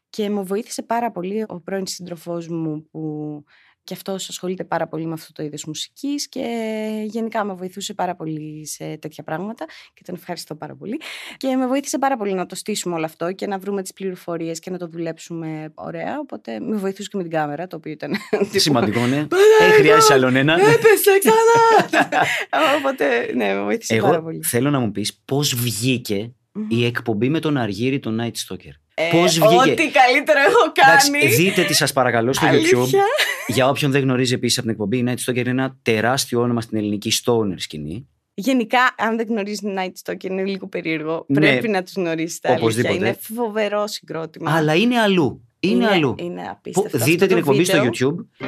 Και 0.10 0.30
μου 0.30 0.46
βοήθησε 0.46 0.82
πάρα 0.82 1.12
πολύ 1.12 1.46
ο 1.48 1.60
πρώην 1.60 1.88
σύντροφός 1.88 2.48
μου 2.48 2.88
που 2.92 3.44
και 3.90 3.96
αυτός 3.96 4.30
ασχολείται 4.30 4.64
πάρα 4.64 4.88
πολύ 4.88 5.06
με 5.06 5.14
αυτό 5.14 5.32
το 5.32 5.44
είδος 5.44 5.66
μουσικής 5.66 6.30
και 6.30 6.46
γενικά 7.06 7.44
με 7.44 7.54
βοηθούσε 7.54 7.94
πάρα 7.94 8.16
πολύ 8.16 8.68
σε 8.68 8.98
τέτοια 8.98 9.24
πράγματα 9.24 9.66
και 9.94 10.02
τον 10.06 10.16
ευχαριστώ 10.16 10.56
πάρα 10.56 10.76
πολύ. 10.76 11.00
Και 11.38 11.56
με 11.56 11.68
βοήθησε 11.68 11.98
πάρα 11.98 12.18
πολύ 12.18 12.34
να 12.34 12.46
το 12.46 12.56
στήσουμε 12.56 12.96
όλο 12.96 13.06
αυτό 13.06 13.32
και 13.32 13.48
να 13.48 13.58
βρούμε 13.58 13.82
τις 13.82 13.94
πληροφορίες 13.94 14.60
και 14.60 14.70
να 14.70 14.78
το 14.78 14.88
δουλέψουμε 14.88 15.72
ωραία. 15.74 16.20
Οπότε 16.20 16.60
με 16.60 16.76
βοηθούσε 16.76 17.10
και 17.12 17.18
με 17.18 17.24
την 17.24 17.32
κάμερα, 17.32 17.68
το 17.68 17.76
οποίο 17.76 17.92
ήταν... 17.92 18.12
τύπου, 18.30 18.60
Σημαντικό, 18.60 19.00
ναι. 19.00 19.26
Παναγία! 19.28 19.66
Ε, 19.68 19.72
χρειάζεσαι 19.72 20.14
άλλον 20.14 20.36
ένα. 20.36 20.54
Έπεσε 20.54 21.20
ξανά! 21.20 22.24
Οπότε, 22.78 23.06
ναι, 23.36 23.54
με 23.54 23.64
βοήθησε 23.64 23.96
πάρα 23.96 24.14
Εγώ 24.14 24.24
πολύ. 24.24 24.44
θέλω 24.44 24.70
να 24.70 24.80
μου 24.80 24.92
πεις 24.92 25.20
πώς 25.26 25.56
βγήκε 25.56 26.34
Μμμ. 26.52 26.66
η 26.70 26.86
εκπομπή 26.86 27.30
με 27.30 27.40
τον 27.40 27.58
Αργύρι, 27.58 28.00
τον 28.00 28.20
Night 28.22 28.26
Stalker. 28.48 28.74
Ε, 29.02 29.10
Πώς 29.12 29.40
βγήκε; 29.40 29.56
Ό,τι 29.72 29.92
καλύτερο 29.92 30.40
έχω 30.40 30.72
Εντάξει, 30.86 31.12
κάνει. 31.12 31.34
δείτε 31.34 31.64
τη 31.64 31.74
σας 31.74 31.94
παρακαλώ 31.94 32.34
στο 32.34 32.46
Αλήθεια. 32.48 32.78
YouTube. 32.78 32.94
Για 33.48 33.70
όποιον 33.70 33.92
δεν 33.92 34.02
γνωρίζει 34.02 34.34
επίσης 34.34 34.58
από 34.58 34.66
την 34.68 34.76
εκπομπή, 34.76 34.98
η 34.98 35.04
Night 35.08 35.30
Stalker 35.32 35.38
είναι 35.38 35.50
ένα 35.50 35.78
τεράστιο 35.82 36.42
όνομα 36.42 36.62
στην 36.62 36.78
ελληνική 36.78 37.12
stoner 37.24 37.54
σκηνή. 37.56 38.08
Γενικά, 38.34 38.80
αν 38.98 39.18
δεν 39.18 39.26
γνωρίζει 39.30 39.74
Night 39.78 40.12
Stalker, 40.12 40.24
είναι 40.24 40.44
λίγο 40.44 40.68
περίεργο. 40.68 41.26
Ναι. 41.28 41.40
Πρέπει 41.40 41.68
να 41.68 41.84
τους 41.84 41.94
γνωρίσει 41.94 42.42
τα 42.42 42.48
αλήθεια. 42.50 42.66
Οπωσδήποτε. 42.66 42.96
Είναι 42.96 43.18
φοβερό 43.36 43.88
συγκρότημα. 43.88 44.56
Αλλά 44.56 44.76
είναι 44.76 45.00
αλλού. 45.00 45.44
Είναι, 45.60 45.88
αλλού. 45.88 46.16
Είναι 46.20 46.42
Που- 46.42 46.50
απίστευτο. 46.52 46.98
Δείτε 46.98 47.12
Αυτό 47.12 47.26
την 47.26 47.30
το 47.30 47.38
εκπομπή 47.38 47.64
στο 47.64 47.82
βίντεο. 47.82 47.92
YouTube. 48.18 48.48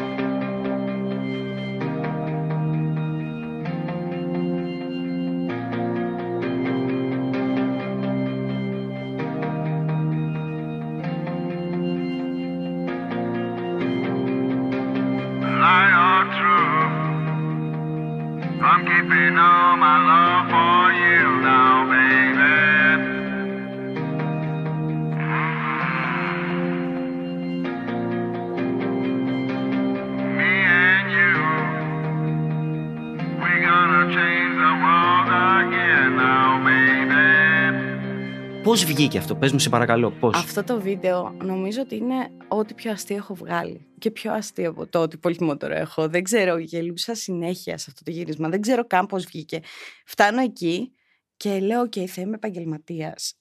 Πώς 38.72 38.86
βγήκε 38.86 39.18
αυτό, 39.18 39.36
πες 39.36 39.52
μου 39.52 39.60
σε 39.60 39.70
παρακαλώ, 39.70 40.12
πώς; 40.12 40.36
Αυτό 40.36 40.64
το 40.64 40.82
βίντεο 40.82 41.36
νομίζω 41.44 41.82
ότι 41.82 41.96
είναι 41.96 42.32
ό,τι 42.48 42.74
πιο 42.74 42.92
αστείο 42.92 43.16
έχω 43.16 43.36
βγάλει. 43.36 43.86
Και 44.00 44.12
πιο 44.12 44.34
αστείο 44.34 44.70
από 44.70 44.88
το 44.88 45.00
Ό,τι 45.00 45.18
πολυτιμότερο 45.18 45.76
έχω. 45.76 46.08
Δεν 46.08 46.24
ξέρω, 46.24 46.58
γελούσα 46.58 47.16
συνέχεια 47.16 47.78
σε 47.78 47.86
αυτό 47.90 48.04
το 48.04 48.12
γύρισμα. 48.12 48.50
Δεν 48.50 48.62
ξέρω 48.62 48.88
καν 48.88 49.06
πώς 49.06 49.26
βγήκε. 49.26 49.60
Φτάνω 50.06 50.42
εκεί 50.42 50.92
και 51.38 51.60
λέω: 51.60 51.82
Οκ, 51.82 51.94
θα 52.08 52.22
είμαι 52.22 52.36
επαγγελματίας. 52.36 53.34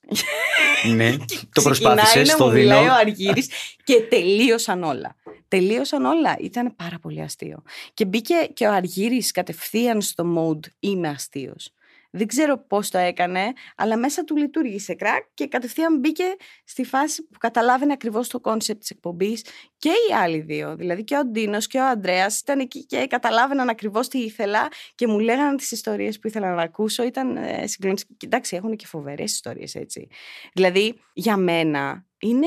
ναι, 0.95 1.11
το 1.17 1.25
Ξεκινάει 1.25 1.63
προσπάθησε, 1.63 2.23
να 2.23 2.37
το 2.37 2.45
μου 2.45 2.51
δίνω. 2.51 2.63
μιλάει 2.65 2.87
ο 2.87 2.95
Αργύρης 2.95 3.49
και 3.85 4.07
τελείωσαν 4.11 4.83
όλα. 4.83 5.17
Τελείωσαν 5.49 6.05
όλα. 6.05 6.37
Ήταν 6.41 6.75
πάρα 6.77 6.99
πολύ 6.99 7.21
αστείο. 7.21 7.63
Και 7.95 8.05
μπήκε 8.05 8.35
και 8.55 8.67
ο 8.67 8.73
Αργύρης 8.73 9.31
κατευθείαν 9.31 10.01
στο 10.01 10.25
mode 10.37 10.69
είμαι 10.81 11.09
αστείος. 11.09 11.73
Δεν 12.11 12.27
ξέρω 12.27 12.65
πώς 12.67 12.91
το 12.91 12.99
έκανε, 12.99 13.53
αλλά 13.77 13.97
μέσα 13.97 14.25
του 14.25 14.37
λειτούργησε 14.37 14.95
κρακ 14.95 15.25
και 15.35 15.47
κατευθείαν 15.47 15.99
μπήκε 15.99 16.25
στη 16.65 16.85
φάση 16.85 17.23
που 17.27 17.39
καταλάβαινε 17.39 17.93
ακριβώς 17.93 18.29
το 18.29 18.41
κόνσεπτ 18.41 18.81
της 18.81 18.91
εκπομπής 18.91 19.45
και 19.79 19.89
οι 19.89 20.15
άλλοι 20.15 20.41
δύο. 20.41 20.77
Δηλαδή 20.77 21.05
και 21.05 21.17
ο 21.17 21.25
Ντίνος 21.25 21.67
και 21.67 21.79
ο 21.79 21.87
Αντρέας 21.87 22.39
ήταν 22.39 22.59
εκεί 22.59 22.87
και 22.87 23.07
καταλάβαιναν 23.07 23.69
ακριβώς 23.69 24.09
τι 24.09 24.19
ήθελα 24.19 24.69
και 24.95 25.07
μου 25.07 25.19
λέγανε 25.19 25.57
τις 25.57 25.71
ιστορίες 25.71 26.19
που 26.19 26.27
ήθελα 26.27 26.55
να 26.55 26.63
ακούσω. 26.63 27.03
Ήταν 27.03 27.37
ε, 27.37 27.67
συγκλονιστικό. 27.67 28.15
Κοιτάξτε, 28.17 28.57
έχουν 28.57 28.77
και 28.77 28.87
φοβερές 28.87 29.33
ιστορίες 29.33 29.75
έτσι. 29.75 30.09
Δηλαδή, 30.53 31.01
για 31.13 31.37
μένα 31.37 32.07
είναι. 32.19 32.47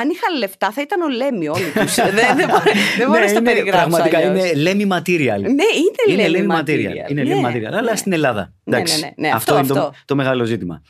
Αν 0.00 0.08
είχαν 0.10 0.38
λεφτά, 0.38 0.70
θα 0.72 0.80
ήταν 0.82 1.00
ο 1.00 1.08
Lemmy 1.08 1.48
όλοι 1.48 1.64
τους. 1.74 1.94
δεν 2.18 2.36
δεν, 2.36 2.46
μπορώ- 2.48 2.62
δεν 2.98 3.06
μπορώ 3.06 3.20
να 3.20 3.26
τα 3.26 3.30
είναι, 3.30 3.40
περιγράψω. 3.40 3.88
πραγματικά 3.88 4.18
αλλιώς. 4.18 4.50
είναι 4.50 4.70
Lemmy 4.70 4.98
material. 4.98 5.40
Ναι, 5.40 5.66
είναι, 6.08 6.22
Είναι 6.22 6.26
Lemmy 6.28 6.50
Lemmy 6.52 6.60
material. 6.60 7.10
Είναι 7.10 7.22
Ναι, 7.22 7.34
Lemmy 7.34 7.46
material. 7.46 7.64
Αλλά 7.64 7.82
ναι. 7.90 7.96
στην 7.96 8.12
Ελλάδα. 8.12 8.52
Ναι, 8.64 8.76
Εντάξει, 8.76 9.00
ναι, 9.00 9.06
ναι, 9.06 9.12
ναι, 9.28 9.34
Αυτό, 9.34 9.54
αυτό, 9.54 9.74
είναι 9.74 9.80
το, 9.80 9.86
αυτό. 9.88 10.02
το 10.04 10.14
μεγάλο 10.14 10.44
ζήτημα. 10.44 10.82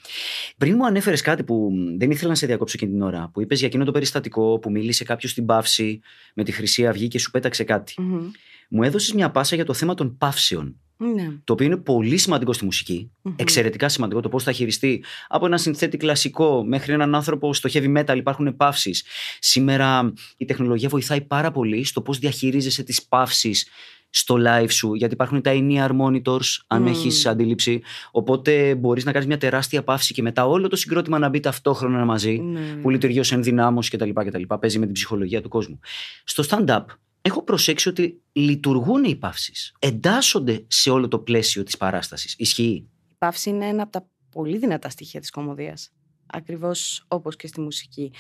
Πριν 0.59 0.75
μου 0.77 0.87
ανέφερες 0.87 1.21
κάτι 1.21 1.43
που 1.45 1.71
δεν 1.99 2.11
ήθελα 2.11 2.29
να 2.29 2.35
σε 2.35 2.47
διακόψω 2.47 2.75
εκείνη 2.79 2.93
την 2.93 3.03
ώρα, 3.03 3.31
που 3.33 3.41
είπες 3.41 3.59
για 3.59 3.67
εκείνο 3.69 3.85
το 3.85 3.93
περιστατικό 3.93 4.59
που 4.59 4.71
μίλησε 4.71 5.05
κάποιος 5.05 5.31
στην 5.31 5.47
παύση 5.47 6.01
με 6.35 6.45
τη 6.45 6.53
Χρυσή 6.53 6.87
Αυγή 6.87 7.09
και 7.09 7.19
σου 7.19 7.31
πέταξε 7.31 7.65
κάτι. 7.65 7.95
Μμμ. 7.99 8.31
Μου 8.69 8.83
έδωσες 8.83 9.13
μια 9.13 9.31
πάσα 9.31 9.55
για 9.55 9.65
το 9.65 9.73
θέμα 9.73 9.95
των 9.95 10.17
παύσεων. 10.17 10.81
Ναι. 10.97 11.29
Το 11.45 11.53
οποίο 11.53 11.67
είναι 11.67 11.77
πολύ 11.77 12.17
σημαντικό 12.17 12.53
στη 12.53 12.65
μουσική. 12.65 13.11
Μμμ. 13.23 13.35
Εξαιρετικά 13.39 13.89
σημαντικό 13.89 14.21
το 14.21 14.29
πώς 14.29 14.43
θα 14.43 14.53
χειριστεί 14.53 15.05
από 15.29 15.47
ένα 15.47 15.59
συνθέτη 15.59 15.97
κλασικό 15.97 16.65
μέχρι 16.65 16.93
έναν 16.93 17.15
άνθρωπο 17.15 17.55
στο 17.55 17.69
heavy 17.73 17.97
metal. 17.99 18.17
Υπάρχουν 18.17 18.57
παύσεις. 18.57 19.05
Σήμερα 19.39 20.13
η 20.37 20.45
τεχνολογία 20.45 20.89
βοηθάει 20.89 21.21
πάρα 21.21 21.51
πολύ 21.51 21.85
στο 21.85 22.01
πώς 22.01 22.19
διαχειρίζεσαι 22.19 22.83
τις 22.83 23.05
παύσεις 23.07 23.67
στο 24.11 24.37
live 24.47 24.71
σου, 24.71 24.95
γιατί 24.95 25.15
υπάρχουν 25.15 25.43
τα 25.43 25.51
in-ear 25.55 25.91
monitors, 25.91 26.47
αν 26.67 26.81
Μμμ. 26.81 26.87
έχεις 26.87 27.27
αντίληψη. 27.27 27.83
Οπότε 28.11 28.75
μπορείς 28.75 29.05
να 29.05 29.13
κάνεις 29.13 29.27
μια 29.27 29.39
τεράστια 29.39 29.83
παύση 29.83 30.15
και 30.15 30.23
μετά 30.23 30.47
όλο 30.47 30.69
το 30.69 30.77
συγκρότημα 30.77 31.19
να 31.19 31.29
μπει 31.29 31.41
ταυτόχρονα 31.41 32.05
μαζί, 32.05 32.39
Ναι. 32.39 32.61
που 32.83 32.91
λειτουργεί 32.91 33.19
ως 33.21 33.33
ενδυνάμωση 33.33 33.91
κτλ, 33.97 34.11
κτλ. 34.15 34.43
Παίζει 34.61 34.79
με 34.79 34.85
την 34.85 34.95
ψυχολογία 34.95 35.43
του 35.43 35.49
κόσμου. 35.49 35.81
Στο 36.25 36.45
stand-up 36.49 36.85
έχω 37.27 37.43
προσέξει 37.43 37.89
ότι 37.89 38.23
λειτουργούν 38.33 39.05
οι 39.05 39.17
παύσει. 39.17 39.53
Εντάσσονται 39.79 40.65
σε 40.69 40.91
όλο 40.91 41.09
το 41.09 41.19
πλαίσιο 41.19 41.63
της 41.63 41.77
παράστασης. 41.77 42.35
Ισχύει; 42.39 42.89
Η 43.11 43.15
παύση 43.19 43.51
είναι 43.51 43.67
ένα 43.67 43.83
από 43.83 43.93
τα 43.93 44.09
πολύ 44.31 44.59
δυνατά 44.59 44.89
στοιχεία 44.89 45.21
της 45.21 45.31
κομμωδίας. 45.31 45.91
Ακριβώς 46.27 47.05
όπως 47.09 47.37
και 47.37 47.47
στη 47.47 47.61
μουσική. 47.61 48.13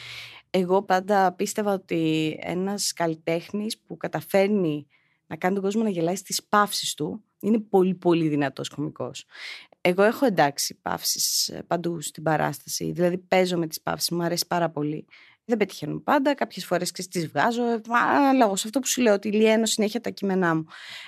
Εγώ 0.51 0.83
πάντα 0.83 1.33
πίστευα 1.33 1.73
ότι 1.73 2.37
ένας 2.41 2.93
καλλιτέχνης 2.93 3.79
που 3.79 3.97
καταφέρνει 3.97 4.87
να 5.27 5.37
κάνει 5.37 5.55
τον 5.55 5.63
κόσμο 5.65 5.83
να 5.83 5.89
γελάει 5.89 6.17
στις 6.17 6.45
παύσεις 6.45 6.95
του 6.95 7.23
είναι 7.41 7.59
πολύ 7.59 7.95
πολύ 7.95 8.29
δυνατός 8.29 8.69
κωμικός. 8.69 9.25
Εγώ 9.81 10.03
έχω 10.03 10.27
εντάξει 10.27 10.75
παύσεις 10.75 11.49
ε, 11.49 11.63
παντού 11.67 12.01
στην 12.01 12.23
παράσταση, 12.23 12.93
δηλαδή 12.93 13.19
παίζω 13.19 13.59
με 13.59 13.67
τις 13.67 13.81
παύσεις, 13.81 14.11
μου 14.11 14.23
αρέσει 14.23 14.47
πάρα 14.47 14.71
πολύ. 14.71 15.07
Δεν 15.49 15.59
πετυχαίνουν 15.59 16.03
πάντα, 16.03 16.35
κάποιες 16.35 16.65
φορές 16.65 16.91
και 16.91 17.03
τις 17.11 17.27
βγάζω, 17.27 17.63
ε, 17.65 17.81
ανάλογα 17.91 18.57
σε 18.57 18.67
αυτό 18.67 18.81
που 18.81 18.87
σου 18.87 19.01
λέω, 19.01 19.15
ότι 19.15 19.33
λιένω 19.33 19.67
συνέχεια 19.67 20.01
τα 20.01 20.11
κείμενά 20.11 20.55
μου. 20.55 20.65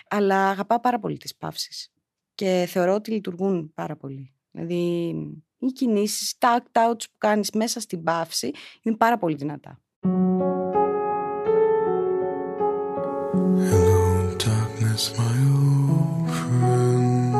Αλλά 0.09 0.49
αγαπάω 0.49 0.81
πάρα 0.81 0.99
πολύ 0.99 1.17
τις 1.17 1.37
παύσεις 1.37 1.93
και 2.35 2.67
θεωρώ 2.69 2.95
ότι 2.95 3.11
λειτουργούν 3.11 3.73
πάρα 3.75 3.97
πολύ. 3.97 4.33
Δηλαδή, 4.51 4.75
οι 5.59 5.67
κινήσεις, 5.67 6.39
τα 6.39 6.63
act-outs 6.63 7.03
που 7.11 7.17
κάνεις 7.19 7.51
μέσα 7.51 7.81
στην 7.81 8.03
παύση 8.03 8.53
είναι 8.83 8.97
πάρα 8.97 9.19
πολύ 9.19 9.35
δυνατά. 9.35 9.81
Hello, 13.71 14.37
darkness, 14.47 15.05
my 15.19 15.37
old 15.57 16.29
friend. 16.41 17.35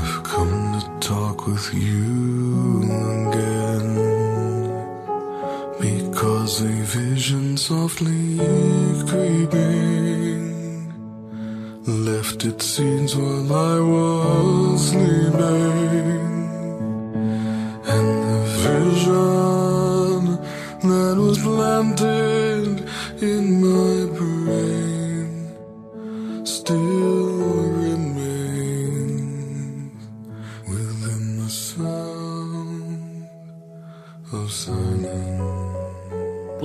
I've 0.00 0.18
come 0.32 0.54
to 0.78 0.82
talk 1.08 1.38
with 1.46 1.68
you 1.84 2.35
vision 7.26 7.56
softly 7.56 8.38
creeping 9.08 10.46
left 12.06 12.44
its 12.44 12.64
scenes 12.64 13.16
while 13.16 13.52
I 13.52 13.80
was 13.80 14.90
sleeping. 14.90 16.36
And 17.94 18.08
the 18.28 18.40
vision 18.62 20.20
that 20.88 21.16
was 21.18 21.38
planted 21.38 22.88
in 23.20 23.44
my 23.60 24.15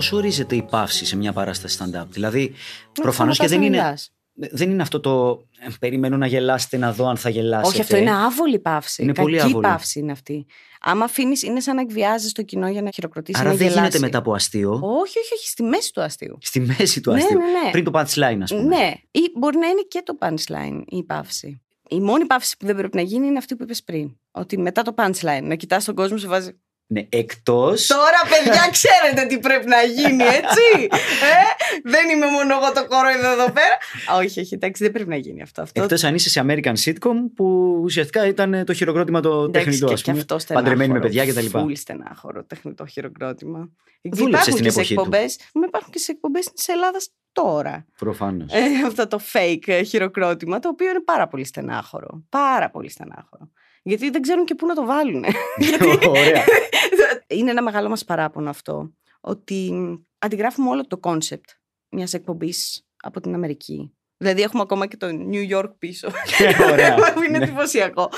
Πώς 0.01 0.11
ορίζεται 0.11 0.55
η 0.55 0.63
παύση 0.63 1.05
σε 1.05 1.15
μια 1.17 1.33
παράσταση 1.33 1.77
stand-up; 1.81 2.05
Δηλαδή, 2.09 2.53
προφανώς 3.01 3.37
και 3.39 3.47
σταματάς 3.47 3.49
δεν 3.49 3.59
να 3.59 3.65
είναι. 3.65 3.77
μιλάς; 3.77 4.11
Δεν 4.57 4.69
είναι 4.69 4.81
αυτό 4.81 4.99
το 4.99 5.41
ε, 5.59 5.67
περιμένω 5.79 6.17
να 6.17 6.25
γελάσετε 6.27 6.77
να 6.77 6.93
δω 6.93 7.07
αν 7.07 7.17
θα 7.17 7.29
γελάσετε. 7.29 7.67
Όχι, 7.67 7.81
αυτό 7.81 7.97
είναι 7.97 8.11
άβολη 8.11 8.59
παύση. 8.59 9.01
Είναι 9.03 9.11
Κακή 9.11 9.25
πολύ 9.27 9.41
άβολη. 9.41 9.67
παύση 9.67 9.99
είναι 9.99 10.11
αυτή. 10.11 10.45
Άμα 10.81 11.03
αφήνεις, 11.03 11.43
είναι 11.43 11.59
σαν 11.59 11.75
να 11.75 11.81
εκβιάζεις 11.81 12.31
το 12.31 12.41
κοινό 12.43 12.67
για 12.69 12.81
να 12.81 12.89
χειροκροτήσεις. 12.91 13.41
Άρα 13.41 13.49
να 13.49 13.55
δεν 13.55 13.67
γελάσει. 13.67 13.81
γίνεται 13.87 13.99
μετά 14.05 14.17
από 14.17 14.33
αστείο; 14.33 14.71
Όχι, 14.71 15.19
όχι, 15.19 15.33
όχι, 15.33 15.47
στη 15.47 15.63
μέση 15.63 15.93
του 15.93 16.01
αστείου. 16.01 16.37
Στη 16.41 16.59
μέση 16.59 17.01
του 17.01 17.11
Ναι, 17.11 17.17
αστείου. 17.17 17.37
ναι, 17.37 17.45
ναι. 17.45 17.71
Πριν 17.71 17.83
το 17.83 17.91
punchline, 17.93 18.39
ας 18.41 18.51
πούμε. 18.51 18.61
Ναι, 18.75 18.93
ή 19.11 19.19
μπορεί 19.37 19.57
να 19.57 19.67
είναι 19.67 19.81
και 19.87 20.01
το 20.05 20.17
punchline 20.21 20.81
η 20.85 21.03
παύση. 21.03 21.61
Η 21.89 21.99
μόνη 21.99 22.25
παύση 22.25 22.57
που 22.57 22.65
δεν 22.65 22.75
πρέπει 22.75 22.95
να 22.95 23.01
γίνει 23.01 23.27
είναι 23.27 23.37
αυτή 23.37 23.55
που 23.55 23.63
είπες 23.63 23.83
πριν. 23.83 24.15
Ότι 24.31 24.57
μετά 24.57 24.81
το 24.81 24.93
punchline, 24.97 25.41
να 25.43 25.55
κοιτάς 25.55 25.85
τον 25.85 25.95
κόσμο, 25.95 26.17
σε 26.17 26.27
βάζει. 26.27 26.51
Ναι, 26.93 27.05
εκτός. 27.09 27.87
Τώρα, 27.87 28.21
παιδιά, 28.29 28.69
ξέρετε 28.77 29.27
τι 29.27 29.39
πρέπει 29.39 29.67
να 29.67 29.81
γίνει, 29.81 30.23
έτσι. 30.23 30.87
ε, 31.31 31.43
δεν 31.83 32.09
είμαι 32.09 32.25
μόνο 32.25 32.53
εγώ 32.53 32.71
το 32.73 32.87
κορόιδο 32.87 33.31
εδώ 33.31 33.51
πέρα. 33.51 33.75
Α, 34.11 34.17
όχι, 34.17 34.39
όχι, 34.39 34.53
εντάξει, 34.53 34.83
δεν 34.83 34.91
πρέπει 34.91 35.09
να 35.09 35.15
γίνει 35.15 35.41
αυτό. 35.41 35.61
αυτό 35.61 35.81
Εκτός 35.81 36.03
αν 36.03 36.15
είσαι 36.15 36.29
σε 36.29 36.45
American 36.47 36.73
sitcom 36.83 37.15
που 37.35 37.45
ουσιαστικά 37.83 38.27
ήταν 38.27 38.53
ε, 38.53 38.63
το 38.63 38.73
χειροκρότημα 38.73 39.19
το 39.19 39.43
Εντάξει, 39.43 39.51
τεχνητό, 39.51 39.87
και, 39.87 39.93
ας 39.93 40.01
και 40.01 40.09
πούμε. 40.09 40.21
αυτό 40.21 40.39
στενάχωρο. 40.39 40.71
Παντρεμένοι 40.71 40.99
με 40.99 41.07
παιδιά 41.07 41.25
κτλ. 41.25 41.45
Φουλ 41.45 41.73
στενάχωρο 41.73 42.43
τεχνητό 42.43 42.85
χειροκρότημα. 42.85 43.69
Δούλεψε 44.01 44.49
υπάρχουν 44.49 44.51
στην 44.51 44.63
και 44.63 44.69
σε 44.69 44.79
εποχή 44.79 44.95
του. 44.95 45.01
εκπομπές, 45.01 45.37
Μα 45.53 45.65
υπάρχουν 45.65 45.91
και 45.91 45.99
σε 45.99 46.11
εκπομπές 46.11 46.51
της 46.53 46.67
Ελλάδας 46.67 47.09
τώρα. 47.31 47.85
Προφανώς. 47.97 48.53
Ε, 48.53 48.59
αυτό 48.87 49.07
το 49.07 49.19
fake 49.33 49.67
ε, 49.67 49.83
χειροκρότημα, 49.83 50.59
το 50.59 50.69
οποίο 50.69 50.89
είναι 50.89 51.01
πάρα 51.01 51.27
πολύ 51.27 51.45
στενάχωρο. 51.45 52.23
Πάρα 52.29 52.69
πολύ 52.69 52.89
στενάχωρο. 52.89 53.49
Γιατί 53.81 54.09
δεν 54.09 54.21
ξέρουν 54.21 54.45
και 54.45 54.55
πού 54.55 54.65
να 54.65 54.75
το 54.75 54.85
βάλουν. 54.85 55.23
Γιατί 55.69 56.07
Ωραία. 56.07 56.43
Είναι 57.27 57.51
ένα 57.51 57.61
μεγάλο 57.63 57.89
μας 57.89 58.05
παράπονο 58.05 58.49
αυτό. 58.49 58.91
Ότι 59.21 59.71
αντιγράφουμε 60.19 60.69
όλο 60.69 60.87
το 60.87 60.97
concept 60.97 61.49
μιας 61.89 62.13
εκπομπής 62.13 62.85
από 63.03 63.21
την 63.21 63.33
Αμερική. 63.33 63.95
Δηλαδή 64.17 64.41
έχουμε 64.41 64.61
ακόμα 64.61 64.87
και 64.87 64.97
το 64.97 65.07
New 65.31 65.49
York 65.57 65.69
πίσω. 65.79 66.09
Ωραία. 66.71 66.95
που 67.13 67.21
είναι 67.21 67.37
Ναι. 67.37 67.43
εντυπωσιακό. 67.45 68.09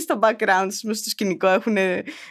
Στο 0.00 0.18
background, 0.22 0.66
στο 0.70 0.94
σκηνικό 1.10 1.48
έχουν 1.48 1.76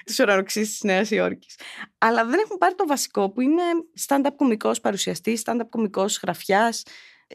τις 0.03 0.19
ουρανοξύσεις 0.19 0.69
της 0.71 0.83
Νέας 0.83 1.11
Υόρκης. 1.11 1.59
Αλλά 1.97 2.25
δεν 2.25 2.39
έχουν 2.43 2.57
πάρει 2.57 2.75
το 2.75 2.87
βασικό 2.87 3.31
που 3.31 3.41
είναι 3.41 3.61
stand-up 4.07 4.33
κωμικός 4.35 4.79
παρουσιαστής, 4.79 5.41
stand-up 5.45 5.67
κωμικός 5.69 6.19
γραφιάς. 6.23 6.83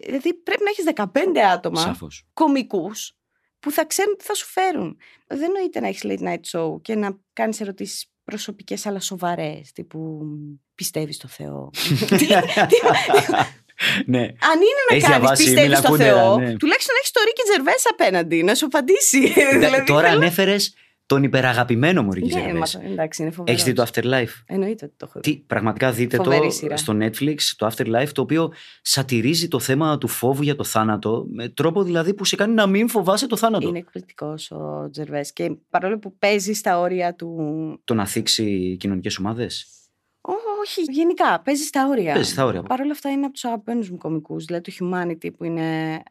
Δηλαδή 0.07 0.35
πρέπει 0.35 0.63
να 0.65 0.71
έχεις 0.71 0.85
15 0.85 1.41
άτομα 1.53 1.81
Σαφώς. 1.81 2.27
κομικούς 2.35 3.13
που 3.61 3.71
θα 3.71 3.85
ξέρουν 3.85 4.17
τι 4.17 4.25
θα 4.25 4.35
σου 4.35 4.47
φέρουν. 4.47 4.97
Δεν 5.27 5.51
νοείται 5.51 5.81
να 5.81 5.89
έχεις 5.89 6.03
late 6.05 6.23
night 6.29 6.59
show 6.59 6.83
και 6.83 6.95
να 6.95 7.19
κάνεις 7.33 7.61
ερωτήσεις 7.61 8.11
προσωπικές 8.25 8.87
αλλά 8.87 9.01
σοβαρές, 9.01 9.73
τύπου 9.73 10.21
πιστεύεις 10.75 11.17
στο 11.17 11.29
Θεό. 11.29 11.71
Τι- 12.09 12.17
τι- 12.17 12.27
ναι. 14.07 14.19
αν 14.21 14.57
είναι 14.67 14.83
να 14.91 14.95
Έχεις 14.97 15.03
κάνεις 15.09 15.19
διαβάσει 15.19 15.43
πιστεύεις 15.45 15.63
Μίλα 15.69 15.77
στο 15.77 15.89
Κούντερα, 15.89 16.13
Θεό, 16.21 16.39
ναι. 16.39 16.57
τουλάχιστον 16.57 16.95
έχεις 16.99 17.11
το 17.11 17.21
Ρίκη 17.25 17.43
Τζερβέ 17.51 17.75
απέναντι 17.91 18.43
να 18.43 18.55
σου 18.55 18.67
απαντήσει. 18.67 19.33
Δε- 19.33 19.59
Δηλαδή, 19.59 19.85
Τώρα 19.87 20.09
θέλω- 20.09 20.21
ανέφερε 20.21 20.57
τον 21.09 21.23
υπεραγαπημένο 21.23 22.03
μου 22.03 22.13
Ρίκη 22.13 22.35
Ναι, 22.35 22.41
Ζερβές. 22.41 22.75
μα, 22.77 22.85
εντάξει, 22.91 23.23
είναι 23.23 23.31
φοβερός. 23.31 23.61
Έχεις 23.61 23.73
δει 23.73 23.73
το 23.73 23.87
Afterlife; 23.93 24.43
Εννοείται 24.47 24.85
ότι 24.85 24.95
το 24.97 25.07
έχω 25.09 25.21
δει. 25.23 25.31
Τι, 25.33 25.37
πραγματικά 25.47 25.93
δείτε 25.93 26.17
Φοβερή 26.17 26.47
το 26.47 26.51
σειρά. 26.51 26.77
στο 26.77 26.97
Netflix, 27.01 27.37
το 27.57 27.67
Afterlife, 27.73 28.09
το 28.13 28.21
οποίο 28.23 28.53
σατυρίζει 28.83 29.49
το 29.49 29.59
θέμα 29.59 29.99
του 29.99 30.09
φόβου 30.09 30.43
για 30.43 30.57
το 30.57 30.65
θάνατο, 30.65 31.27
με 31.31 31.49
τρόπο 31.49 31.83
δηλαδή 31.83 32.15
που 32.15 32.25
σε 32.25 32.37
κάνει 32.37 32.55
να 32.55 32.67
μην 32.67 32.89
φοβάσαι 32.89 33.27
το 33.27 33.37
θάνατο. 33.37 33.69
Είναι 33.69 33.79
εκπληκτικός 33.79 34.51
ο 34.51 34.89
Τζερβές. 34.93 35.33
Και 35.33 35.57
παρόλο 35.71 35.99
που 35.99 36.17
παίζει 36.19 36.53
στα 36.53 36.79
όρια 36.81 37.15
του. 37.15 37.37
Το 37.85 37.95
να 37.95 38.07
θίξει 38.07 38.77
κοινωνικές 38.81 39.19
ομάδες; 39.19 39.67
Ω, 40.21 40.33
Όχι, 40.61 40.83
γενικά 40.93 41.41
παίζει 41.45 41.63
στα 41.65 41.87
όρια. 41.89 42.13
Παίζει 42.13 42.31
στα 42.31 42.45
όρια. 42.45 42.63
Παρ' 42.63 42.81
όλα 42.81 42.93
αυτά 42.93 43.11
είναι 43.11 43.25
από 43.25 43.33
τους 43.33 43.45
αγαπημένους 43.45 43.91
μου 43.91 43.97
κομικούς. 43.97 44.45
Δηλαδή 44.45 44.63
το 44.73 44.73
Humanity 44.81 45.29
που 45.37 45.45
είναι 45.45 45.63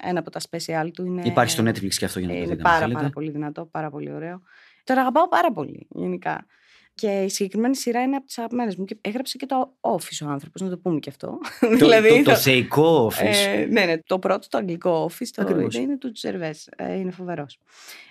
ένα 0.04 0.20
από 0.20 0.30
τα 0.32 0.40
special 0.50 0.90
του. 0.94 1.06
Είναι... 1.06 1.22
Υπάρχει 1.26 1.52
στο 1.52 1.64
Netflix 1.64 1.90
και 1.94 2.06
αυτό 2.06 2.20
για 2.20 2.28
να 2.28 2.34
το 2.34 2.40
Είναι 2.40 2.48
δείτε. 2.50 2.62
αν 2.62 2.64
πάρα, 2.64 2.78
θέλετε. 2.78 2.94
πάρα 3.00 3.10
πολύ 3.10 3.32
δυνατό, 3.32 3.66
πάρα 3.72 3.90
πολύ 3.90 4.12
ωραίο. 4.14 4.42
Τον 4.88 4.98
αγαπάω 4.98 5.28
πάρα 5.28 5.52
πολύ, 5.52 5.88
γενικά. 5.90 6.46
Και 6.94 7.22
η 7.22 7.30
συγκεκριμένη 7.30 7.76
σειρά 7.76 8.02
είναι 8.02 8.16
από 8.16 8.26
τις 8.26 8.38
αγαπημένες 8.38 8.76
μου. 8.76 8.86
Και 8.86 8.98
έγραψε 9.02 9.38
και 9.38 9.46
το 9.46 9.78
Office 9.82 10.26
ο 10.26 10.30
άνθρωπος, 10.30 10.62
να 10.62 10.70
το 10.70 10.78
πούμε 10.78 11.00
και 11.00 11.10
αυτό. 11.10 11.38
Το, 11.80 11.88
το, 11.88 12.24
το 12.24 12.36
θεϊκό 12.36 13.12
office. 13.12 13.46
Ε, 13.46 13.66
ναι, 13.70 13.86
ναι, 13.86 13.98
το 13.98 14.20
πρώτο, 14.20 14.48
το 14.50 14.58
αγγλικό 14.58 15.10
office, 15.12 15.28
το 15.32 15.42
Ακριβώς. 15.42 15.76
είναι, 15.76 15.84
είναι 15.84 15.98
του 15.98 16.12
Τζερβέ. 16.12 16.56
είναι 16.80 17.12
φοβερός. 17.12 17.60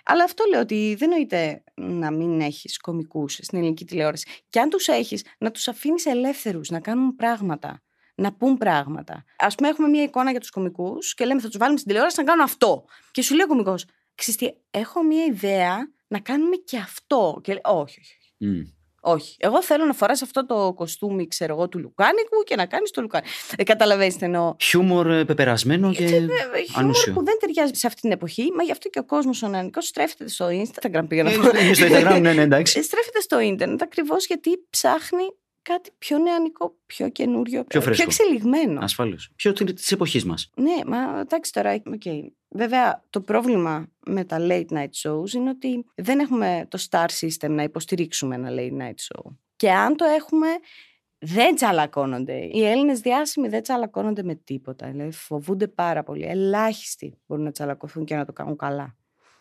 Αλλά 0.05 0.25
αυτό 0.25 0.45
λέω 0.51 0.61
ότι 0.61 0.95
δεν 0.99 1.09
νοείται 1.09 1.63
να 1.75 2.11
μην 2.11 2.41
έχεις 2.41 2.79
κομικούς 2.79 3.33
στην 3.33 3.59
ελληνική 3.59 3.85
τηλεόραση. 3.85 4.29
Και 4.49 4.61
αν 4.61 4.69
τους 4.69 4.89
έχεις, 4.89 5.25
να 5.39 5.51
τους 5.51 5.69
αφήνεις 5.69 6.07
ελεύθερους 6.07 6.71
να 6.71 6.81
κάνουν 6.81 7.17
πράγματα. 7.17 7.83
Να 8.15 8.33
πούν 8.33 8.57
πράγματα. 8.57 9.25
Ας 9.37 9.49
πούμε, 9.49 9.69
έχουμε 9.69 9.89
μια 9.89 10.03
εικόνα 10.03 10.31
για 10.31 10.41
τους 10.41 10.51
κομικούς 10.51 11.15
και 11.15 11.25
λέμε 11.25 11.41
θα 11.41 11.49
τους 11.49 11.57
βάλουμε 11.57 11.79
στην 11.79 11.91
τηλεόραση 11.91 12.21
να 12.21 12.25
κάνουν 12.25 12.45
αυτό. 12.45 12.85
Και 13.11 13.23
σου 13.23 13.35
λέει 13.35 13.45
ο 13.45 13.49
κομικός, 13.49 13.85
Ξες 14.17 14.40
τι, 14.40 14.57
έχω 14.71 15.03
μια 15.03 15.25
ιδέα 15.25 15.77
να 16.09 16.19
κάνουμε 16.19 16.57
και 16.57 16.77
αυτό. 16.77 17.41
Και 17.43 17.53
λέει, 17.53 17.61
όχι, 17.65 18.01
όχι. 18.01 18.17
Μμ. 18.39 18.63
Όχι. 19.01 19.37
Εγώ 19.39 19.63
θέλω 19.63 19.85
να 19.85 19.93
φοράς 19.93 20.23
αυτό 20.23 20.47
το 20.47 20.73
κοστούμι, 20.75 21.27
ξέρω 21.27 21.55
εγώ, 21.55 21.69
του 21.69 21.79
Λουκάνικου 21.79 22.43
και 22.45 22.57
να 22.57 22.67
κάνεις 22.67 22.91
το 22.91 23.01
Λουκάνικο. 23.01 23.31
Δεν 23.57 23.65
καταλαβαίνεις 23.67 24.17
τι 24.17 24.25
εννοώ. 24.25 24.55
Χιούμορ 24.61 25.11
ε, 25.11 25.25
πεπερασμένο 25.25 25.93
και 25.93 26.07
Χιούμορ 26.07 26.31
ανούσιο. 26.75 27.13
που 27.13 27.25
δεν 27.25 27.37
ταιριάζει 27.41 27.73
σε 27.75 27.87
αυτή 27.87 28.01
την 28.01 28.11
εποχή, 28.11 28.53
μα 28.57 28.63
γι' 28.63 28.71
αυτό 28.71 28.89
και 28.89 28.99
ο 28.99 29.05
κόσμος 29.05 29.43
ο 29.43 29.49
νεανικός 29.49 29.87
στρέφεται 29.87 30.29
στο 30.29 30.47
Instagram. 30.51 31.05
Πήγα 31.09 31.23
να 31.23 31.31
Ε, 31.31 31.37
πω. 31.37 31.59
είναι 31.59 31.75
στο 31.75 31.87
Instagram, 31.87 32.19
ναι, 32.21 32.33
ναι, 32.33 32.43
εντάξει. 32.43 32.79
Ε, 32.79 32.83
Στρέφεται 32.83 33.21
στο 33.21 33.41
Ίντερνετ 33.41 33.83
ακριβώς 33.83 34.27
γιατί 34.27 34.51
ψάχνει 34.71 35.25
κάτι 35.75 35.91
πιο 35.99 36.19
νεανικό, 36.19 36.77
πιο 36.87 37.09
καινούριο, 37.09 37.65
Πιο 37.65 37.81
φρέσκο. 37.81 38.03
εξελιγμένο. 38.03 38.81
Ασφαλώς. 38.83 39.31
Πιο 39.37 39.53
είναι 39.61 39.73
της 39.73 39.93
εποχής 39.93 40.25
μας; 40.25 40.51
Ναι, 40.57 40.75
μα 40.87 41.21
εντάξει 41.21 41.53
τώρα, 41.53 41.73
οκ. 41.73 42.03
Βέβαια, 42.49 43.05
το 43.11 43.21
πρόβλημα 43.21 43.87
με 44.07 44.25
τα 44.25 44.37
late 44.41 44.67
night 44.71 44.91
shows 45.03 45.33
είναι 45.35 45.51
ότι 45.51 45.85
δεν 45.95 46.19
έχουμε 46.19 46.67
το 46.71 46.87
star 46.91 47.07
system 47.21 47.49
να 47.51 47.63
υποστηρίξουμε 47.63 48.35
ένα 48.35 48.49
late 48.53 48.83
night 48.83 49.17
show. 49.19 49.33
Και 49.57 49.71
αν 49.71 49.97
το 49.97 50.05
έχουμε, 50.05 50.47
δεν 51.19 51.55
τσαλακώνονται. 51.55 52.49
Οι 52.53 52.65
Έλληνες 52.65 53.01
διάσημοι 53.01 53.49
δεν 53.49 53.63
τσαλακώνονται 53.63 54.23
με 54.23 54.35
τίποτα. 54.35 54.91
Δηλαδή, 54.91 55.11
φοβούνται 55.11 55.69
πάρα 55.69 56.03
πολύ. 56.03 56.25
Ελάχιστοι 56.25 57.19
μπορούν 57.27 57.45
να 57.45 57.51
τσαλακωθούν 57.51 58.05
και 58.05 58.17
να 58.17 58.25
το 58.25 58.33
κάνουν 58.33 58.57
καλά. 58.57 58.97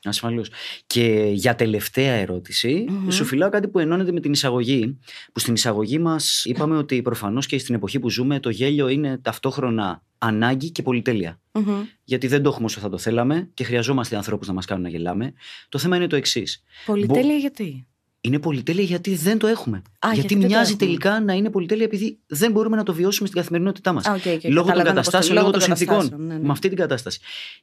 Ασφαλώς. 0.09 0.49
Και 0.87 1.29
για 1.33 1.55
τελευταία 1.55 2.13
ερώτηση, 2.13 2.85
Μμμ. 2.89 3.09
σου 3.09 3.25
φυλάω 3.25 3.49
κάτι 3.49 3.67
που 3.67 3.79
ενώνεται 3.79 4.11
με 4.11 4.19
την 4.19 4.31
εισαγωγή. 4.31 4.99
Που 5.33 5.39
στην 5.39 5.53
εισαγωγή 5.53 5.99
μας 5.99 6.45
είπαμε 6.45 6.77
ότι 6.77 7.01
προφανώς 7.01 7.45
και 7.45 7.57
στην 7.57 7.75
εποχή 7.75 7.99
που 7.99 8.09
ζούμε 8.09 8.39
το 8.39 8.49
γέλιο 8.49 8.87
είναι 8.87 9.17
ταυτόχρονα 9.17 10.03
ανάγκη 10.17 10.71
και 10.71 10.81
πολυτέλεια. 10.81 11.39
Μμμ. 11.51 11.83
Γιατί 12.03 12.27
δεν 12.27 12.43
το 12.43 12.49
έχουμε 12.49 12.65
όσο 12.65 12.79
θα 12.79 12.89
το 12.89 12.97
θέλαμε 12.97 13.49
και 13.53 13.63
χρειαζόμαστε 13.63 14.15
ανθρώπους 14.15 14.47
να 14.47 14.53
μας 14.53 14.65
κάνουν 14.65 14.83
να 14.83 14.89
γελάμε. 14.89 15.33
Το 15.69 15.77
θέμα 15.77 15.95
είναι 15.95 16.07
το 16.07 16.15
εξής. 16.15 16.63
Πολυτέλεια 16.85 17.35
γιατί; 17.35 17.87
Είναι 18.25 18.39
πολυτέλεια 18.39 18.83
γιατί 18.83 19.15
δεν 19.15 19.37
το 19.37 19.47
έχουμε. 19.47 19.77
Α, 19.77 19.81
γιατί 19.99 20.19
γιατί 20.19 20.33
δεν 20.33 20.41
το 20.43 20.47
μοιάζει 20.47 20.71
έχουμε. 20.71 20.85
τελικά 20.85 21.19
να 21.19 21.33
είναι 21.33 21.49
πολυτέλεια 21.49 21.83
επειδή 21.85 22.19
δεν 22.27 22.51
μπορούμε 22.51 22.75
να 22.75 22.83
το 22.83 22.93
βιώσουμε 22.93 23.27
στην 23.27 23.39
καθημερινότητά 23.41 23.93
μας. 23.93 24.05
Α, 24.05 24.11
OK, 24.13 24.17
OK, 24.17 24.25
λόγω 24.25 24.35
των 24.43 24.43
καταλαβαίνω 24.43 24.73
πώς 24.73 24.83
το- 24.83 25.11
καταστάσεων, 25.11 25.37
λόγω 25.37 25.51
των 25.51 25.61
συνθήκων. 25.61 25.95
καταστάσεων, 25.95 26.27
ναι, 26.27 26.33
ναι. 26.33 26.45
Με 26.45 26.51
αυτή 26.51 26.67
την 26.67 26.77
κατάσταση. 26.77 27.19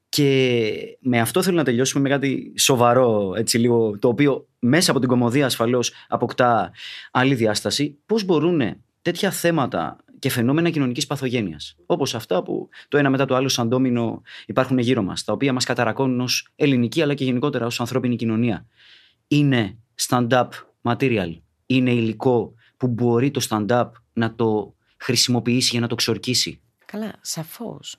Και 0.08 0.98
με 1.00 1.20
αυτό 1.20 1.42
θέλω 1.42 1.56
να 1.56 1.64
τελειώσουμε 1.64 2.02
με 2.02 2.08
κάτι 2.08 2.52
σοβαρό, 2.58 3.34
έτσι 3.36 3.58
λίγο, 3.58 3.98
το 3.98 4.08
οποίο 4.08 4.46
μέσα 4.58 4.90
από 4.90 5.00
την 5.00 5.08
κομμωδία 5.08 5.46
ασφαλώς 5.46 5.92
αποκτά 6.08 6.70
άλλη 7.10 7.34
διάσταση. 7.34 7.98
Πώς 8.06 8.24
μπορούν 8.24 8.60
τέτοια 9.02 9.30
θέματα 9.30 9.96
και 10.18 10.30
φαινόμενα 10.30 10.70
κοινωνικής 10.70 11.06
παθογένειας, 11.06 11.76
όπως 11.86 12.14
αυτά 12.14 12.42
που 12.42 12.68
το 12.88 12.98
ένα 12.98 13.10
μετά 13.10 13.24
το 13.24 13.34
άλλο, 13.34 13.48
σαν 13.48 13.68
ντόμινο, 13.68 14.22
υπάρχουν 14.46 14.78
γύρω 14.78 15.02
μας, 15.02 15.24
τα 15.24 15.32
οποία 15.32 15.52
μας 15.52 15.64
καταρακώνουν 15.64 16.20
ως 16.20 16.48
ελληνική 16.56 17.02
αλλά 17.02 17.14
και 17.14 17.24
γενικότερα 17.24 17.66
ως 17.66 17.80
ανθρώπινη 17.80 18.16
κοινωνία, 18.16 18.66
είναι 19.36 19.78
stand-up 20.08 20.48
material, 20.82 21.40
είναι 21.66 21.90
υλικό 21.90 22.54
που 22.76 22.86
μπορεί 22.86 23.30
το 23.30 23.46
stand-up 23.50 23.90
να 24.12 24.34
το 24.34 24.74
χρησιμοποιήσει 24.98 25.68
για 25.70 25.80
να 25.80 25.86
το 25.86 25.94
ξορκίσει. 25.94 26.60
Καλά, 26.86 27.12
σαφώς. 27.20 27.96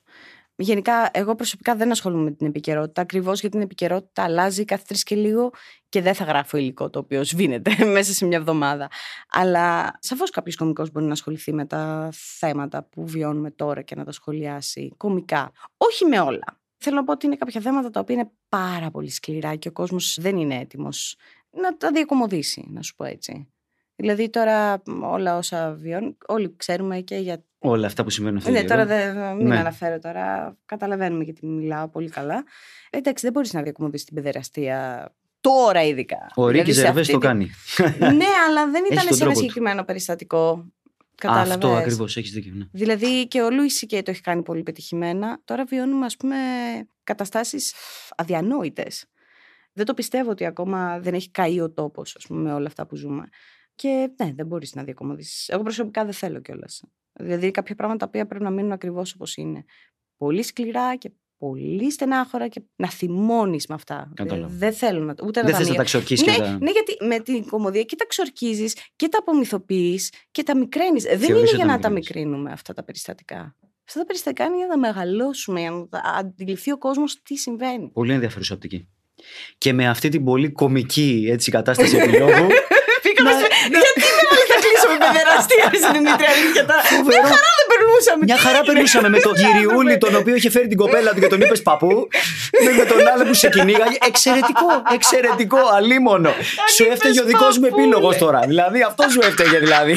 Γενικά, 0.56 1.10
εγώ 1.14 1.36
προσωπικά 1.36 1.76
δεν 1.76 1.92
ασχολούμαι 1.92 2.24
με 2.24 2.32
την 2.32 2.48
επικαιρότητα. 2.48 3.02
Ακριβώς 3.02 3.40
γιατί 3.40 3.56
την 3.56 3.66
επικαιρότητα 3.66 4.24
αλλάζει 4.24 4.66
κάθε 4.66 4.84
τρεις 4.88 5.04
και 5.04 5.16
λίγο 5.16 5.52
και 5.90 6.02
δεν 6.02 6.14
θα 6.14 6.24
γράφω 6.24 6.58
υλικό 6.58 6.90
το 6.90 7.00
οποίο 7.00 7.24
σβήνεται 7.24 7.86
μέσα 7.96 8.14
σε 8.14 8.26
μια 8.26 8.38
εβδομάδα. 8.38 8.90
Αλλά 9.30 9.98
σαφώς 10.00 10.30
κάποιος 10.30 10.56
κωμικό 10.56 10.88
μπορεί 10.92 11.06
να 11.06 11.12
ασχοληθεί 11.12 11.54
με 11.54 11.66
τα 11.66 12.10
θέματα 12.12 12.84
που 12.84 13.08
βιώνουμε 13.08 13.52
τώρα 13.52 13.82
και 13.82 13.96
να 13.96 14.04
τα 14.04 14.12
σχολιάσει 14.12 14.94
κομικά. 14.98 15.52
Όχι 15.78 16.06
με 16.06 16.20
όλα. 16.20 16.63
Θέλω 16.84 16.96
να 16.96 17.04
πω 17.04 17.12
ότι 17.12 17.26
είναι 17.26 17.36
κάποια 17.36 17.62
θέματα 17.62 17.90
τα 17.90 18.00
οποία 18.00 18.16
είναι 18.16 18.32
πάρα 18.50 18.92
πολύ 18.92 19.10
σκληρά 19.10 19.56
και 19.56 19.68
ο 19.68 19.72
κόσμος 19.72 20.18
δεν 20.22 20.38
είναι 20.38 20.56
έτοιμος 20.56 21.16
να 21.62 21.78
τα 21.78 21.92
διακομωδήσει, 21.92 22.68
να 22.70 22.82
σου 22.82 22.96
πω 22.96 23.04
έτσι. 23.04 23.48
Δηλαδή 23.96 24.30
τώρα 24.30 24.82
όλα 25.02 25.38
όσα 25.38 25.72
βιώνουν, 25.74 26.18
όλοι 26.28 26.54
ξέρουμε 26.58 27.00
και 27.00 27.16
για 27.16 27.44
Όλα 27.66 27.88
αυτά 27.88 28.04
που 28.04 28.10
συμβαίνουν 28.10 28.38
αυτή 28.38 28.52
ναι, 28.52 28.62
τη 28.62 28.68
τώρα 28.68 28.84
στιγμή. 28.86 29.04
δεν 29.14 29.36
μην 29.36 29.48
Ναι. 29.48 29.58
αναφέρω 29.60 30.00
τώρα. 30.00 30.58
Καταλαβαίνουμε 30.66 31.24
γιατί 31.24 31.46
μιλάω 31.46 31.88
πολύ 31.88 32.10
καλά. 32.10 32.44
Εντάξει, 32.90 33.24
δεν 33.24 33.34
μπορείς 33.34 33.54
να 33.54 33.62
διακομωδήσει 33.62 34.06
την 34.06 34.16
παιδεραστία 34.16 35.10
τώρα 35.42 35.84
ειδικά. 35.84 36.32
Ο 36.36 36.48
Ρίκη 36.48 36.52
Δηλαδή, 36.72 36.74
σε 36.74 36.80
Ζερβές 36.86 37.02
αυτή 37.02 37.14
το 37.14 37.20
τη- 37.20 37.26
κάνει. 37.26 37.50
ναι, 38.16 38.26
αλλά 38.50 38.70
δεν 38.72 38.84
Έχεις 38.90 38.94
ήταν 38.94 38.96
τον 38.96 39.02
σε 39.04 39.08
ένα 39.08 39.18
τρόπο 39.18 39.32
του. 39.32 39.38
συγκεκριμένο 39.40 39.84
περιστατικό. 39.84 40.66
Κατάλαβες. 41.18 41.54
Αυτό 41.54 41.76
ακριβώς, 41.76 42.18
έχεις 42.18 42.32
δίκιο. 42.32 42.54
Ναι. 42.56 42.66
Δηλαδή 42.72 43.28
και 43.28 43.42
ο 43.42 43.52
Λούις 43.52 43.76
Σικέι 43.76 44.02
το 44.02 44.12
έχει 44.12 44.22
κάνει 44.22 44.44
πολύ 44.44 44.64
πετυχημένα. 44.64 45.42
Τώρα 45.46 45.66
βιώνουμε, 45.66 46.06
ας 46.06 46.18
πούμε, 46.18 46.36
καταστάσεις 47.04 47.74
αδιανόητες. 48.16 49.06
Δεν 49.74 49.86
το 49.86 49.94
πιστεύω 49.94 50.30
ότι 50.30 50.46
ακόμα 50.46 51.00
δεν 51.00 51.14
έχει 51.14 51.32
καεί 51.32 51.60
ο 51.60 51.72
τόπος, 51.72 52.16
ας 52.16 52.26
πούμε, 52.28 52.42
με 52.42 52.54
όλα 52.54 52.68
αυτά 52.68 52.86
που 52.86 52.96
ζούμε. 52.96 53.30
Και 53.76 54.10
ναι, 54.24 54.34
δεν 54.34 54.46
μπορείς 54.46 54.76
να 54.76 54.84
διακομωδήσει. 54.84 55.54
Εγώ 55.54 55.64
προσωπικά 55.64 56.04
δεν 56.04 56.14
θέλω 56.14 56.42
κιόλας. 56.42 56.84
Δηλαδή, 57.14 57.52
κάποια 57.52 57.76
πράγματα 57.76 58.00
τα 58.00 58.06
οποία 58.06 58.28
πρέπει 58.28 58.44
να 58.44 58.50
μείνουν 58.50 58.72
ακριβώς 58.72 59.14
όπως 59.14 59.36
είναι. 59.36 59.66
Πολύ 60.18 60.44
σκληρά 60.44 60.96
και 60.96 61.12
πολύ 61.48 61.92
στενάχωρα 61.92 62.48
και 62.48 62.62
να 62.76 62.90
θυμώνεις 62.90 63.68
με 63.68 63.76
αυτά. 63.76 64.12
Κατάλαβα. 64.14 64.54
Δεν 64.58 64.74
θέλω 64.74 65.04
να, 65.04 65.14
ούτε 65.24 65.40
να 65.42 65.46
Δεν 65.46 65.52
τα 65.52 65.58
θες 65.58 65.68
να 65.68 65.74
μειώ- 65.74 65.76
τα 65.78 65.84
ξορκίσεις 65.84 66.28
ναι, 66.28 66.34
και 66.34 66.40
τα. 66.42 66.58
ναι, 66.62 66.72
γιατί 66.72 66.98
με 67.06 67.20
την 67.20 67.48
κομμωδία 67.48 67.84
και 67.84 67.96
τα 67.96 68.06
ξορκίζεις 68.06 68.76
και 68.96 69.08
τα 69.08 69.18
απομυθοποιείς 69.22 70.12
και 70.32 70.44
τα 70.44 70.58
μικραίνεις. 70.58 71.04
Δεν 71.04 71.20
Θεωρείς 71.20 71.30
είναι 71.30 71.40
ότι 71.48 71.56
για 71.56 71.66
τα 71.66 71.72
να 71.72 71.80
τα 71.80 71.90
μικραίνεις. 71.90 72.26
μικρύνουμε 72.26 72.52
αυτά 72.52 72.74
τα 72.74 72.84
περιστατικά. 72.84 73.56
Αυτά 73.88 74.00
τα 74.00 74.06
περιστατικά 74.06 74.44
είναι 74.46 74.58
για 74.58 74.68
να 74.68 74.78
μεγαλώσουμε, 74.78 75.60
για 75.60 75.72
να 75.72 75.88
τα 75.88 76.02
αντιληφθεί 76.20 76.72
ο 76.72 76.78
κόσμος 76.78 77.22
τι 77.22 77.36
συμβαίνει. 77.36 77.90
Πολύ 77.94 78.14
ενδιαφέρουσα 78.14 78.54
οπτική. 78.56 78.88
Και 79.58 79.74
με 79.74 79.88
αυτή 79.88 80.10
την 80.10 80.24
πολύ 80.24 80.52
κομική 80.52 81.28
έτσι, 81.30 81.52
κατάσταση 81.52 81.98
επιλόγου. 81.98 82.48
Πήγαμε 83.04 83.30
Να- 83.32 83.38
σε- 83.40 83.48
Γιατί 83.70 84.02
με 85.02 85.06
όλοι 85.06 85.12
θα 85.12 85.20
κλείσουμε 85.50 85.54
παιδεραστία 85.54 85.66
Ρε 85.74 85.80
Δημήτρη, 85.96 86.26
αλήθεια 86.34 86.64
τώρα. 86.70 86.82
Μια 86.90 86.98
Φοβερό. 87.00 87.28
χαρά 87.34 87.50
δεν 87.60 87.68
περνούσαμε. 87.74 88.22
Μια 88.30 88.38
Τι 88.38 88.42
χαρά 88.46 88.60
έγινε; 88.60 88.70
περνούσαμε 88.70 89.08
με 89.16 89.20
τον 89.28 89.34
Τι 89.36 89.42
Κυριούλη, 89.44 89.94
κάναμε; 89.98 90.04
τον 90.06 90.14
οποίο 90.22 90.34
είχε 90.40 90.50
φέρει 90.56 90.68
την 90.74 90.80
κοπέλα 90.84 91.10
του 91.14 91.20
και 91.24 91.32
τον 91.34 91.40
είπες 91.44 91.62
παππού. 91.68 91.94
με, 92.66 92.72
με 92.80 92.86
τον 92.92 93.00
άλλο 93.12 93.24
που 93.30 93.36
σε 93.44 93.48
κυνήγαγε. 93.56 93.98
Εξαιρετικό, 94.12 94.68
εξαιρετικό, 94.98 95.62
αλίμονο. 95.78 96.34
σου 96.76 96.84
έφταιγε 96.94 97.20
ο 97.24 97.28
δικός 97.32 97.54
μου 97.58 97.64
παππούλε. 97.66 97.82
επίλογος 97.84 98.16
τώρα. 98.24 98.40
Δηλαδή, 98.52 98.80
αυτό 98.90 99.04
σου 99.14 99.22
έφταιγε 99.30 99.58
δηλαδή. 99.66 99.94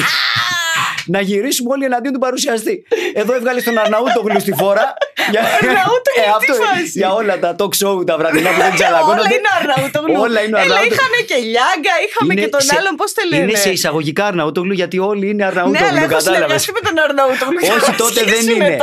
Να 1.07 1.19
γυρίσουμε 1.21 1.69
όλοι 1.75 1.85
εναντίον 1.85 2.13
του 2.13 2.19
παρουσιαστή. 2.19 2.83
Εδώ 3.13 3.33
έβγαλε 3.33 3.61
τον 3.61 3.77
Αρναούτογλου 3.77 4.39
στη 4.39 4.53
φόρα. 4.61 4.93
για, 5.31 5.41
Αρναούτογλου, 5.61 6.23
τι 6.39 6.49
αυτό, 6.49 6.53
φάση. 6.63 6.91
για 7.01 7.09
όλα 7.19 7.39
τα 7.39 7.55
talk 7.59 7.73
show 7.81 8.05
τα 8.09 8.17
βραδινά 8.17 8.49
που 8.55 8.61
δεν 8.61 8.73
τσαλακώνονται. 8.73 9.19
Όλα 9.21 9.33
είναι 9.37 9.49
Αρναούτογλου. 9.59 10.13
Όλα 10.25 10.39
είναι 10.43 10.55
ο 10.57 10.59
Έλα, 10.59 10.73
Αρναούτογλου. 10.73 10.93
είχαμε 10.93 11.17
και 11.29 11.35
Λιάγκα, 11.51 11.93
είχαμε 12.07 12.29
Είναι 12.33 12.41
και 12.41 12.47
τον 12.55 12.61
σε- 12.61 12.75
άλλον, 12.79 12.93
πώς 13.01 13.09
το 13.13 13.21
λένε; 13.29 13.43
Είναι 13.43 13.57
σε 13.65 13.69
εισαγωγικά 13.77 14.23
Αρναούτογλου 14.31 14.73
γιατί 14.81 14.97
όλοι 15.11 15.25
είναι 15.31 15.33
Ναι, 15.33 15.45
αλλά 15.45 15.59
Αρναούτογλου. 15.61 15.85
έχω 15.85 16.15
Κατάλαβες. 16.17 16.23
συνεργαστεί 16.23 16.71
με 16.77 16.81
τον 16.87 16.95
Αρναούτογλου. 17.05 17.59
Όχι, 17.77 17.91
τότε 18.03 18.19
δεν 18.31 18.41
Σχέση 18.41 18.55
με 18.59 18.65
είναι. 18.65 18.77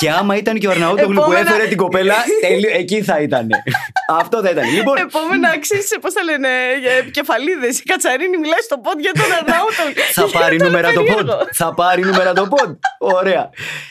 Τότε. 0.00 0.12
Και 0.12 0.18
άμα 0.20 0.36
ήταν 0.36 0.58
και 0.58 0.66
ο 0.68 0.70
Αρναούτογλου 0.70 1.14
που 1.14 1.20
Επόμενα- 1.32 1.50
έφερε 1.50 1.66
την 1.68 1.76
κοπέλα, 1.76 2.14
τέλειο, 2.40 2.70
εκεί 2.72 3.02
θα 3.02 3.20
ήταν. 3.20 3.48
Αυτό 4.08 4.40
θα 4.42 4.50
ήταν. 4.50 4.64
Λοιπόν, 4.74 4.96
Επόμενα 4.96 5.48
αξίζει, 5.48 5.98
πώς 6.00 6.12
τα 6.12 6.22
λένε, 6.22 6.48
επικεφαλίδε. 7.00 7.66
Η 7.66 7.82
Κατσαρίνη 7.84 8.36
μιλάει 8.38 8.60
στο 8.64 8.78
πόντ 8.78 9.00
για 9.00 9.12
τον 9.12 9.24
Αρναούτογλου. 9.38 9.94
θα 10.12 10.38
πάρει 10.38 10.56
Γίνεται 10.56 10.64
νούμερα 10.70 10.92
το 10.92 11.00
όλο 11.00 11.08
πόντ. 11.08 11.16
περίεργο. 11.16 11.48
Θα 11.52 11.74
πάρει 11.74 12.02
νούμερα 12.04 12.32
το 12.32 12.46
πόντ. 12.48 12.74
Ωραία. 12.98 13.50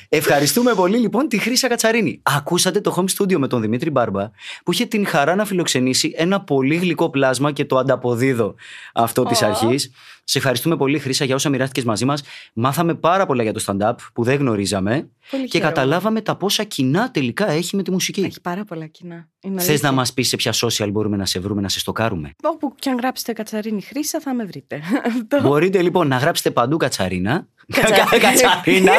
Ευχαριστούμε 0.10 0.74
πολύ 0.74 0.98
λοιπόν 0.98 1.28
τη 1.28 1.38
Χρύσα 1.38 1.68
Κατσαρίνη. 1.68 2.20
Ακούσατε 2.24 2.82
το 2.82 2.96
home 2.98 3.22
studio 3.22 3.36
με 3.38 3.48
τον 3.48 3.62
Δημήτρη 3.62 3.90
Μπάρμπα 3.90 4.30
που 4.64 4.72
είχε 4.72 4.86
την 4.86 5.06
χαρά 5.08 5.36
να 5.36 5.46
φιλοξενήσει 5.46 6.14
ένα 6.18 6.42
πολύ 6.42 6.76
γλυκό 6.76 7.10
πλάσμα 7.10 7.52
και 7.52 7.66
το 7.66 7.78
ανταποδίδω 7.78 8.56
αυτό 8.94 9.24
της 9.24 9.42
Ω. 9.42 9.46
αρχής. 9.46 9.92
Σε 10.24 10.38
ευχαριστούμε 10.38 10.78
πολύ, 10.78 11.00
Χρύσα, 11.00 11.26
για 11.26 11.36
όσα 11.36 11.50
μοιράστηκες 11.50 11.84
μαζί 11.84 12.06
μας. 12.06 12.24
Μάθαμε 12.54 12.94
πάρα 12.96 13.26
πολλά 13.26 13.44
για 13.44 13.54
το 13.54 13.64
stand-up 13.68 13.94
που 14.14 14.24
δεν 14.24 14.36
γνωρίζαμε 14.38 15.10
Πολύ 15.32 15.44
και 15.44 15.58
χαίρομαι. 15.58 15.74
καταλάβαμε 15.74 16.22
τα 16.22 16.36
πόσα 16.36 16.64
κοινά 16.64 17.12
τελικά 17.12 17.50
έχει 17.50 17.76
με 17.76 17.84
τη 17.84 17.92
μουσική. 17.92 18.22
Έχει 18.22 18.42
πάρα 18.42 18.64
πολλά 18.66 18.86
κοινά. 18.88 19.30
Είναι 19.42 19.60
Θες 19.60 19.70
αλήθεια. 19.70 19.90
να 19.90 19.96
μας 19.96 20.14
πεις 20.14 20.28
σε 20.28 20.36
ποια 20.36 20.54
social 20.56 20.90
μπορούμε 20.92 21.18
να 21.18 21.26
σε 21.26 21.40
βρούμε, 21.40 21.62
να 21.62 21.70
σε 21.70 21.80
στοκάρουμε; 21.80 22.32
Όπου 22.44 22.76
και 22.80 22.90
αν 22.90 22.98
γράψετε 22.98 23.34
Κατσαρίνη 23.34 23.82
Χρύσα 23.82 24.20
θα 24.20 24.34
με 24.34 24.46
βρείτε. 24.46 24.82
Αυτό. 25.08 25.42
Μπορείτε 25.42 25.82
λοιπόν 25.82 26.08
να 26.08 26.18
γράψετε 26.18 26.52
παντού 26.52 26.78
κατσαρίνα. 26.78 27.48
Κατσα- 27.76 28.18
κατσαρίνα. 28.20 28.92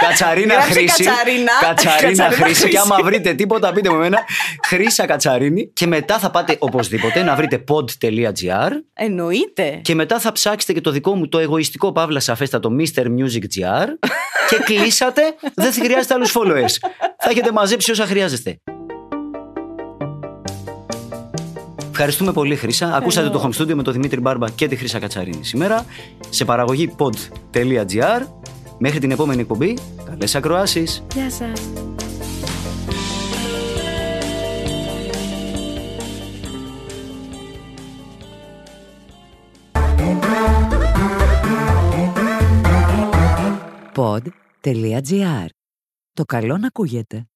Κατσαρίνα 0.00 0.52
Γράψτε 0.54 0.72
χρήση. 0.74 1.04
κατσαρίνα. 1.04 1.52
Κατσαρίνα 1.60 2.00
Κατσαρίνα 2.08 2.44
χρήση. 2.44 2.60
Και 2.60 2.66
χρήση. 2.68 2.76
άμα 2.92 3.02
βρείτε 3.02 3.34
τίποτα, 3.34 3.72
πείτε 3.72 3.88
με 3.90 3.94
εμένα. 3.96 4.18
Χρήσα 4.66 5.06
κατσαρίνη. 5.06 5.70
Και 5.72 5.86
μετά 5.86 6.18
θα 6.18 6.30
πάτε 6.30 6.56
οπωσδήποτε 6.58 7.22
να 7.22 7.34
βρείτε 7.34 7.64
pod.gr. 7.68 8.70
Εννοείται. 8.94 9.80
Και 9.82 9.94
μετά 9.94 10.18
θα 10.18 10.32
ψάξετε 10.32 10.72
και 10.72 10.80
το 10.80 10.90
δικό 10.90 11.14
μου 11.14 11.28
το 11.28 11.38
εγωιστικό 11.38 11.92
παύλα 11.92 12.20
σαφέστατο 12.20 12.70
Mr. 12.78 13.02
Music 13.02 13.42
GR. 13.42 13.86
και 14.48 14.56
κλείσατε. 14.64 15.22
Δεν 15.54 15.72
θα 15.72 15.84
χρειάζεται 15.84 16.14
άλλους 16.14 16.32
followers. 16.36 16.88
Θα 17.18 17.30
έχετε 17.30 17.52
μαζέψει 17.52 17.90
όσα 17.90 18.06
χρειάζεστε. 18.06 18.60
Ευχαριστούμε 22.00 22.32
πολύ, 22.32 22.56
Χρήσα. 22.56 22.94
Ακούσατε 22.94 23.30
το 23.30 23.42
Home 23.42 23.60
Studio 23.60 23.74
με 23.74 23.82
τον 23.82 23.92
Δημήτρη 23.92 24.20
Μπάρμπα 24.20 24.50
και 24.50 24.68
τη 24.68 24.76
Χρήσα 24.76 24.98
Κατσαρίνη 24.98 25.44
σήμερα. 25.44 25.84
Σε 26.28 26.44
παραγωγή 26.44 26.94
pod.gr. 26.98 28.26
Μέχρι 28.78 28.98
την 28.98 29.10
επόμενη 29.10 29.40
εκπομπή, 29.40 29.78
καλές 30.04 30.34
ακροάσεις. 30.34 31.04
Γεια 31.14 31.30
σας. 31.30 31.60
Pod.gr. 43.94 45.46
Το 46.12 46.24
καλό 46.24 46.58
να 46.58 46.66
ακούγεται. 46.66 47.26